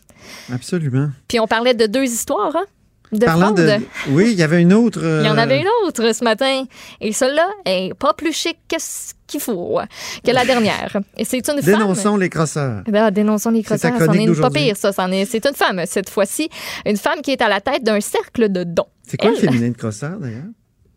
[0.53, 1.11] absolument.
[1.29, 2.65] Puis on parlait de deux histoires, hein,
[3.13, 3.79] de Parlant de.
[4.09, 5.01] Oui, il y avait une autre.
[5.21, 6.65] Il y en euh, avait une autre ce matin.
[7.01, 9.79] Et celle-là est pas plus chic que ce qu'il faut
[10.25, 10.97] que la dernière.
[11.17, 11.79] Et c'est une femme.
[11.79, 12.83] Dénonçons les crosseurs.
[12.89, 13.93] Ben, dénonçons les crosseurs.
[13.99, 14.93] C'en est une pas pire, ça.
[14.93, 16.49] c'en est- C'est une femme, cette fois-ci.
[16.87, 18.87] Une femme qui est à la tête d'un cercle de dons.
[19.07, 20.45] C'est quoi le Elle- féminin de crosseur, d'ailleurs?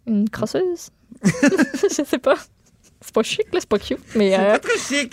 [0.08, 0.90] Une crosseuse?
[1.24, 2.36] Je sais pas.
[3.08, 4.58] C'est pas chic, là, c'est pas cute, mais, euh,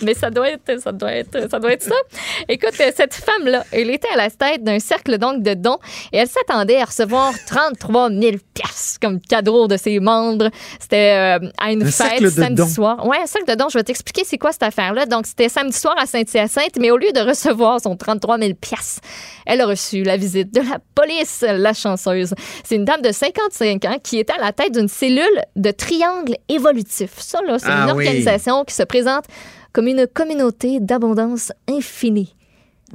[0.01, 1.95] mais ça doit être, ça doit être, ça doit être ça.
[2.49, 5.77] Écoute, euh, cette femme-là, elle était à la tête d'un cercle donc de dons
[6.11, 10.49] et elle s'attendait à recevoir 33 000 piastres comme cadeau de ses membres.
[10.77, 12.67] C'était euh, à une Un fête samedi dons.
[12.67, 13.07] soir.
[13.07, 13.69] Ouais, un cercle de dons.
[13.69, 15.05] Je vais t'expliquer c'est quoi cette affaire-là.
[15.05, 19.01] Donc, c'était samedi soir à Saint-Hyacinthe, mais au lieu de recevoir son 33 000 piastres,
[19.45, 22.33] elle a reçu la visite de la police, la chanceuse.
[22.65, 25.23] C'est une dame de 55 ans qui était à la tête d'une cellule
[25.55, 27.11] de triangle évolutif.
[27.19, 28.05] Ça, là, c'est Ah une oui.
[28.07, 29.25] organisation qui se présente
[29.73, 32.35] comme une communauté d'abondance infinie.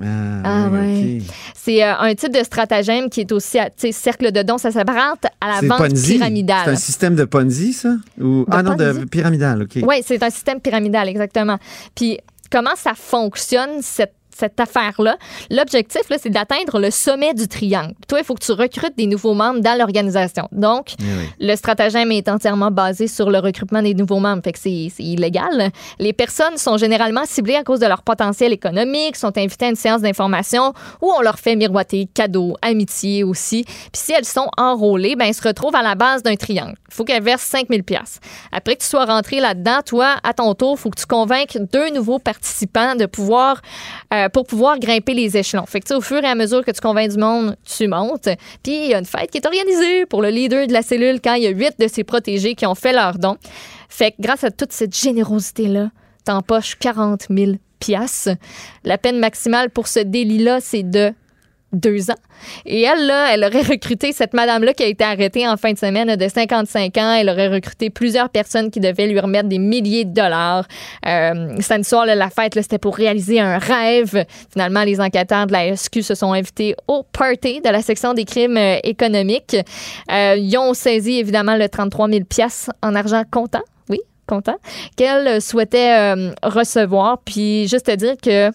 [0.02, 1.22] Ah, Ah oui, ouais.
[1.54, 4.70] C'est euh, un type de stratagème qui est aussi, tu sais, cercle de dons, ça
[4.70, 6.06] s'apparente à la vente Ponzi.
[6.06, 6.68] C'est pyramidale.
[6.70, 7.96] un système de Ponzi, ça?
[8.18, 8.44] Ou...
[8.44, 9.82] De ah non, de pyramidal, OK.
[9.82, 11.58] Oui, c'est un système pyramidal, exactement.
[11.94, 12.18] Puis,
[12.50, 15.16] comment ça fonctionne, cette cette affaire-là.
[15.50, 17.94] L'objectif, là, c'est d'atteindre le sommet du triangle.
[18.08, 20.48] Toi, il faut que tu recrutes des nouveaux membres dans l'organisation.
[20.52, 21.28] Donc, Eh oui.
[21.48, 25.02] le stratagème est entièrement basé sur le recrutement des nouveaux membres, fait que c'est c'est
[25.02, 25.70] illégal.
[25.98, 29.76] Les personnes sont généralement ciblées à cause de leur potentiel économique, sont invitées à une
[29.76, 30.72] séance d'information
[31.02, 33.64] où on leur fait miroiter cadeaux, amitié aussi.
[33.64, 36.74] Puis si elles sont enrôlées, ben elles se retrouvent à la base d'un triangle.
[36.88, 38.20] Il faut qu'elles versent 5000 pièces.
[38.52, 41.58] Après que tu sois rentré là-dedans, toi, à ton tour, il faut que tu convainques
[41.72, 43.60] deux nouveaux participants de pouvoir
[44.14, 45.66] euh, pour pouvoir grimper les échelons.
[45.66, 48.28] Fait que au fur et à mesure que tu convaincs du monde, tu montes.
[48.62, 51.20] Puis il y a une fête qui est organisée pour le leader de la cellule
[51.22, 53.36] quand il y a huit de ses protégés qui ont fait leur don.
[53.88, 55.90] Fait que grâce à toute cette générosité-là,
[56.24, 58.36] t'empoches 40 000 piastres.
[58.84, 61.12] La peine maximale pour ce délit-là, c'est de
[61.72, 62.18] deux ans.
[62.66, 65.78] Et elle, là, elle aurait recruté cette madame-là qui a été arrêtée en fin de
[65.78, 67.12] semaine de 55 ans.
[67.12, 70.66] Elle aurait recruté plusieurs personnes qui devaient lui remettre des milliers de dollars.
[71.06, 74.24] Euh, samedi soir, la fête, c'était pour réaliser un rêve.
[74.52, 78.24] Finalement, les enquêteurs de la SQ se sont invités au party de la section des
[78.24, 79.56] crimes euh, économiques.
[80.10, 83.62] Euh, ils ont saisi, évidemment, le 33 000 piastres en argent comptant.
[83.88, 84.56] Oui, comptant.
[84.96, 87.18] Qu'elle souhaitait euh, recevoir.
[87.24, 88.50] Puis, juste te dire que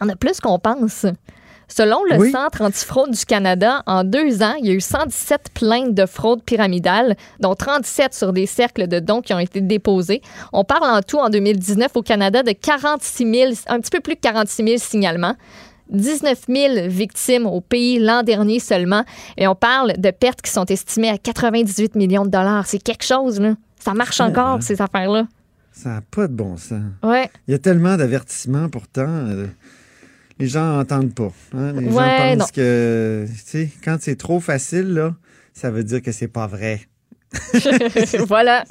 [0.00, 1.06] y en a plus qu'on pense.
[1.68, 2.30] Selon le Oui.
[2.30, 6.42] Centre antifraude du Canada, en deux ans, il y a eu 117 plaintes de fraude
[6.42, 10.22] pyramidale, dont 37 sur des cercles de dons qui ont été déposés.
[10.52, 14.14] On parle en tout, en 2019, au Canada, de 46 000, un petit peu plus
[14.14, 15.34] de 46 000 signalements.
[15.90, 19.04] 19 000 victimes au pays l'an dernier seulement.
[19.36, 22.66] Et on parle de pertes qui sont estimées à 98 millions de dollars.
[22.66, 23.54] C'est quelque chose, là.
[23.78, 25.26] Ça marche encore, ces affaires-là.
[25.70, 26.80] Ça n'a pas de bon sens.
[27.02, 27.30] Ouais.
[27.46, 29.06] Il y a tellement d'avertissements pourtant.
[29.06, 29.46] euh,
[30.38, 31.32] les gens n'entendent pas.
[31.54, 31.72] hein.
[31.72, 32.38] Les Ouais, gens non.
[32.38, 35.14] pensent que, tu sais, quand c'est trop facile, là,
[35.52, 36.80] ça veut dire que c'est pas vrai.
[38.28, 38.64] voilà.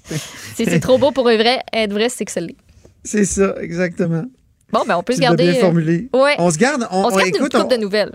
[0.56, 2.56] Si c'est trop beau pour être vrai, être vrai, c'est que ça l'est.
[3.04, 4.26] C'est ça, exactement.
[4.72, 5.44] Bon, ben, on peut Tu se garder.
[5.44, 6.10] bien euh, formulé.
[6.14, 6.36] ouais.
[6.40, 6.88] On se garde.
[6.92, 8.14] On, On se garde écoute, une coupe on- de nouvelles.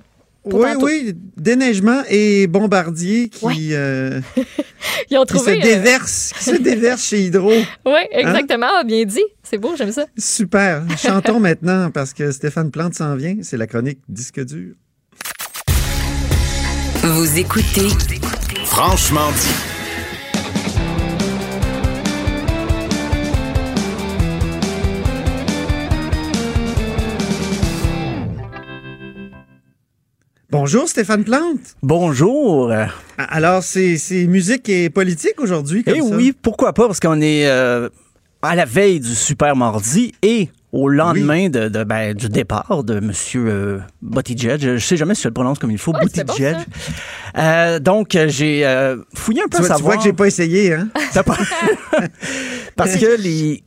[0.49, 0.86] Pour Oui, tantôt.
[0.86, 1.14] oui.
[1.36, 3.55] Déneigement et bombardier qui, Ouais.
[3.72, 4.20] euh,
[5.11, 5.59] Ils ont qui se trouvé.
[5.59, 7.51] euh, déversent, qui se déversent chez Hydro.
[7.86, 8.68] Oui, exactement.
[8.80, 9.22] Ah, Bien dit.
[9.43, 10.07] C'est beau, j'aime ça.
[10.16, 10.84] Super.
[10.99, 13.36] Chantons maintenant parce que Stéphane Plante s'en vient.
[13.43, 14.74] C'est la chronique Disque dur.
[17.03, 17.88] Vous écoutez
[18.64, 19.80] Franchement dit.
[30.51, 31.61] Bonjour Stéphane Plante.
[31.82, 32.72] Bonjour.
[33.18, 36.16] Alors, c'est c'est musique et politique aujourd'hui, comme Eh ça?
[36.16, 37.88] oui, pourquoi pas, parce qu'on est euh,
[38.42, 42.96] à la veille du Super Mardi et au lendemain de, de, ben, du départ de
[42.98, 43.12] M.
[43.36, 44.61] Euh, Buttigieg.
[44.61, 46.57] Je sais jamais si je le prononce comme il faut, Ouais, c'est bon, Buttigieg.
[47.38, 49.98] Euh, donc, j'ai euh, fouillé un peu Tu à vois, tu vois savoir...
[49.98, 50.88] que j'ai pas essayé, hein?
[51.14, 51.36] Pas-
[52.76, 53.62] Parce que les.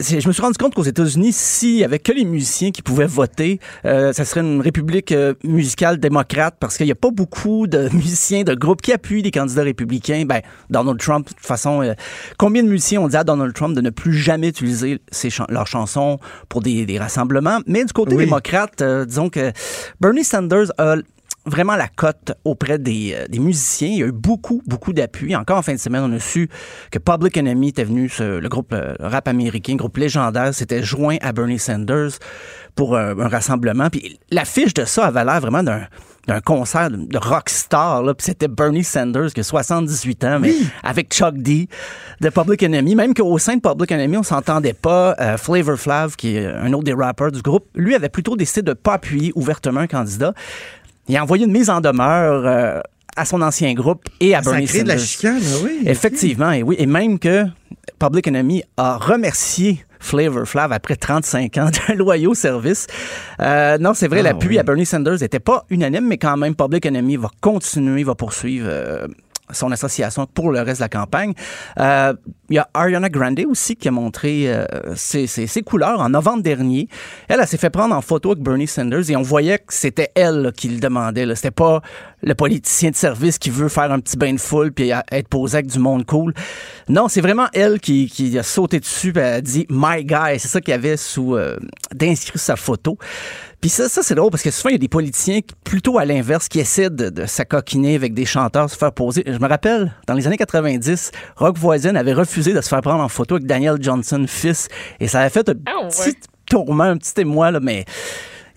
[0.00, 3.06] Je me suis rendu compte qu'aux États-Unis, s'il y avait que les musiciens qui pouvaient
[3.06, 7.66] voter, euh, ça serait une république euh, musicale démocrate parce qu'il n'y a pas beaucoup
[7.66, 10.24] de musiciens, de groupes qui appuient les candidats républicains.
[10.26, 10.40] Ben,
[10.70, 11.92] Donald Trump, de toute façon, euh,
[12.38, 15.66] combien de musiciens ont dit à Donald Trump de ne plus jamais utiliser ses leurs
[15.66, 17.58] chansons pour des, des rassemblements?
[17.66, 18.24] Mais du côté Oui.
[18.24, 19.52] démocrate, euh, disons que
[20.00, 20.96] Bernie Sanders a
[21.46, 23.88] vraiment la cote auprès des, euh, des musiciens.
[23.88, 25.34] Il y a eu beaucoup, beaucoup d'appui.
[25.34, 26.48] Encore en fin de semaine, on a su
[26.90, 31.16] que Public Enemy était venu, ce- le groupe euh, rap américain, groupe légendaire, s'était joint
[31.22, 32.12] à Bernie Sanders
[32.74, 33.88] pour euh, un rassemblement.
[33.90, 35.86] Puis l'affiche de ça avait l'air vraiment d'un
[36.28, 38.02] d'un concert de, rockstar.
[38.02, 38.12] là.
[38.12, 41.66] Puis c'était Bernie Sanders, qui a 78 ans, mais avec Chuck D
[42.20, 42.94] de Public Enemy.
[42.94, 45.16] Même qu'au sein de Public Enemy, on s'entendait pas.
[45.18, 48.60] Euh, Flavor Flav, qui est un autre des rappeurs du groupe, lui avait plutôt décidé
[48.62, 50.34] de pas appuyer ouvertement un candidat.
[51.08, 52.80] Il a envoyé une mise en demeure euh,
[53.16, 55.06] à son ancien groupe et à Ça Bernie crée de la Sanders.
[55.06, 55.82] chicane, ah oui.
[55.86, 56.76] Effectivement, et oui.
[56.78, 57.44] Et même que
[57.98, 62.86] Public Enemy a remercié Flavor Flav après 35 ans de loyaux services.
[63.40, 64.58] Euh, non, c'est vrai, Ah, l'appui oui.
[64.58, 68.66] à Bernie Sanders n'était pas unanime, mais quand même, Public Enemy va continuer, va poursuivre
[68.70, 69.06] euh,
[69.52, 71.34] son association pour le reste de la campagne.
[71.78, 72.14] Euh,
[72.50, 74.64] Il y a Ariana Grande aussi qui a montré euh,
[74.96, 76.88] ses, ses- ses couleurs en novembre dernier.
[77.28, 80.10] Elle, elle s'est fait prendre en photo avec Bernie Sanders et on voyait que c'était
[80.16, 81.32] elle là, qui le demandait.
[81.36, 81.80] C'était pas
[82.22, 85.58] le politicien de service qui veut faire un petit bain de foule puis être posé
[85.58, 86.34] avec du monde cool.
[86.88, 90.38] Non, c'est vraiment elle qui, qui a sauté dessus et a dit «My guy».
[90.38, 91.56] C'est ça qu'il y avait sous euh,
[91.94, 92.98] d'inscrire sa photo.
[93.60, 95.98] Puis ça, ça c'est drôle parce que souvent, il y a des politiciens qui, plutôt
[95.98, 99.22] à l'inverse qui essaient de, de s'acoquiner avec des chanteurs, se faire poser.
[99.26, 103.02] Je me rappelle, dans les années 90, Rock Voisine avait refusé de se faire prendre
[103.02, 104.68] en photo avec Daniel Johnson, fils,
[104.98, 105.88] et ça avait fait un Ah ouais.
[105.88, 106.16] petit
[106.46, 107.84] tourment, un petit émoi, là, mais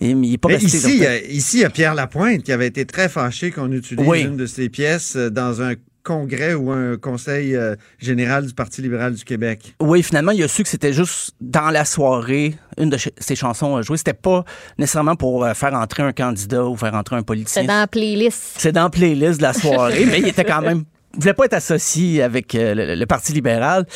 [0.00, 0.66] il n'est pas Mais resté.
[0.78, 3.08] ici, il donc- y a- ici, il y a Pierre Lapointe qui avait été très
[3.08, 4.22] fâché qu'on utilise Oui.
[4.22, 8.82] une de ses pièces euh, dans un congrès ou un conseil euh, général du Parti
[8.82, 9.74] libéral du Québec.
[9.80, 13.76] Oui, finalement, il a su que c'était juste dans la soirée, une de ses chansons
[13.76, 13.96] à jouer.
[13.96, 14.44] C'était pas
[14.76, 17.62] nécessairement pour euh, faire entrer un candidat ou faire entrer un politicien.
[17.62, 18.42] C'est dans la playlist.
[18.58, 20.84] C'est dans la playlist de la soirée, mais il était quand même.
[21.18, 23.86] Voulait pas être associé avec euh, le, le Parti libéral.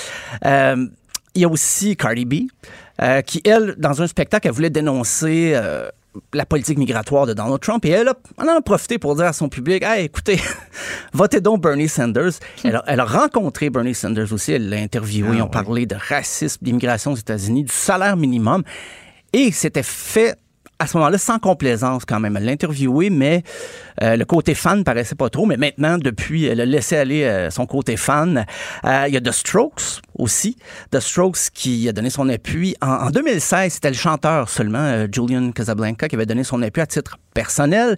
[0.45, 0.87] Euh,
[1.35, 2.35] il y a aussi Cardi B,
[3.01, 5.55] euh, qui, elle, dans un spectacle, elle voulait dénoncer
[6.33, 7.85] la politique migratoire de Donald Trump.
[7.85, 10.41] Et elle, a, elle en a profité pour dire à son public Hey, écoutez,
[11.13, 12.33] votez donc Bernie Sanders.
[12.65, 14.53] Elle a, elle a rencontré Bernie Sanders aussi.
[14.53, 15.29] Elle l'a interviewé.
[15.33, 18.65] Ah, Ils ont parlé de racisme, d'immigration aux États-Unis, du salaire minimum.
[19.33, 20.35] Et c'était fait
[20.79, 22.37] à ce moment-là sans complaisance quand même.
[22.37, 23.43] Elle l'a interviewé, mais
[24.03, 25.47] euh, le côté fan paraissait pas trop.
[25.47, 28.47] Mais maintenant, depuis, elle a laissé aller euh, son côté fan.
[28.85, 30.57] Euh, il y a The Strokes aussi.
[30.91, 32.77] The Strokes qui a donné son appui.
[32.81, 36.81] En, en 2016, c'était le chanteur seulement, euh, Julian Casablanca, qui avait donné son appui
[36.81, 37.97] à titre personnel.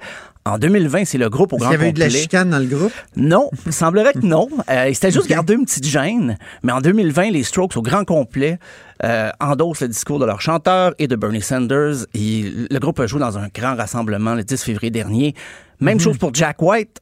[0.51, 2.21] En 2020, c'est le groupe au grand qu'il y avait eu de la complet.
[2.21, 2.93] chicane dans le groupe?
[3.17, 4.49] Non, il semblerait que non.
[4.71, 6.39] Euh, il s'était juste gardé une petite gêne.
[6.63, 8.59] Mais en 2020, les Strokes, au grand complet,
[9.03, 12.07] euh, endossent le discours de leur chanteur et de Bernie Sanders.
[12.15, 15.35] Et le groupe a joué dans un grand rassemblement le 10 février dernier.
[15.81, 17.01] Même chose pour Jack White.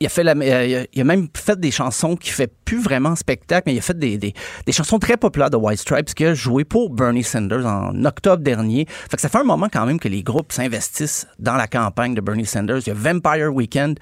[0.00, 3.14] Il a fait la, euh, il a- même fait des chansons qui fait plus vraiment
[3.14, 4.34] spectacle, mais il a fait des, des,
[4.66, 8.42] des chansons très populaires de White Stripes qui a joué pour Bernie Sanders en octobre
[8.42, 8.86] dernier.
[8.88, 12.14] Fait que ça fait un moment quand même que les groupes s'investissent dans la campagne
[12.14, 12.78] de Bernie Sanders.
[12.86, 13.98] Il y a Vampire Weekend.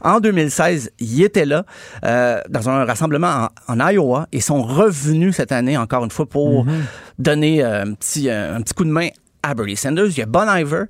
[0.00, 1.64] En 2016, il était là
[2.04, 6.26] euh, dans un rassemblement en, en Iowa et sont revenus cette année encore une fois
[6.26, 6.64] pour
[7.18, 9.08] donner euh, un petit un petit coup de main
[9.42, 10.06] à Bernie Sanders.
[10.06, 10.84] Il y a Bon Iver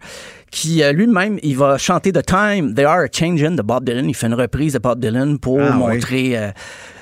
[0.50, 4.08] qui euh, lui-même, il va chanter The Time They Are a Changin' de Bob Dylan.
[4.08, 5.78] Il fait une reprise de Bob Dylan pour Ah, oui.
[5.94, 6.50] montrer euh,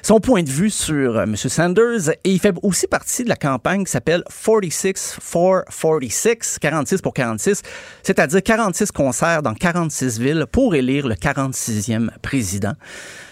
[0.02, 1.36] son point de vue sur euh, M.
[1.36, 2.10] Sanders.
[2.24, 7.14] Et il fait aussi partie de la campagne qui s'appelle 46 for 46, 46 pour
[7.14, 7.62] 46,
[8.02, 12.72] c'est-à-dire 46 concerts dans 46 villes pour élire le 46e président.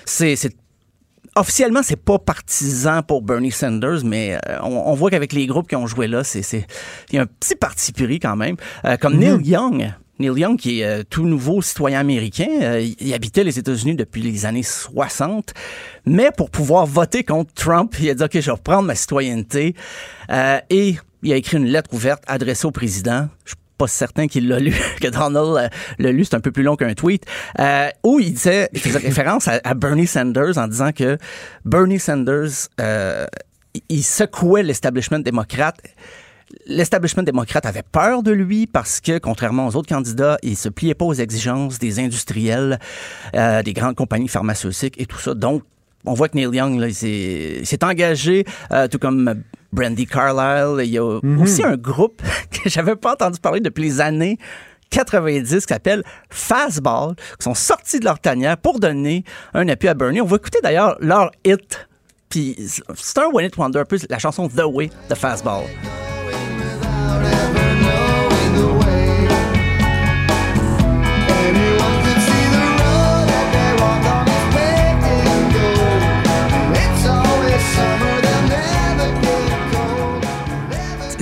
[0.05, 0.37] C'est
[1.37, 5.69] officiellement, c'est pas partisan pour Bernie Sanders, mais euh, on, on voit qu'avec les groupes
[5.69, 6.43] qui ont joué là, c'est
[7.11, 8.57] il y a un petit parti pris quand même.
[8.85, 9.93] Euh, comme Neil Young.
[10.19, 14.23] Neil Young, qui est euh, tout nouveau citoyen américain, euh, il, habitait les États-Unis depuis
[14.23, 15.55] les années 60,
[16.07, 19.75] mais pour pouvoir voter contre Trump, il a dit OK, je vais reprendre ma citoyenneté,
[20.31, 23.29] Euh, et il a écrit une lettre ouverte adressée au président.
[23.45, 25.69] Je suis pas certain qu'il l'a lu, que Donald euh,
[25.99, 27.25] l'a lu, c'est un peu plus long qu'un tweet,
[27.59, 31.19] euh, où il disait, faisait référence à, Bernie Sanders en disant que
[31.65, 33.27] Bernie Sanders, euh,
[33.89, 35.81] il secouait l'establishment démocrate.
[36.67, 40.95] L'establishment démocrate avait peur de lui parce que, contrairement aux autres candidats, il se pliait
[40.95, 42.79] pas aux exigences des industriels,
[43.35, 45.35] euh, des grandes compagnies pharmaceutiques et tout ça.
[45.35, 45.63] Donc,
[46.07, 46.95] on voit que Neil Young là, il
[47.67, 49.43] s'est engagé, euh, tout comme
[49.73, 50.85] Brandy Carlisle.
[50.85, 54.39] Il y a aussi un groupe que j'avais pas entendu parler depuis les années
[54.91, 59.95] 90 qui s'appelle Fastball, qui sont sortis de leur tanière pour donner un appui à
[59.95, 60.21] Bernie.
[60.21, 61.89] On va écouter d'ailleurs leur hit.
[62.29, 62.57] Puis
[62.95, 65.65] c'est un One It Wonder, un peu la chanson The Way de Fastball.
[67.05, 67.44] out.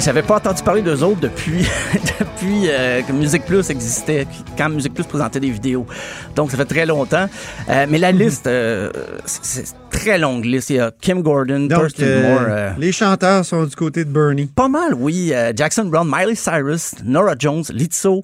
[0.05, 1.65] J'avais pas entendu parler d'eux autres depuis,
[2.19, 4.27] depuis euh, que Musique Plus existait,
[4.59, 5.87] quand Musique Plus présentait des vidéos.
[6.35, 7.29] Donc, ça fait très longtemps.
[7.69, 8.91] Euh, mais la liste, euh,
[9.27, 10.71] c'est très longue liste.
[10.71, 12.75] Il y a Kim Gordon, Donc, Thurston Moore.
[12.79, 14.47] les chanteurs sont du côté de Bernie.
[14.47, 15.33] pas mal, oui.
[15.55, 18.23] Jackson Brown, Miley Cyrus, Nora Jones, Lizzo,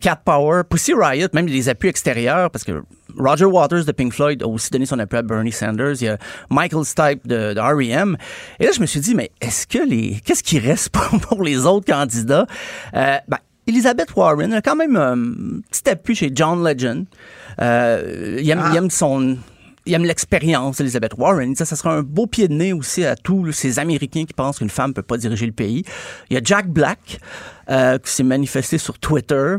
[0.00, 2.82] Cat Power, Pussy Riot, même les appuis extérieurs, parce que
[3.18, 6.00] Roger Waters de Pink Floyd a aussi donné son appui à Bernie Sanders.
[6.00, 6.18] Il y a
[6.50, 8.16] Michael Stipe de, de R.E.M.
[8.58, 10.20] Et là, je me suis dit, mais est-ce que les...
[10.24, 12.46] Qu'est-ce qui reste pour, pour les autres candidats?
[12.94, 17.06] Euh, ben, Elizabeth Warren a quand même un petit appui chez John Legend.
[17.60, 19.38] Euh, il, aime, il aime son...
[19.86, 21.54] Il aime l'expérience d'Elizabeth Warren.
[21.54, 24.58] Dit, ça sera un beau pied de nez aussi à tous ces Américains qui pensent
[24.58, 25.84] qu'une femme ne peut pas diriger le pays.
[26.28, 27.18] Il y a Jack Black
[27.70, 29.56] euh, qui s'est manifesté sur Twitter.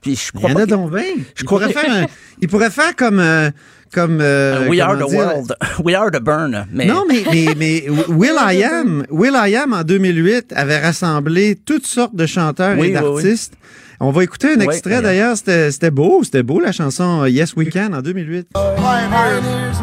[0.00, 1.02] Puis je Il crois y en a donc bien.
[1.34, 2.06] Je Il pourrait faire, un-
[2.40, 3.50] il pourrait faire comme, euh,
[3.92, 5.18] comme euh, Uh, We are the dire?
[5.18, 5.56] world.
[5.84, 6.66] We are the burn.
[6.72, 11.56] Mais Non, mais, mais, mais Will I Am, Will I Am en 2008 avait rassemblé
[11.56, 13.22] toutes sortes de chanteurs Oui, et oui, oui.
[13.22, 13.54] d'artistes.
[14.00, 15.02] On va écouter un Oui, extrait oui.
[15.02, 18.46] d'ailleurs, c'était c'était beau, c'était beau la chanson euh, Yes We Can en 2008.
[18.54, 19.78] Pioneers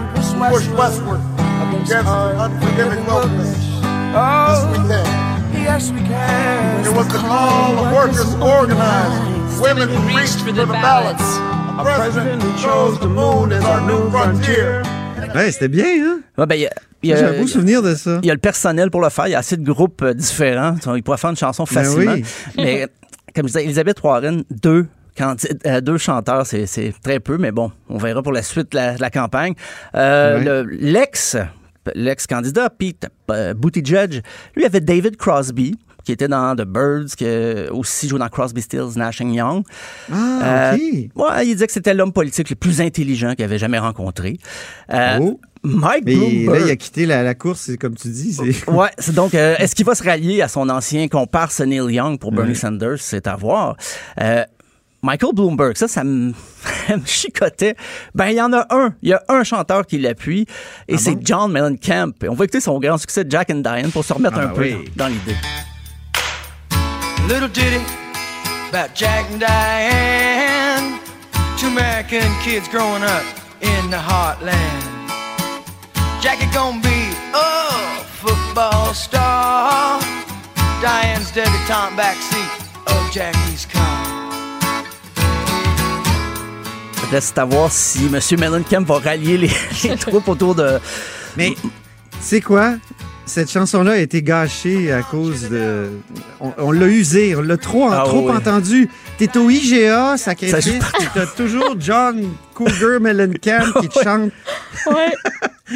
[0.51, 1.19] push westward
[1.73, 3.57] against unforgiving wilderness.
[4.13, 5.03] Yes, we can.
[5.61, 6.85] Yes, we can.
[6.85, 11.23] It was the call of workers organized, women who reached for the ballots.
[11.77, 14.81] A president who chose the moon as our new frontier.
[15.33, 16.19] Ouais, c'était bien, hein?
[16.37, 16.69] Ouais, ben, il y a-
[17.03, 18.19] il y a- J'ai un beau souvenir de ça.
[18.23, 19.27] Il y a le personnel pour le faire.
[19.27, 20.75] Il y a assez de groupes euh, différents.
[20.95, 22.13] Il pourrait faire une chanson Ben facilement.
[22.13, 22.23] oui.
[22.57, 22.87] Mais
[23.35, 24.87] comme je disais, Elisabeth Warren, deux,
[25.17, 28.71] candi- euh, deux chanteurs, c'est c'est très peu, mais bon, on verra pour la suite
[28.71, 29.53] de la, campagne.
[29.95, 31.35] Euh, le- L'ex,
[31.93, 34.21] l'ex-candidat, Pete euh, Buttigieg,
[34.55, 38.61] lui avait David Crosby qui était dans The Birds, qui a aussi joué dans Crosby,
[38.61, 39.63] Stills, Nash Young.
[40.11, 40.81] Ah, OK.
[40.81, 44.37] Euh, ouais, il disait que c'était l'homme politique le plus intelligent qu'il avait jamais rencontré.
[44.93, 45.39] Euh, Oh.
[45.67, 46.59] Mike Mais Bloomberg.
[46.59, 48.37] là, il a quitté la, la course, comme tu dis.
[48.67, 52.19] Ouais, c'est donc, euh, est-ce qu'il va se rallier à son ancien comparse Neil Young
[52.19, 52.55] pour Bernie Ouais.
[52.55, 52.99] Sanders?
[52.99, 53.75] C'est à voir.
[54.21, 54.43] Euh,
[55.01, 56.33] Michael Bloomberg, ça, ça me,
[57.05, 57.75] chicotait.
[58.13, 58.93] Ben, il y en a un.
[59.01, 60.45] Il y a un chanteur qui l'appuie
[60.87, 62.11] et c'est John Mellencamp.
[62.23, 64.47] Et on va écouter son grand succès Jack and Diane pour se remettre Ah, un
[64.47, 64.91] ben peu oui.
[64.95, 65.35] dans l'idée.
[67.27, 67.83] Little ditty
[68.69, 70.99] about Jack and Diane.
[71.57, 73.23] Two American kids growing up
[73.61, 75.09] in the heartland.
[76.21, 79.99] Jackie gonna be a football star.
[80.83, 82.51] Diane's debutante backseat
[82.85, 84.05] of Jackie's car.
[87.11, 88.19] Reste à voir si M.
[88.39, 89.51] Mellencamp va rallier les,
[89.83, 90.79] les troupes autour de.
[91.37, 91.55] Mais,
[92.19, 92.75] sais quoi?
[93.27, 95.87] Cette chanson-là a été gâchée à cause de.
[96.39, 98.35] On, on l'a usée, on l'a trop, Ah trop oui.
[98.35, 98.87] entendu.
[99.17, 100.65] T'es au IGA, Ça sacrifice,
[100.99, 104.31] puis t'as toujours John Cougar Mellencamp qui te chante.
[104.87, 105.13] Ouais.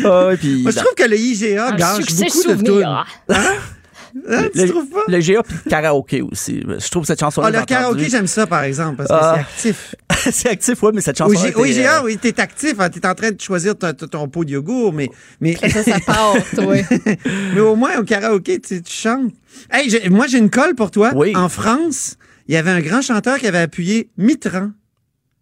[0.06, 2.66] Ah ouais, puis Moi, je trouve que le IGA Un gâche succès beaucoup de tunes.
[2.68, 3.06] souvenir.
[4.30, 5.02] Hein, tu le, trouves pas?
[5.08, 6.62] le GA puis le karaoké aussi.
[6.68, 7.50] Je trouve cette chanson-là.
[7.54, 9.34] Ah, le karaoké, j'aime ça, par exemple, parce que Ah.
[9.58, 9.96] c'est actif.
[10.32, 11.46] c'est actif, oui, mais cette Au, chanson.
[11.48, 12.76] G- au IGA, oui, t'es actif.
[12.80, 15.10] hein, T'es en train de choisir ton, pot de yogourt, mais,
[15.42, 16.82] mais, Ça, ça part, oui.
[17.54, 19.32] mais au moins, au karaoké, tu, tu chantes.
[19.72, 21.12] Hey, j'ai- moi, j'ai une colle pour toi.
[21.16, 21.34] Oui.
[21.36, 22.16] En France,
[22.48, 24.10] il y avait un grand chanteur qui avait appuyé.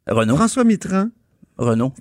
[0.07, 0.35] Renaud.
[0.35, 1.10] François Mitterrand.
[1.57, 1.91] Renaud?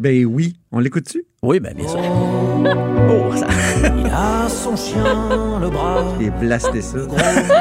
[0.00, 0.56] Ben oui.
[0.72, 1.24] On l'écoute-tu?
[1.42, 1.98] Oui, ben bien sûr.
[2.00, 3.46] Oh, ça.
[3.98, 5.04] Il a son chien,
[5.60, 6.98] le bras J'ai blasté ça.
[6.98, 7.16] gros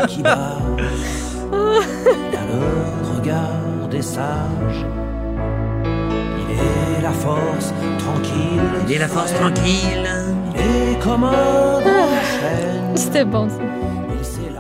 [0.08, 0.58] qui bat.
[1.52, 4.86] Il a le regard des sages.
[6.50, 8.62] Il est la force tranquille.
[8.88, 10.10] Il est la force tranquille.
[10.56, 10.62] Il
[10.94, 12.96] est comme un chêne.
[12.96, 13.56] C'était bon, ça.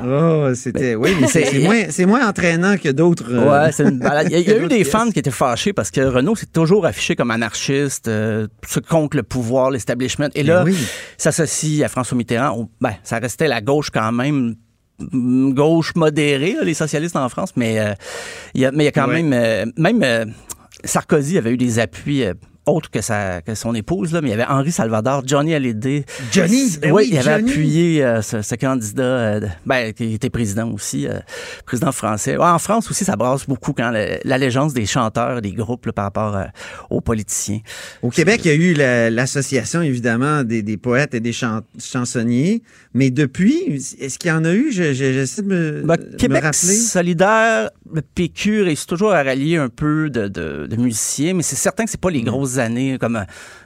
[0.06, 0.96] Oh, c'était.
[0.96, 3.26] Oui, mais c'est moins, moins entraînant que d'autres.
[3.32, 4.28] euh, Ouais, c'est une balade.
[4.30, 6.36] Il y a, il y a eu des fans qui étaient fâchés parce que Renault
[6.36, 8.48] s'est toujours affiché comme anarchiste, euh,
[8.90, 10.30] contre le pouvoir, l'establishment.
[10.36, 10.78] Et là, Ben oui.
[11.18, 12.70] s'associe à François Mitterrand.
[12.82, 14.56] Ben, ça restait la gauche quand même
[15.00, 17.94] mm, gauche modérée, là, les socialistes en France, mais euh,
[18.54, 20.34] il y a, mais il y a quand même, même
[20.84, 22.24] Sarkozy avait eu des appuis
[22.66, 26.06] autres que, sa, que son épouse, là, mais il y avait Henri Salvador, Johnny Hallyday.
[26.32, 27.52] Johnny, ben oui, oui, il avait Johnny.
[27.52, 31.20] appuyé euh, ce, ce candidat, euh, ben, qui était président aussi, euh,
[31.66, 32.38] président français.
[32.38, 33.92] Ouais, en France aussi, ça brasse beaucoup quand
[34.24, 36.38] l'allégeance des chanteurs, des groupes là, par rapport
[36.90, 37.60] aux politiciens.
[38.02, 41.62] Au Québec, il y a eu la- l'association, évidemment, des, des poètes et des chan-
[41.80, 42.64] chansonniers.
[42.94, 44.72] Mais depuis, est-ce qu'il y en a eu?
[44.72, 46.74] Je- je- J'essaie de me, Ben, me Québec rappeler.
[46.74, 47.70] solidaire,
[48.16, 51.90] PQ réussit toujours à rallier un peu de, de- de musiciens, mais c'est certain que
[51.92, 52.14] c'est pas Mm.
[52.14, 53.24] les grosses années comme euh,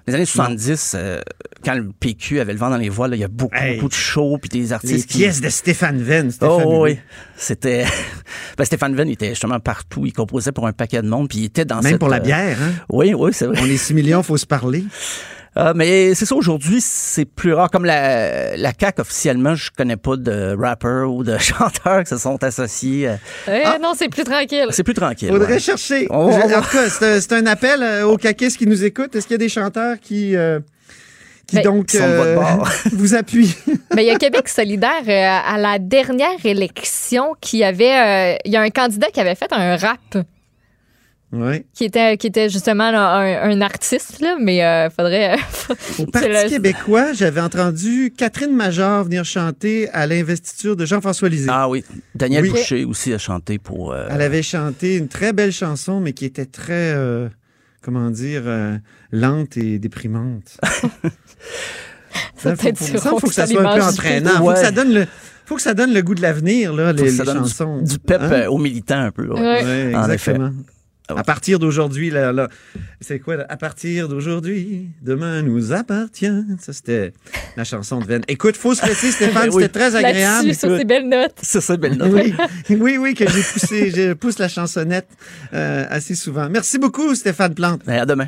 [0.08, 1.22] les années 70, euh,
[1.64, 3.76] quand le PQ avait le vent dans les voiles, là, il y a beaucoup, Hey.
[3.76, 5.18] beaucoup de shows puis des Les artistes qui...
[5.20, 6.32] pièces de Stéphane Venn.
[6.32, 7.00] c'était Oh oui,
[7.36, 7.86] c'était...
[8.58, 11.46] ben, Stéphane Venn était justement partout, il composait pour un paquet de monde, puis il
[11.46, 12.72] était dans Même cette, pour la euh, bière, hein?
[12.90, 13.58] Oui, oui, c'est vrai.
[13.62, 14.84] On est 6 millions, faut se parler.
[15.58, 17.72] Euh, mais c'est ça, aujourd'hui, c'est plus rare.
[17.72, 22.18] Comme la, la CAQ, officiellement, je connais pas de rappeurs ou de chanteurs qui se
[22.18, 23.08] sont associés.
[23.10, 23.16] euh,
[23.48, 24.68] Eh, Non, c'est plus tranquille.
[24.70, 25.30] C'est plus tranquille.
[25.30, 25.60] Faudrait ouais.
[25.60, 26.08] chercher.
[26.12, 26.60] On va Je- voir.
[26.60, 26.90] en tout cas,
[27.20, 29.16] c'est un, appel euh, aux caquistes qui nous écoutent.
[29.16, 30.60] Est-ce qu'il y a des chanteurs qui, euh,
[31.48, 31.96] qui Ben, donc
[32.92, 33.56] vous appuient?
[33.96, 38.36] Mais il y a Québec solidaire euh, à la dernière élection qui avait.
[38.36, 40.18] euh, Il y a un candidat qui avait fait un rap
[41.74, 45.36] qui était, qui était justement là, un, un artiste, là, mais euh, faudrait.
[45.36, 45.38] Au
[45.98, 51.50] c'est Parti le- québécois, j'avais entendu Catherine Major venir chanter à l'investiture de Jean-François Lisée.
[51.52, 51.84] Ah oui.
[52.16, 52.50] Daniel Oui.
[52.52, 53.92] Boucher aussi a chanté pour.
[53.92, 57.28] euh, Elle avait chanté une très belle chanson, mais qui était très, euh,
[57.82, 58.78] comment dire, euh,
[59.12, 60.58] lente et déprimante.
[62.38, 64.30] Ça faut, faut- sur ça, faut que ça soit un peu entraînant.
[64.38, 64.54] Faut Ouais.
[64.54, 65.06] que ça donne le,
[65.46, 67.44] faut que ça donne le goût de l'avenir, là, faut les, que ça les donne
[67.44, 67.82] du- chansons.
[67.82, 68.32] Du, pep Hein?
[68.32, 69.28] euh, aux militants un peu.
[69.28, 69.40] ouais.
[69.40, 69.64] Ouais.
[69.64, 70.52] Ouais, En exactement.
[71.10, 71.20] Ah ouais.
[71.22, 72.50] À partir d'aujourd'hui, là, là,
[73.00, 73.38] c'est quoi?
[73.38, 73.46] là?
[73.48, 76.44] À partir d'aujourd'hui, demain nous appartient.
[76.60, 77.14] Ça, c'était
[77.56, 78.24] la chanson de Venn.
[78.28, 79.64] Écoute, faut se laisser, Stéphane, Oui.
[79.64, 80.54] c'était très agréable.
[80.54, 81.36] Sur ces belles notes.
[81.42, 82.12] C'est ça, belle note.
[82.12, 82.34] Oui,
[82.78, 85.08] oui, oui, que j'ai poussé, je pousse la chansonnette
[85.54, 86.50] euh, assez souvent.
[86.50, 87.82] Merci beaucoup, Stéphane Plante.
[87.86, 88.28] Ben, à demain.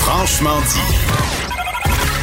[0.00, 1.31] Franchement dit.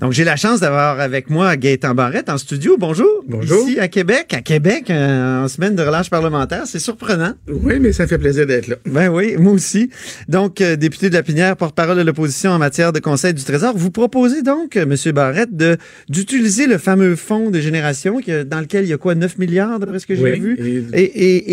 [0.00, 2.76] Donc, j'ai la chance d'avoir avec moi Gaëtan Barrette en studio.
[2.78, 3.22] Bonjour.
[3.28, 3.68] Bonjour.
[3.68, 4.32] Ici à Québec.
[4.32, 6.62] À Québec, euh, en semaine de relâche parlementaire.
[6.64, 7.34] C'est surprenant.
[7.48, 8.76] Oui, mais ça fait plaisir d'être là.
[8.86, 9.90] Ben oui, moi aussi.
[10.26, 13.76] Donc, euh, député de la Pinière, porte-parole de l'opposition en matière de Conseil du Trésor,
[13.76, 15.76] vous proposez donc, euh, Monsieur Barrette, de
[16.08, 19.36] d'utiliser le fameux fonds de génération qui, euh, dans lequel il y a quoi, 9
[19.36, 20.56] milliards, d'après ce que j'ai Oui, vu?
[20.94, 21.04] et- Et,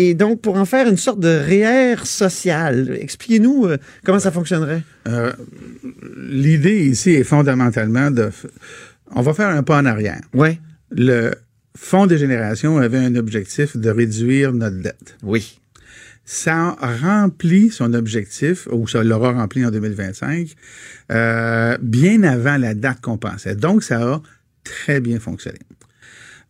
[0.06, 2.96] et, et donc, pour en faire une sorte de REER social.
[2.98, 3.76] Expliquez-nous euh,
[4.06, 4.80] comment ça fonctionnerait?
[5.08, 5.32] Euh,
[6.16, 8.30] L'idée ici est fondamentalement de...
[9.14, 10.20] On va faire un pas en arrière.
[10.34, 10.60] Oui.
[10.90, 11.32] Le
[11.80, 15.16] Fonds de génération avait un objectif de réduire notre dette.
[15.22, 15.60] Oui.
[16.24, 20.54] Ça remplit son objectif, ou ça l'aura rempli en 2025,
[21.12, 23.54] euh, bien avant la date qu'on pensait.
[23.54, 24.22] Donc, ça a
[24.64, 25.60] très bien fonctionné.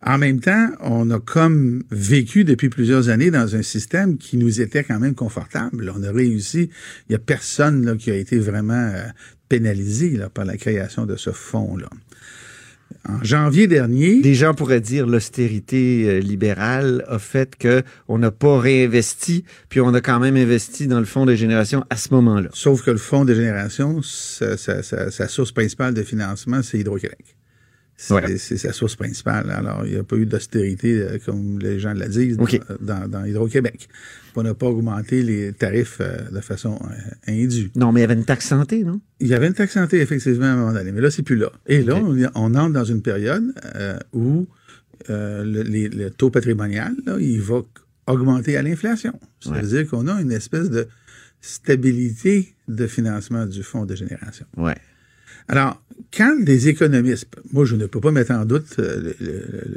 [0.05, 4.61] En même temps, on a comme vécu depuis plusieurs années dans un système qui nous
[4.61, 5.91] était quand même confortable.
[5.95, 6.69] On a réussi.
[7.09, 9.03] Il y a personne là, qui a été vraiment euh,
[9.49, 11.89] pénalisé là, par la création de ce fonds-là.
[13.07, 18.31] En janvier dernier, Des gens pourraient dire l'austérité euh, libérale a fait que on n'a
[18.31, 22.13] pas réinvesti, puis on a quand même investi dans le fonds de génération à ce
[22.13, 22.49] moment-là.
[22.53, 26.79] sauf que le fonds de génération, sa, sa- sa- sa source principale de financement, c'est
[26.79, 27.35] Hydro-Québec.
[28.01, 29.51] C'est sa source principale.
[29.51, 32.37] Alors, il n'y a pas eu d'austérité, euh, comme les gens le disent,
[32.79, 33.89] dans, dans Hydro-Québec.
[34.35, 37.71] On n'a pas augmenté les tarifs euh, de façon euh, indue.
[37.75, 39.01] Non, mais il y avait une taxe santé, non?
[39.19, 41.35] Il y avait une taxe santé, effectivement, à un moment donné, mais là, c'est plus
[41.35, 41.51] là.
[41.67, 42.01] Et là,
[42.35, 44.47] on, entre dans une période euh, où
[45.09, 47.61] le, les- le taux patrimonial, là, il va
[48.07, 49.19] augmenter à l'inflation.
[49.41, 49.61] Ça Ouais.
[49.61, 50.87] veut dire qu'on a une espèce de
[51.41, 54.45] stabilité de financement du fonds de génération.
[54.57, 54.75] Ouais.
[55.47, 55.81] Alors,
[56.15, 59.13] quand des économistes, moi je ne peux pas mettre en doute euh,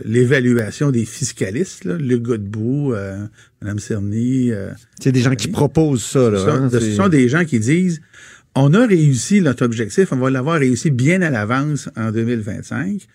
[0.05, 3.27] l'évaluation des fiscalistes, là, Luc Godbout, euh,
[3.61, 4.71] Mme Cerny, euh,
[5.01, 6.39] C'est des gens qui proposent ça, là.
[6.39, 8.01] ce sont, hein, ce sont des gens qui disent
[8.55, 13.07] on a réussi notre objectif, on va l'avoir réussi bien à l'avance en 2025.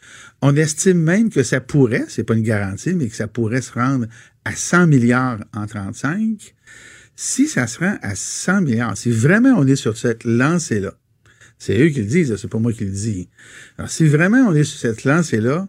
[0.42, 3.72] On estime même que ça pourrait, c'est pas une garantie, mais que ça pourrait se
[3.72, 4.08] rendre
[4.46, 6.56] à 100 milliards en 35.
[7.16, 10.94] Si ça se rend à 100 milliards, si vraiment on est sur cette lancée-là,
[11.58, 13.30] c'est eux qui le disent, c'est pas moi qui le dis.
[13.78, 15.68] Alors, si vraiment on est sur cette lancée-là,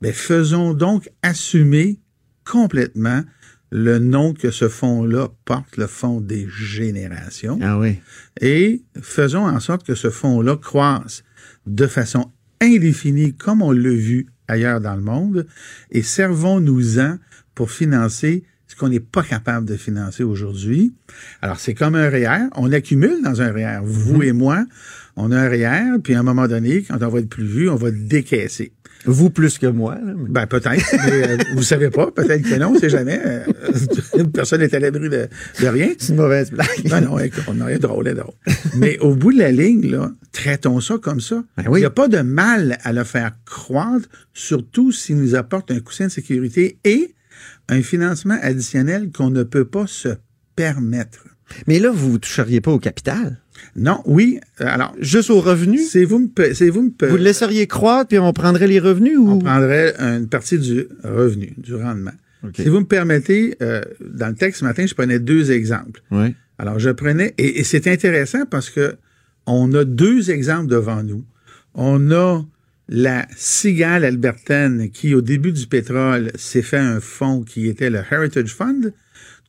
[0.00, 1.98] ben, faisons donc assumer
[2.44, 3.22] complètement
[3.70, 7.98] le nom que ce fonds-là porte, le fonds des générations, Ah oui.
[8.40, 11.22] et faisons en sorte que ce fonds-là croisse
[11.66, 12.32] de façon
[12.62, 15.46] indéfinie, comme on l'a vu ailleurs dans le monde,
[15.90, 17.18] et servons-nous-en
[17.54, 20.94] pour financer ce qu'on n'est pas capable de financer aujourd'hui.
[21.42, 22.48] Alors, c'est comme un REER.
[22.56, 23.80] On accumule dans un REER.
[23.82, 24.64] Vous et moi,
[25.20, 27.68] on a un REER, puis à un moment donné, quand on va être plus vu,
[27.68, 28.72] on va décaisser.
[29.04, 29.94] Vous plus que moi.
[29.94, 33.20] là, mais- Ben, peut-être, mais euh, vous savez pas, peut-être que non, on sait jamais.
[33.24, 33.44] Euh,
[34.34, 35.28] personne n'est à l'abri de,
[35.60, 35.90] de rien.
[35.98, 36.68] C'est une mauvaise blague.
[36.90, 38.34] Non, non, écoute, on a rien de drôle, drôle.
[38.76, 41.44] Mais au bout de la ligne, là, traitons ça comme ça.
[41.56, 45.70] Ben Il n'y a pas de mal à le faire croître, surtout s'il nous apporte
[45.70, 47.14] un coussin de sécurité et
[47.68, 50.08] un financement additionnel qu'on ne peut pas se
[50.56, 51.24] permettre.
[51.66, 53.38] Mais là, vous ne toucheriez pas au capital.
[53.78, 55.90] Non, oui, euh, alors, Juste aux revenus.
[55.90, 59.16] c'est vous me, c'est vous me Vous le laisseriez croître, puis on prendrait les revenus
[59.18, 59.30] ou?
[59.30, 62.12] on prendrait une partie du revenu, du rendement.
[62.54, 66.02] Si vous me permettez, euh, dans le texte ce matin, je prenais deux exemples.
[66.10, 66.34] Ouais.
[66.58, 68.94] Alors, je prenais, et, et c'est intéressant parce que
[69.46, 71.24] on a deux exemples devant nous.
[71.74, 72.44] On a
[72.88, 78.00] la cigale albertaine qui, au début du pétrole, s'est fait un fonds qui était le
[78.10, 78.92] Heritage Fund.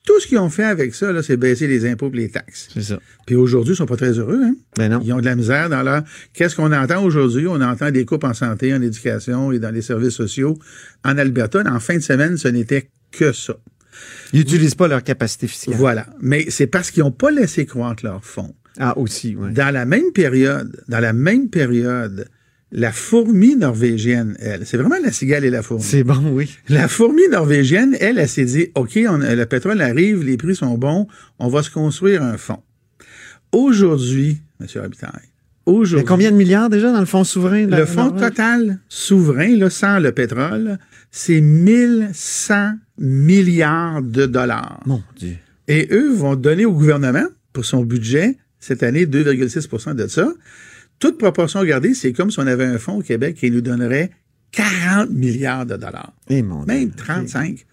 [0.05, 2.69] Tout ce qu'ils ont fait avec ça, là, c'est baisser les impôts et les taxes.
[2.73, 2.99] C'est ça.
[3.27, 4.41] Puis aujourd'hui, ils sont pas très heureux.
[4.43, 4.55] Hein?
[4.77, 5.01] Ben non.
[5.03, 6.03] Ils ont de la misère dans leur...
[6.33, 7.45] Qu'est-ce qu'on entend aujourd'hui?
[7.47, 10.57] On entend des coupes en santé, en éducation et dans les services sociaux.
[11.03, 13.55] En Alberta, en fin de semaine, ce n'était que ça.
[14.33, 15.75] Ils n'utilisent pas leur capacité fiscale.
[15.75, 16.07] Voilà.
[16.21, 18.55] Mais c'est parce qu'ils n'ont pas laissé croître leurs fonds.
[18.79, 19.51] Ah, aussi, oui.
[19.53, 22.29] Dans la même période, dans la même période,
[22.71, 25.83] la fourmi norvégienne, elle, c'est vraiment la cigale et la fourmi.
[25.83, 26.55] C'est bon, oui.
[26.69, 30.77] La fourmi norvégienne, elle, elle s'est dit, OK, on- le pétrole arrive, les prix sont
[30.77, 31.07] bons,
[31.39, 32.61] on va se construire un fonds.
[33.51, 34.67] Aujourd'hui, M.
[34.75, 35.11] Robitaille,
[35.65, 37.65] aujourd'hui, combien de milliards déjà dans le fonds souverain?
[37.65, 40.77] de le fonds total souverain, là, sans le pétrole,
[41.09, 44.81] c'est 1100 milliards de dollars.
[44.85, 45.35] Mon Dieu.
[45.67, 50.31] Et eux vont donner au gouvernement, pour son budget, cette année, 2,6% de ça.
[50.99, 54.11] Toute proportion gardée, c'est comme si on avait un fonds au Québec qui nous donnerait
[54.51, 56.13] 40 milliards de dollars.
[56.29, 56.73] Eh, mon Dieu.
[56.73, 57.65] Même 35.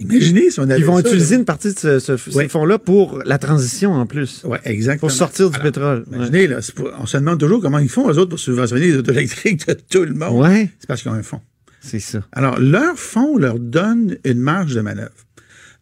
[0.00, 1.40] Imaginez si on avait Ils vont ça, utiliser là.
[1.40, 2.48] une partie de ce, ce- Ouais.
[2.48, 4.44] fonds-là pour la transition en plus.
[4.44, 5.08] Ouais, exactement.
[5.08, 6.04] Pour sortir du Alors, pétrole.
[6.08, 6.16] Ouais.
[6.18, 8.96] Imaginez, là, pour- on se demande toujours comment ils font, eux autres, pour subventionner les
[8.96, 10.40] autos électriques de tout le monde.
[10.40, 11.40] Ouais, C'est parce qu'ils ont un fonds.
[11.80, 12.20] c'est ça.
[12.30, 15.10] Alors, leur fonds leur donne une marge de manœuvre.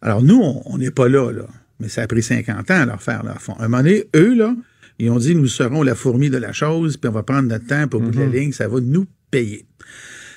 [0.01, 1.45] Alors, nous, on on n'est pas là, là.
[1.79, 3.53] Mais ça a pris 50 ans à leur faire leur fonds.
[3.59, 4.55] À un moment donné, eux, là,
[4.99, 7.67] ils ont dit, nous serons la fourmi de la chose, puis on va prendre notre
[7.67, 9.65] temps, puis au bout de la ligne, ça va nous payer.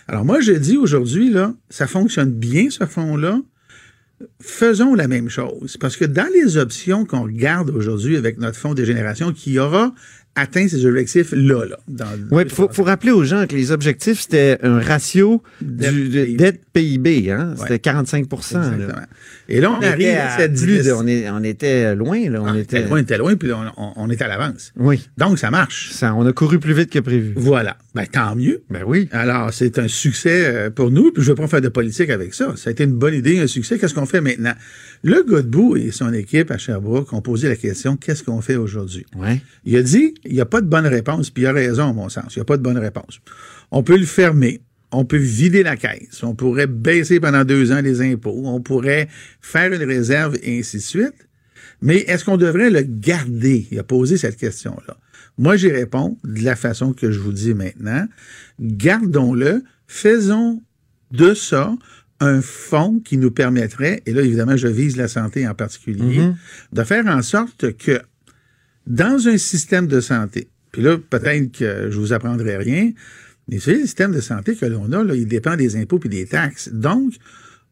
[0.09, 3.41] Alors, moi, je dis aujourd'hui, là, ça fonctionne bien, ce fonds-là.
[4.41, 5.77] Faisons la même chose.
[5.79, 9.95] Parce que dans les options qu'on regarde aujourd'hui avec notre fonds des générations, qui aura
[10.35, 11.79] atteint ses objectifs là, là.
[11.89, 15.95] Dans Oui, il faut, faut rappeler aux gens que les objectifs, c'était un ratio Dette
[15.95, 16.37] du, de- PIB.
[16.37, 17.31] dette PIB.
[17.31, 17.55] Hein?
[17.59, 17.67] Ouais.
[17.69, 19.07] C'était 45% là.
[19.51, 22.31] Et là, on, On, arrive était à cette plus de- on, est- on était loin.
[22.31, 22.41] Là.
[22.41, 24.73] On On était, était loin, on était loin, puis on, est à l'avance.
[24.77, 25.91] Oui, Donc, ça marche.
[25.91, 27.33] ça, on a couru plus vite que prévu.
[27.37, 27.77] Voilà.
[27.95, 28.63] Ben, tant mieux.
[28.71, 29.09] Ben oui.
[29.11, 32.11] Alors, c'est un succès euh, pour nous, puis je ne veux pas faire de politique
[32.11, 32.55] avec ça.
[32.57, 33.79] Ça a été une bonne idée, un succès.
[33.79, 34.55] Qu'est-ce qu'on fait maintenant?
[35.03, 39.05] Le Godbout et son équipe à Sherbrooke ont posé la question, qu'est-ce qu'on fait aujourd'hui?
[39.17, 39.41] Ouais.
[39.65, 41.93] Il a dit, il n'y a pas de bonne réponse, puis il a raison, à
[41.93, 42.37] mon sens.
[42.37, 43.21] Il n'y a pas de bonne réponse.
[43.73, 44.61] On peut le fermer.
[44.93, 46.23] On peut vider la caisse.
[46.23, 48.43] On pourrait baisser pendant deux ans les impôts.
[48.45, 49.09] On pourrait
[49.41, 51.29] faire une réserve et ainsi de suite.
[51.83, 53.67] Mais est-ce qu'on devrait le garder?
[53.71, 54.97] Il a posé cette question-là.
[55.39, 58.07] Moi, j'y réponds de la façon que je vous dis maintenant.
[58.61, 59.63] Gardons-le.
[59.87, 60.63] Faisons
[61.11, 61.75] de ça
[62.21, 66.31] un fonds qui nous permettrait, et là, évidemment, je vise la santé en particulier,
[66.73, 68.01] de faire en sorte que
[68.87, 72.93] dans un système de santé, puis là, peut-être que je vous apprendrai rien,
[73.51, 76.01] Mais vous savez, le système de santé que l'on a, là, il dépend des impôts
[76.05, 76.71] et des taxes.
[76.73, 77.15] Donc,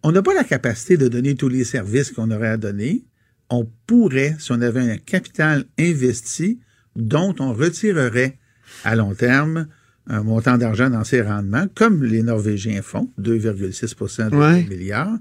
[0.03, 3.05] on n'a pas la capacité de donner tous les services qu'on aurait à donner.
[3.49, 6.59] On pourrait, si on avait un capital investi,
[6.97, 8.37] dont on retirerait
[8.85, 9.69] à long terme
[10.11, 14.65] un montant d'argent dans ses rendements, comme les Norvégiens font, 2,6% de Ouais.
[14.65, 15.17] milliards,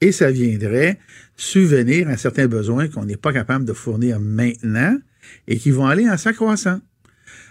[0.00, 0.98] et ça viendrait
[1.36, 4.98] subvenir à certains besoins qu'on n'est pas capable de fournir maintenant
[5.46, 6.80] et qui vont aller en s'accroissant.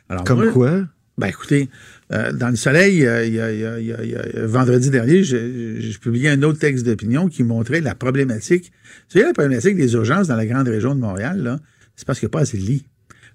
[0.10, 0.88] Alors, Comme moi, quoi?
[1.18, 1.70] Ben écoutez,
[2.14, 4.10] euh, dans le soleil, euh, il y a, il y a- il y a- il
[4.12, 8.72] y a- vendredi dernier, je, je publiais un autre texte d'opinion qui montrait la problématique.
[9.10, 11.60] Vous savez, la problématique des urgences dans la grande région de Montréal,
[11.96, 12.86] c'est parce qu'il n'y a pas assez de lits.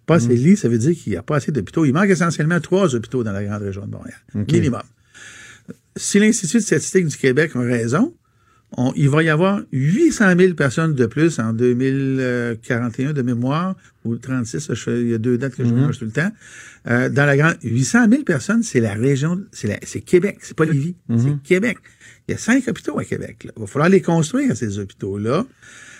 [0.06, 1.84] Pas assez de lits, ça veut dire qu'il n'y a pas assez d'hôpitaux.
[1.84, 4.18] Il manque essentiellement trois hôpitaux dans la grande région de Montréal.
[4.34, 4.82] Minimum.
[5.96, 8.14] Si l'Institut de statistique du Québec a raison,
[8.72, 14.16] on- il va y avoir 800 000 personnes de plus en 2041 de mémoire, ou
[14.16, 15.76] 36, je- il y a deux dates que je Mhm.
[15.76, 16.30] mélange tout le temps.
[16.88, 20.94] Euh, dans la grande, 800 000 personnes, c'est la région, c'est Québec, c'est pas Lévis,
[21.08, 21.18] Mhm.
[21.18, 21.78] c'est Québec.
[22.28, 23.44] Il y a cinq hôpitaux à Québec.
[23.44, 23.52] là.
[23.56, 25.46] Il va falloir les construire, ces hôpitaux-là.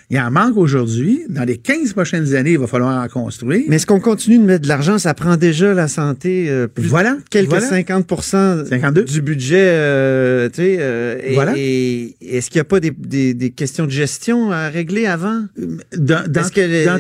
[0.09, 1.23] Il en manque aujourd'hui.
[1.29, 3.65] Dans les 15 prochaines années, il va falloir en construire.
[3.69, 4.99] Mais est-ce qu'on continue de mettre de l'argent?
[4.99, 7.67] Ça prend déjà la santé euh, plus Voilà, quelques voilà.
[7.69, 9.57] 50% du budget.
[9.67, 11.55] euh, tu sais, euh, et, Voilà.
[11.57, 15.43] et est-ce qu'il n'y a pas des, des- des questions de gestion à régler avant?
[15.97, 16.23] Dans,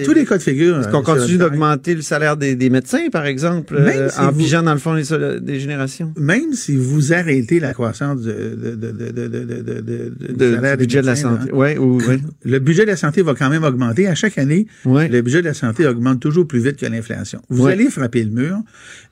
[0.05, 3.09] tous les cas de figure, Est-ce qu'on euh, continue d'augmenter le salaire des, des médecins,
[3.13, 4.95] par exemple, Même si en vous- figeant dans le fond
[5.41, 6.13] des générations?
[6.19, 11.49] même si vous arrêtez la croissance de, de, de, du salaire budget de la santé.
[11.51, 12.19] là, Ouais, ou- ouais.
[12.45, 14.07] Le budget de la santé va quand même augmenter.
[14.07, 17.41] À chaque année, le budget de la santé augmente toujours plus vite que l'inflation.
[17.49, 18.59] Vous allez frapper le mur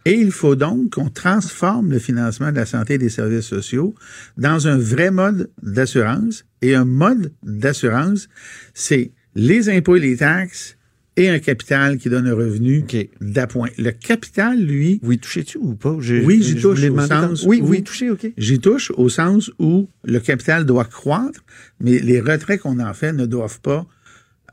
[0.05, 3.95] et il faut donc qu'on transforme le financement de la santé et des services sociaux
[4.37, 6.45] dans un vrai mode d'assurance.
[6.63, 8.29] Et un mode d'assurance,
[8.73, 10.77] c'est les impôts et les taxes
[11.17, 12.85] et un capital qui donne un revenu
[13.21, 13.69] d'appoint.
[13.79, 14.99] Le capital, lui...
[15.03, 15.93] Vous y touchez-tu ou pas?
[15.93, 18.27] Oui, j'y touche au sens Oui, où- touchez, OK.
[18.37, 21.45] J'y touche au sens où le capital doit croître,
[21.81, 23.87] mais les retraits qu'on en fait ne doivent pas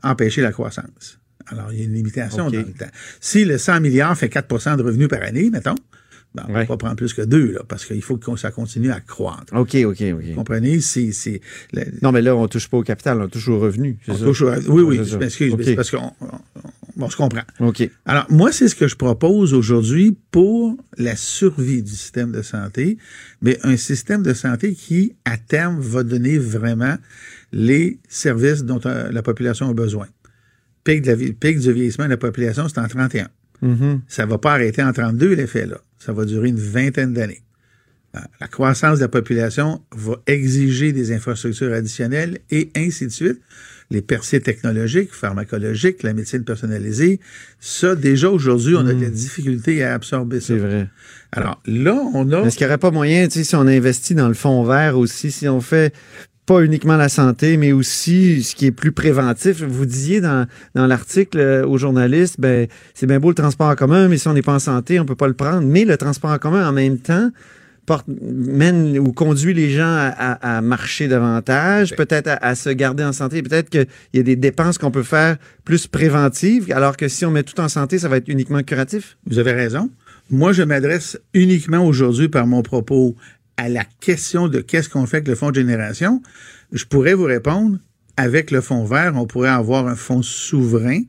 [0.02, 1.18] empêcher la croissance.
[1.46, 2.52] Alors, il y a une limitation OK.
[2.52, 2.86] dans le temps.
[3.20, 5.74] Si le 100 milliards fait 4% de revenus par année, mettons,
[6.34, 8.50] ben, on ne va pas prendre plus que deux, là, parce qu'il faut que ça
[8.50, 9.52] continue à croître.
[9.54, 10.02] OK, OK, OK.
[10.24, 10.80] Vous comprenez?
[10.80, 11.40] C'est, c'est,
[12.02, 13.98] Non, mais là, on touche pas au capital, on touche au revenu.
[14.06, 14.24] c'est on ça?
[14.24, 16.30] touche au- oui, oui, je m'excuse, parce qu'on on,
[17.04, 17.42] on se comprend.
[17.60, 17.88] OK.
[18.06, 22.96] Alors, moi, c'est ce que je propose aujourd'hui pour la survie du système de santé,
[23.42, 26.96] mais un système de santé qui, à terme, va donner vraiment
[27.52, 30.06] les services dont euh, la population a besoin.
[30.84, 33.28] Pic, de la pic du vieillissement de la population, c'est en 31.
[33.60, 34.00] Mhm.
[34.08, 35.78] Ça va pas arrêter en 32, l'effet, là.
[36.04, 37.42] Ça va durer une vingtaine d'années.
[38.16, 43.40] Euh, La croissance de la population va exiger des infrastructures additionnelles et ainsi de suite.
[43.90, 47.20] Les percées technologiques, pharmacologiques, la médecine personnalisée,
[47.60, 50.46] ça, déjà aujourd'hui, on a de la difficulté à absorber ça.
[50.48, 50.88] C'est vrai.
[51.30, 52.40] Alors là, on a...
[52.40, 54.98] Est-ce qu'il n'y aurait pas moyen, tu sais, si on investit dans le fonds vert
[54.98, 55.94] aussi, si on fait
[56.44, 59.62] pas uniquement la santé, mais aussi ce qui est plus préventif.
[59.62, 63.76] Vous disiez dans, dans l'article euh, aux journalistes, ben, c'est bien beau le transport en
[63.76, 65.62] commun, mais si on n'est pas en santé, on peut pas le prendre.
[65.66, 67.30] Mais le transport en commun, en même temps,
[67.86, 72.70] porte, mène ou conduit les gens à, à- à marcher davantage, peut-être à, à se
[72.70, 73.42] garder en santé.
[73.42, 77.30] Peut-être qu'il y a des dépenses qu'on peut faire plus préventives, alors que si on
[77.30, 79.16] met tout en santé, ça va être uniquement curatif.
[79.28, 79.90] Vous avez raison.
[80.30, 83.14] Moi, je m'adresse uniquement aujourd'hui par mon propos
[83.56, 86.22] à la question de qu'est-ce qu'on fait avec le fonds de génération.
[86.72, 87.78] Je pourrais vous répondre,
[88.16, 91.00] avec le fonds vert, on pourrait avoir un fonds souverain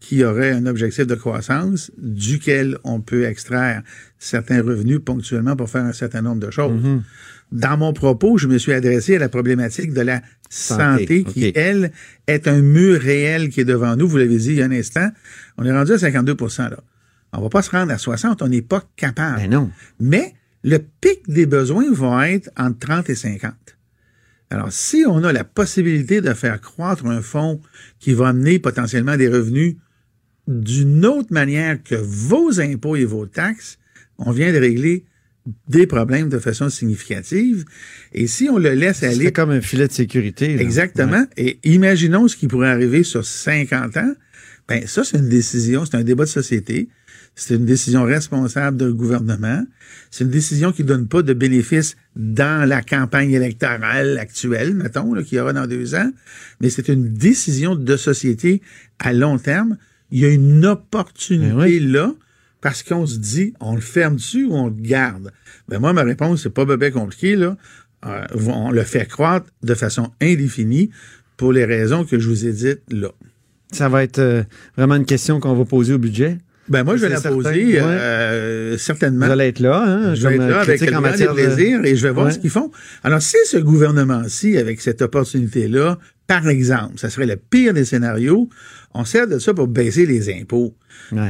[0.00, 3.82] qui aurait un objectif de croissance duquel on peut extraire
[4.18, 6.80] certains revenus ponctuellement pour faire un certain nombre de choses.
[7.50, 10.20] Dans mon propos, je me suis adressé à la problématique de la
[10.50, 11.92] santé, Santé, qui, elle,
[12.26, 14.06] est un mur réel qui est devant nous.
[14.06, 15.08] Vous l'avez dit il y a un instant.
[15.56, 16.80] On est rendu à 52 là.
[17.32, 19.36] On va pas se rendre à 60, on n'est pas capable.
[19.36, 19.70] Ben non.
[20.00, 20.34] Mais
[20.64, 23.52] le pic des besoins va être entre 30 et 50.
[24.50, 27.60] Alors, si on a la possibilité de faire croître un fonds
[27.98, 29.76] qui va amener potentiellement des revenus
[30.46, 33.78] d'une autre manière que vos impôts et vos taxes,
[34.16, 35.04] on vient de régler
[35.68, 37.64] des problèmes de façon significative.
[38.12, 39.26] Et si on le laisse aller...
[39.26, 40.56] C'est comme un filet de sécurité.
[40.56, 40.62] là.
[40.62, 41.26] Exactement.
[41.36, 44.14] Et imaginons ce qui pourrait arriver sur 50 ans.
[44.66, 46.88] Ben, ça, c'est une décision, c'est un débat de société.
[47.38, 49.64] C'est une décision responsable d'un gouvernement.
[50.10, 55.38] C'est une décision qui donne pas de bénéfices dans la campagne électorale actuelle, mettons, qu'il
[55.38, 56.10] y aura dans deux ans.
[56.60, 58.60] Mais c'est une décision de société
[58.98, 59.76] à long terme.
[60.10, 62.12] Il y a une opportunité là
[62.60, 65.30] parce qu'on se dit, on le ferme dessus ou on le garde?
[65.68, 67.56] Ben moi, ma réponse, c'est pas bébé compliqué, là.
[68.04, 70.90] Euh, on le fait croître de façon indéfinie
[71.36, 73.12] pour les raisons que je vous ai dites là.
[73.70, 74.42] Ça va être euh,
[74.76, 76.38] vraiment une question qu'on va poser au budget.
[76.68, 77.96] Ben moi, je vais la poser certain, ouais.
[78.00, 79.26] euh, certainement.
[79.26, 81.34] Vous allez être là, hein, Je vais être là euh, avec critique le en matière
[81.34, 82.32] de- plaisirs et je vais voir Ouais.
[82.32, 82.70] ce qu'ils font.
[83.04, 88.48] Alors, si ce gouvernement-ci, avec cette opportunité-là, par exemple, ça serait le pire des scénarios,
[88.94, 90.74] on sert de ça pour baisser les impôts.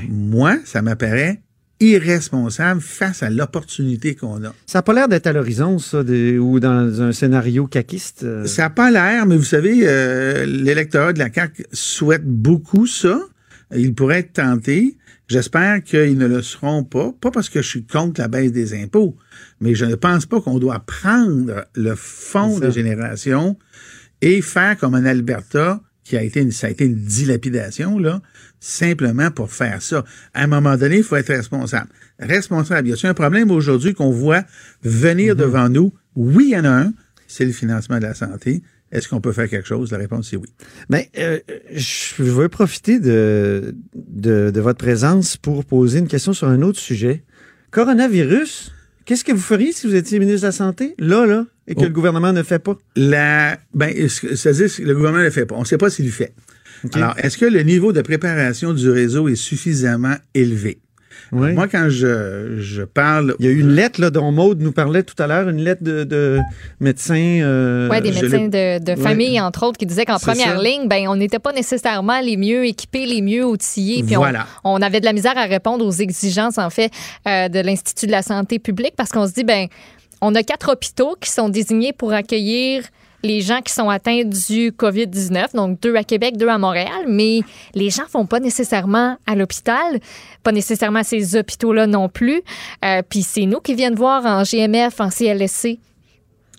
[0.08, 1.40] Moi, ça m'apparaît
[1.80, 4.52] irresponsable face à l'opportunité qu'on a.
[4.66, 8.22] Ça n'a pas l'air d'être à l'horizon, ça, de- ou dans un scénario caquiste.
[8.24, 8.44] euh.
[8.46, 13.20] Ça n'a pas l'air, mais vous savez, euh, l'électorat de la CAQ souhaite beaucoup ça.
[13.74, 14.96] Il pourrait être tenté.
[15.28, 17.12] J'espère qu'ils ne le seront pas.
[17.20, 19.16] Pas parce que je suis contre la baisse des impôts,
[19.60, 23.58] mais je ne pense pas qu'on doit prendre le fonds de génération
[24.22, 28.22] et faire comme en Alberta, qui a été une, ça a été une dilapidation, là,
[28.60, 30.04] simplement pour faire ça.
[30.32, 31.90] À un moment donné, il faut être responsable.
[32.18, 32.88] Responsable.
[32.88, 34.44] Y a-t-il un problème aujourd'hui qu'on voit
[34.82, 35.38] venir Mm-hmm.
[35.38, 35.92] devant nous?
[36.16, 36.92] Oui, il y en a un.
[37.26, 38.62] C'est le financement de la santé.
[38.90, 39.90] Est-ce qu'on peut faire quelque chose?
[39.92, 40.48] La réponse est oui.
[40.88, 41.38] Ben, euh,
[41.74, 46.78] je veux profiter de, de, de votre présence pour poser une question sur un autre
[46.78, 47.22] sujet.
[47.70, 48.72] Coronavirus,
[49.04, 51.80] qu'est-ce que vous feriez si vous étiez ministre de la Santé, là, là, et que
[51.80, 51.84] Oh.
[51.84, 52.76] le gouvernement ne fait pas?
[52.96, 55.54] La, ben, c'est-à-dire que le gouvernement ne le fait pas.
[55.54, 56.32] On ne sait pas s'il le fait.
[56.94, 60.78] Alors, est-ce que le niveau de préparation du réseau est suffisamment élevé?
[61.32, 61.52] Oui.
[61.52, 63.34] Moi, quand je, je parle...
[63.38, 65.62] Il y a eu une lettre là, dont Maude nous parlait tout à l'heure, une
[65.62, 66.38] lettre de, de
[66.80, 67.14] médecins.
[67.42, 68.96] euh, Oui, des médecins de, de Ouais.
[68.96, 70.62] famille, entre autres, qui disaient qu'en première ça.
[70.62, 74.02] ligne, ben, on n'était pas nécessairement les mieux équipés, les mieux outillés.
[74.02, 74.46] Puis on- Voilà.
[74.64, 76.90] on, avait de la misère à répondre aux exigences, en fait,
[77.26, 79.66] euh, de l'Institut de la santé publique parce qu'on se dit, ben,
[80.20, 82.82] on a quatre hôpitaux qui sont désignés pour accueillir
[83.22, 87.40] les gens qui sont atteints du COVID-19, donc deux à Québec, deux à Montréal, mais
[87.74, 90.00] les gens vont pas nécessairement à l'hôpital,
[90.42, 92.42] pas nécessairement à ces hôpitaux-là non plus.
[92.84, 95.78] Euh, Puis c'est nous qui viennent voir en GMF, en CLSC.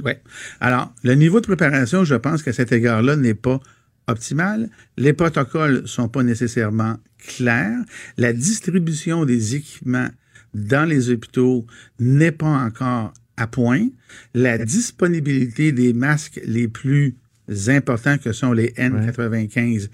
[0.03, 0.14] Oui.
[0.60, 3.60] Alors, le niveau de préparation, je pense qu'à cet égard-là, n'est pas
[4.07, 4.69] optimal.
[4.98, 7.80] Les protocoles sont pas nécessairement clairs.
[8.18, 10.07] La distribution des équipements
[10.53, 11.65] dans les hôpitaux
[11.99, 13.88] n'est pas encore à point.
[14.34, 17.16] La disponibilité des masques les plus
[17.68, 19.90] importants que sont les N95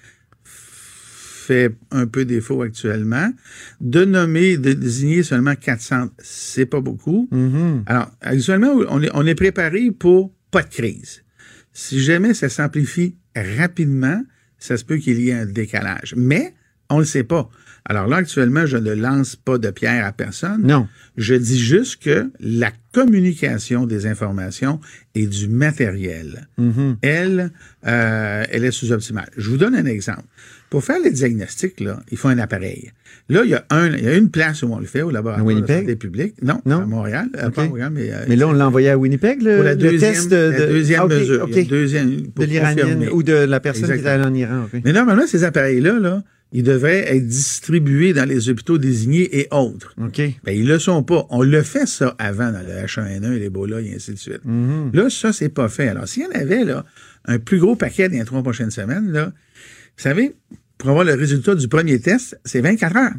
[1.46, 3.32] fait un peu défaut actuellement.
[3.80, 7.30] De nommer, de désigner seulement 400, c'est pas beaucoup.
[7.32, 7.84] Mhm.
[7.86, 11.24] Alors, actuellement, on est, on est préparé pour pas de crise.
[11.72, 14.24] Si jamais ça s'amplifie rapidement,
[14.58, 16.16] ça se peut qu'il y ait un décalage.
[16.18, 16.56] Mais
[16.90, 17.50] on le sait pas.
[17.88, 20.64] Alors là, actuellement, je ne lance pas de pierre à personne.
[20.64, 20.88] Non.
[21.18, 24.80] Je dis juste que la communication des informations
[25.14, 26.98] et du matériel, Mhm.
[27.03, 27.52] elle,
[27.86, 29.30] euh, elle est sous-optimale.
[29.38, 30.24] Je vous donne un exemple.
[30.72, 32.91] Pour faire les diagnostics, là, il faut un appareil.
[33.30, 35.12] Là, il y a, un, il y a une place où on le fait, au
[35.12, 35.82] laboratoire À de Winnipeg?
[35.82, 36.36] santé publique.
[36.41, 36.82] Non, Non?
[36.82, 37.28] à Montréal.
[37.38, 37.70] euh, Pas à OK.
[37.70, 40.14] Montréal, mais, euh, Mais là, on l'a envoyé à Winnipeg, le, pour la le deuxième,
[40.14, 41.48] test de, la deuxième Ah, mesure.
[41.48, 43.10] Deuxième, pour de confirmer.
[43.10, 44.66] ou de la personne qui est allée en Iran.
[44.84, 49.94] Mais normalement, ces appareils-là, là, ils devraient être distribués dans les hôpitaux désignés et autres.
[50.02, 50.22] OK.
[50.44, 51.26] Ben, ils le sont pas.
[51.30, 54.46] On le fait ça avant dans le H1N1 et l'Ebola et ainsi de suite.
[54.46, 54.92] Mhm.
[54.94, 55.90] Là, ça, c'est pas fait.
[55.90, 56.86] Alors, s'il y en avait, là,
[57.26, 60.36] un plus gros paquet dans les trois prochaines semaines, là, vous savez,
[60.78, 63.14] pour avoir le résultat du premier test, c'est 24 heures.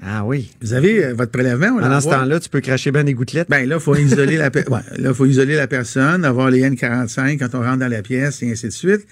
[0.00, 0.50] Ah oui.
[0.62, 1.78] Vous avez euh, votre prélèvement.
[1.78, 3.48] Pendant ce temps-là, tu peux cracher bien des gouttelettes.
[3.50, 7.38] Ben là, faut isoler la pe- ouais, là, faut isoler la personne, avoir les N45
[7.38, 9.06] quand on rentre dans la pièce et ainsi de suite.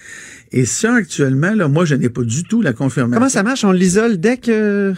[0.51, 3.13] Et ça, actuellement, là, moi, je n'ai pas du tout la confirmation.
[3.19, 3.63] Comment ça marche?
[3.63, 4.93] On l'isole dès que.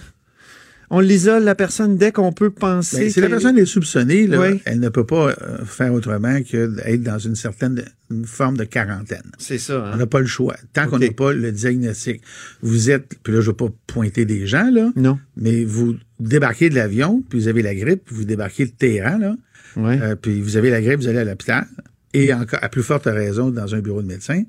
[0.95, 2.99] On l'isole, la personne, dès qu'on peut penser.
[3.05, 4.61] Ben, si la personne est soupçonnée, là, Oui.
[4.65, 8.63] elle ne peut pas euh, faire autrement que d'être dans une certaine une forme de
[8.63, 9.31] quarantaine.
[9.39, 9.85] C'est ça.
[9.87, 9.91] hein?
[9.95, 10.55] On n'a pas le choix.
[10.71, 12.21] Tant qu'on n'a pas le diagnostic.
[12.61, 15.17] Vous êtes, puis là, je ne veux pas pointer des gens, là, Non.
[15.35, 19.35] mais vous débarquez de l'avion, puis vous avez la grippe, vous débarquez de Téhéran, là,
[19.75, 19.99] Ouais.
[19.99, 21.65] euh, puis vous avez la grippe, vous allez à l'hôpital,
[22.13, 24.43] et encore, à plus forte raison, dans un bureau de médecin,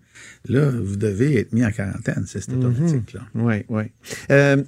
[0.50, 2.24] là, vous devez être mis en quarantaine.
[2.26, 3.20] C'est c'est automatique, là.
[3.34, 3.84] Oui, oui.
[4.30, 4.62] Euh,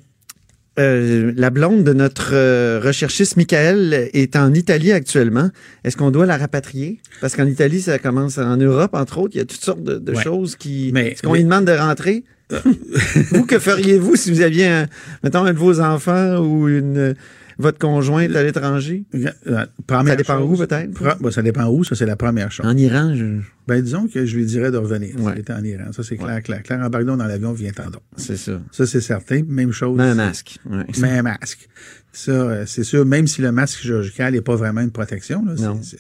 [0.79, 5.51] euh, la blonde de notre euh, recherchiste Michael est en Italie actuellement.
[5.85, 6.99] Est-ce qu'on doit la rapatrier?
[7.21, 9.35] Parce qu'en Italie, ça commence en Europe, entre autres.
[9.35, 10.23] Il y a toutes sortes de, de Ouais.
[10.23, 10.91] choses qui.
[10.93, 12.25] Mais- Est-ce qu'on lui demande de rentrer?
[13.33, 14.87] vous, que feriez-vous si vous aviez, un,
[15.25, 17.15] mettons, un de vos enfants ou une,
[17.59, 19.05] votre conjointe à l'étranger?
[19.15, 21.19] Euh, première Ça dépend chose- où, peut-être?
[21.21, 22.67] Ben, ça dépend où, ça c'est la première chose.
[22.67, 25.43] En Iran, je- Ben, disons que je lui dirais de revenir Ouais.
[25.51, 25.87] en Iran.
[25.93, 26.81] Ça, c'est clair, clair, clair.
[26.81, 27.85] Embarque donc dans l'avion, viens t'en
[28.17, 28.61] c'est ça.
[28.71, 29.43] Ça, c'est certain.
[29.49, 29.97] Même chose.
[29.97, 30.59] Mais un masque.
[30.71, 30.85] Ouais.
[31.01, 31.69] Mais un masque.
[32.13, 35.55] Ça, euh, c'est sûr, même si le masque chirurgical n'est pas vraiment une protection, là,
[35.57, 35.83] c'est- Non.
[35.83, 35.99] c'est-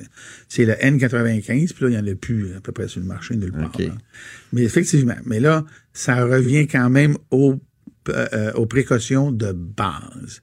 [0.48, 3.06] c'est le N95, puis là, il n'y en a plus à peu près sur le
[3.06, 3.66] marché nulle part.
[3.74, 3.80] OK.
[3.80, 3.92] là.
[4.52, 7.56] Mais effectivement, mais là, ça revient quand même aux,
[8.08, 10.40] euh, euh, aux précautions de base.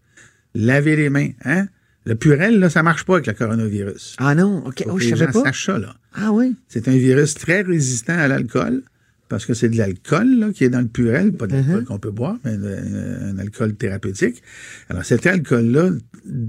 [0.56, 1.68] Laver les mains, hein?
[2.06, 4.16] Le purel, là, ça marche pas avec le coronavirus.
[4.20, 4.84] Ah non, OK.
[4.84, 5.46] Faut Oh, que je les savais gens pas.
[5.48, 5.96] sachent ça, là.
[6.14, 6.56] Ah oui?
[6.68, 8.84] C'est un virus très résistant à l'alcool
[9.30, 12.00] parce que c'est de l'alcool là, qui est dans le purel, pas de l'alcool qu'on
[12.00, 14.44] peut boire, mais euh, un alcool thérapeutique.
[14.90, 15.92] Alors, cet alcool-là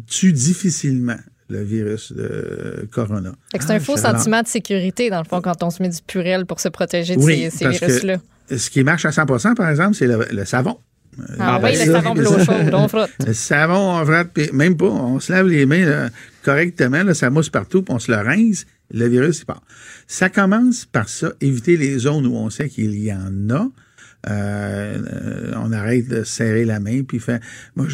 [0.08, 1.16] tue difficilement
[1.48, 3.32] le virus de corona.
[3.52, 5.82] Fait que c'est un faux Alors, sentiment de sécurité, dans le fond, quand on se
[5.82, 8.16] met du purel pour se protéger de Oui, ces, ces parce que virus-là.
[8.56, 10.78] Ce qui marche à 100% par exemple, c'est le, le savon.
[11.38, 12.14] Ah ben, oui, le savon
[12.72, 13.10] on frotte.
[13.26, 16.10] Le savon, on frotte, puis même pas, on se lave les mains là,
[16.42, 19.62] correctement, là, ça mousse partout, puis on se le rince, le virus, il part.
[20.06, 23.68] Ça commence par ça, éviter les zones où on sait qu'il y en a.
[24.30, 27.40] Euh, on arrête de serrer la main puis faire.
[27.76, 27.86] Moi,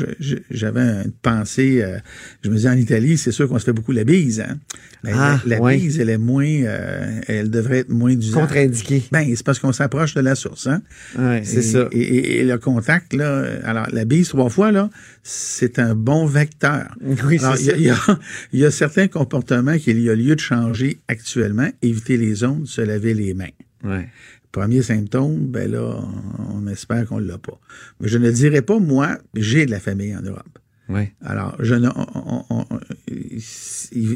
[0.50, 1.82] j'avais une pensée.
[1.82, 1.98] euh,
[2.42, 4.40] je me disais en Italie, c'est sûr qu'on se fait beaucoup la bise.
[4.40, 4.58] Hein?
[5.06, 5.76] Ah, la, la ouais.
[5.76, 8.34] bise, elle est moins, euh, elle devrait être moins d'usage.
[8.42, 9.02] Contre-indiqué.
[9.12, 10.82] Ben, c'est parce qu'on s'approche de la source, hein.
[11.18, 11.88] Ouais, c'est ça.
[11.92, 14.90] Et, et- et le contact, là, alors la bise trois fois, là,
[15.22, 16.94] c'est un bon vecteur.
[17.24, 18.12] Oui, c'est il y a- ça.
[18.12, 18.18] il y, a,
[18.52, 21.68] il y a certains comportements qu'il y a lieu de changer actuellement.
[21.82, 23.46] Éviter les ondes, se laver les mains.
[23.82, 24.08] Ouais.
[24.52, 26.00] Premier symptôme, ben là,
[26.52, 27.58] on, espère qu'on l'a pas.
[28.00, 30.58] Mais je ne dirais pas, moi, j'ai de la famille en Europe.
[30.88, 31.12] Ouais.
[31.24, 32.78] Alors, je ne, on, on, on,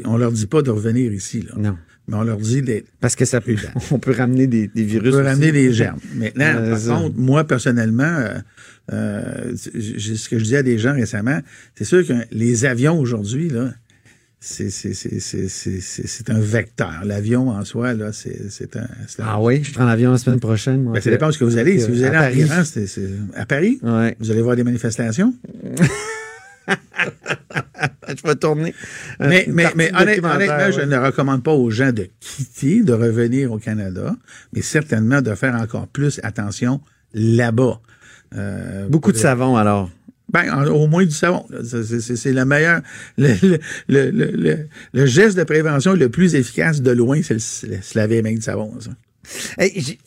[0.05, 1.53] on- leur dit pas de revenir ici, là.
[1.57, 1.77] Non.
[2.07, 3.55] Mais on leur dit d'être Parce que ça peut,
[3.91, 5.11] on peut ramener des, des on virus.
[5.11, 5.99] peut ramener des germes.
[6.15, 6.93] Maintenant, Euh, par ça.
[6.95, 8.37] contre, moi, personnellement, euh,
[8.91, 11.39] euh, ce que je disais à des gens récemment,
[11.75, 13.73] c'est sûr que les avions aujourd'hui, là,
[14.47, 17.01] c'est un vecteur.
[17.03, 18.87] L'avion en soi, là, c'est un.
[19.19, 20.83] Ah oui, je prends l'avion la semaine prochaine.
[20.83, 20.93] moi.
[20.93, 21.79] Ben, ça dépend où vous allez.
[21.79, 22.65] Si vous allez à en Paris.
[22.65, 24.15] C'est- à Paris, Ouais.
[24.19, 25.33] vous allez voir des manifestations.
[26.67, 28.73] je vais tourner.
[29.19, 30.39] Mais, honnêtement,
[30.71, 34.15] je ne recommande pas aux gens de quitter, de revenir au Canada,
[34.53, 36.81] mais certainement de faire encore plus attention
[37.13, 37.79] là-bas.
[38.35, 39.89] Euh, Beaucoup de savon, alors.
[40.35, 41.45] Ben, en- au moins du savon.
[41.63, 42.81] C'est- le meilleur.
[43.17, 48.73] Le, geste de prévention le plus efficace de loin, c'est se laver les de savon.
[48.81, 48.91] ça.
[49.57, 49.97] Hey,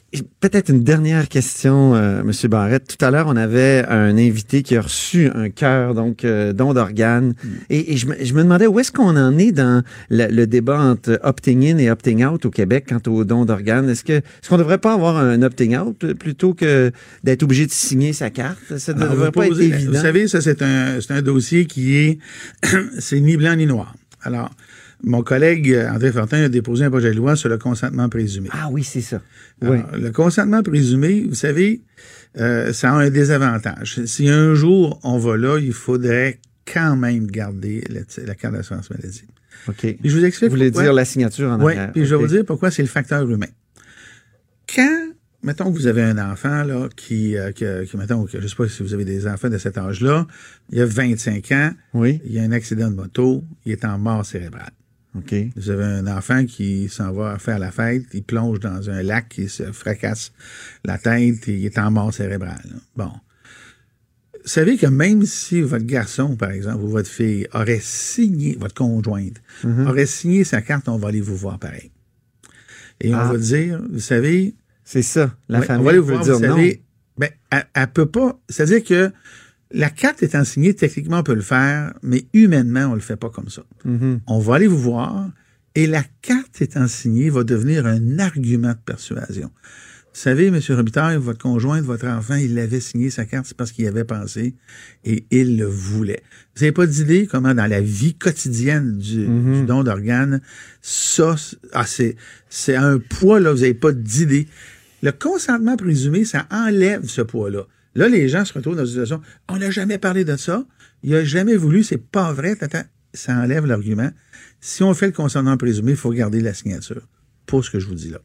[0.40, 2.97] peut-être une dernière question, euh, Monsieur Barrette.
[2.97, 6.73] Tout à l'heure, on avait un invité qui a reçu un cœur, donc euh, don
[6.73, 7.35] d'organes.
[7.69, 10.47] Et, et je, me, je me demandais où est-ce qu'on en est dans le, le
[10.47, 13.89] débat entre opting in et opting out au Québec quant au don d'organes?
[13.90, 16.90] Est-ce que est-ce qu'on ne devrait pas avoir un opting out plutôt que
[17.24, 18.78] d'être obligé de signer sa carte?
[18.78, 19.93] Ça ne devrait pas être évident.
[19.93, 22.19] Vous savez, ça, c'est un, c'est un dossier qui est,
[22.99, 23.95] c'est ni blanc ni noir.
[24.23, 24.51] Alors,
[25.05, 28.49] mon collègue euh, André Fortin a déposé un projet de loi sur le consentement présumé.
[28.53, 29.20] Ah oui, c'est ça.
[29.62, 29.79] Oui.
[29.93, 31.83] Le consentement présumé, vous savez,
[32.39, 34.05] euh, ça a un désavantage.
[34.07, 36.41] Si un jour on va là, il faudrait
[36.73, 39.25] quand même garder la, la carte d'assurance maladie.
[39.69, 39.77] OK.
[39.81, 40.85] Puis je vous explique Vous voulez pourquoi.
[40.85, 41.93] dire la signature en Oui, arrière.
[41.93, 43.47] puis je vais vous dire pourquoi c'est le facteur humain.
[44.75, 45.09] Quand,
[45.43, 48.69] mettons que vous avez un enfant, là, qui, euh, qui, mettons, que, je sais pas
[48.69, 50.27] si vous avez des enfants de cet âge-là,
[50.70, 52.20] il a 25 ans, Oui.
[52.25, 54.70] il y a un accident de moto, il est en mort cérébrale.
[55.19, 55.35] OK.
[55.57, 59.35] Vous avez un enfant qui s'en va faire la fête, il plonge dans un lac,
[59.39, 60.32] il se fracasse
[60.85, 62.62] la tête et il est en mort cérébrale.
[62.97, 63.11] Bon.
[64.45, 68.74] Vous savez que même si votre garçon, par exemple, ou votre fille aurait signé, votre
[68.74, 69.43] conjointe,
[69.86, 71.90] aurait signé sa carte, on va aller vous voir pareil.
[73.01, 73.27] Et Ah.
[73.28, 74.55] on va dire, vous savez,
[74.85, 75.36] C'est ça.
[75.51, 76.57] La Ouais, famille on va aller veut voir, dire vous non.
[76.57, 76.82] savez,
[77.19, 78.40] ben, elle, elle peut pas.
[78.49, 79.12] C'est-à-dire que
[79.70, 83.31] la carte étant signée, techniquement, on peut le faire, mais humainement, on le fait pas
[83.31, 83.62] comme ça.
[83.85, 84.20] Mhm.
[84.27, 85.28] On va aller vous voir
[85.74, 89.51] et la carte étant signée va devenir un argument de persuasion.
[90.15, 90.59] Vous savez, M.
[90.70, 94.05] Robitaille, votre conjointe, votre enfant, il avait signé sa carte, c'est parce qu'il y avait
[94.05, 94.55] pensé
[95.05, 96.23] et il le voulait.
[96.57, 100.40] Vous n'avez pas d'idée comment dans la vie quotidienne du, du don d'organes,
[100.82, 102.16] ça, c'est- ah, c'est,
[102.49, 104.49] c'est un poids, là, vous n'avez pas d'idée.
[105.03, 107.66] Le consentement présumé, ça enlève ce poids-là.
[107.99, 110.65] Là, les gens se retrouvent dans une situation, on n'a jamais parlé de ça,
[111.03, 112.85] il n'a jamais voulu, c'est pas vrai, tata.
[113.12, 114.11] ça enlève l'argument.
[114.61, 117.03] Si on fait le consentement présumé, il faut garder la signature.
[117.47, 118.19] Pour ce que je vous dis là.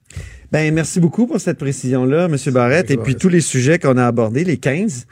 [0.51, 2.37] Ben, merci beaucoup pour cette précision-là, M.
[2.53, 5.07] Barrette, et puis tous les sujets qu'on a abordés, les 15.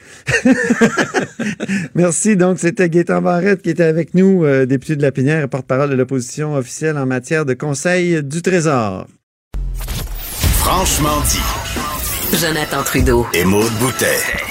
[1.95, 2.35] merci.
[2.35, 5.89] Donc, c'était Gaétan Barrette qui était avec nous, euh, député de la Pinière et porte-parole
[5.89, 9.07] de l'opposition officielle en matière de conseil du Trésor.
[10.59, 12.37] Franchement dit.
[12.37, 13.25] Jonathan Trudeau.
[13.33, 14.50] Et Maude Boutet.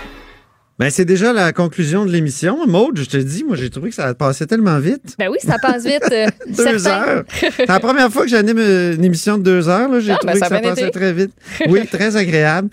[0.79, 2.65] Ben, c'est déjà la conclusion de l'émission.
[2.65, 5.15] Maude, je te dis, moi, j'ai trouvé que ça passait tellement vite.
[5.19, 6.01] Ben oui, ça passe vite.
[6.11, 6.25] euh,
[6.57, 7.07] Deux certain.
[7.07, 7.23] heures.
[7.55, 9.99] C'est la première fois que j'anime euh, une émission de deux heures.
[9.99, 10.91] J'ai Ah, ben, trouvé ça que ça passait été.
[10.91, 11.31] très vite.
[11.69, 12.69] Oui, très agréable.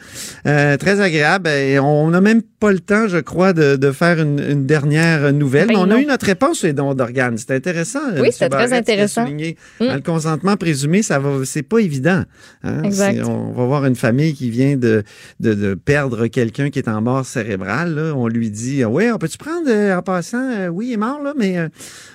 [0.46, 1.48] Euh, très agréable.
[1.50, 5.30] Et on n'a même pas le temps, je crois, de, de faire une, une dernière
[5.34, 5.66] nouvelle.
[5.66, 5.96] Ben Mais on non.
[5.96, 7.36] a eu notre réponse sur les dons d'organes.
[7.36, 8.00] C'était intéressant.
[8.18, 9.24] Oui, c'était très intéressant.
[9.26, 9.56] souligné.
[9.80, 9.86] Mm.
[9.86, 12.24] Dans le consentement présumé, ça va, c'est pas évident.
[12.64, 12.82] hein.
[12.84, 13.20] Exact.
[13.26, 15.02] On va voir une famille qui vient de,
[15.40, 17.96] de, de perdre quelqu'un qui est en mort cérébrale.
[17.98, 20.96] Là, on lui dit, oui, on peut-tu prendre, euh, en passant, euh, oui, il est
[20.96, 21.68] mort, là, mais euh,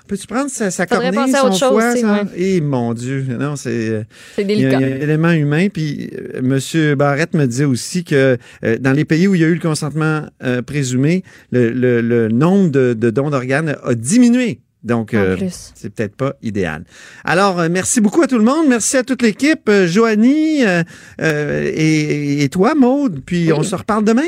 [0.07, 2.11] peux-tu prendre sa, sa cornée, penser à son autre chose foie?
[2.13, 2.21] ouais.
[2.35, 4.05] Eh, mon Dieu, non, c'est...
[4.35, 4.79] C'est il y, a, délicat.
[4.79, 5.67] il y a un élément humain.
[5.71, 6.09] Puis
[6.41, 9.53] Monsieur Barrette me disait aussi que euh, dans les pays où il y a eu
[9.55, 14.59] le consentement euh, présumé, le, le- le nombre de, de dons d'organes a diminué.
[14.83, 15.37] Donc, euh,
[15.75, 16.83] c'est peut-être pas idéal.
[17.23, 18.65] Alors, euh, merci beaucoup à tout le monde.
[18.67, 19.69] Merci à toute l'équipe.
[19.69, 20.59] Euh, Joanie
[21.19, 23.21] et, et toi, Maude.
[23.25, 24.27] Puis on se reparle demain.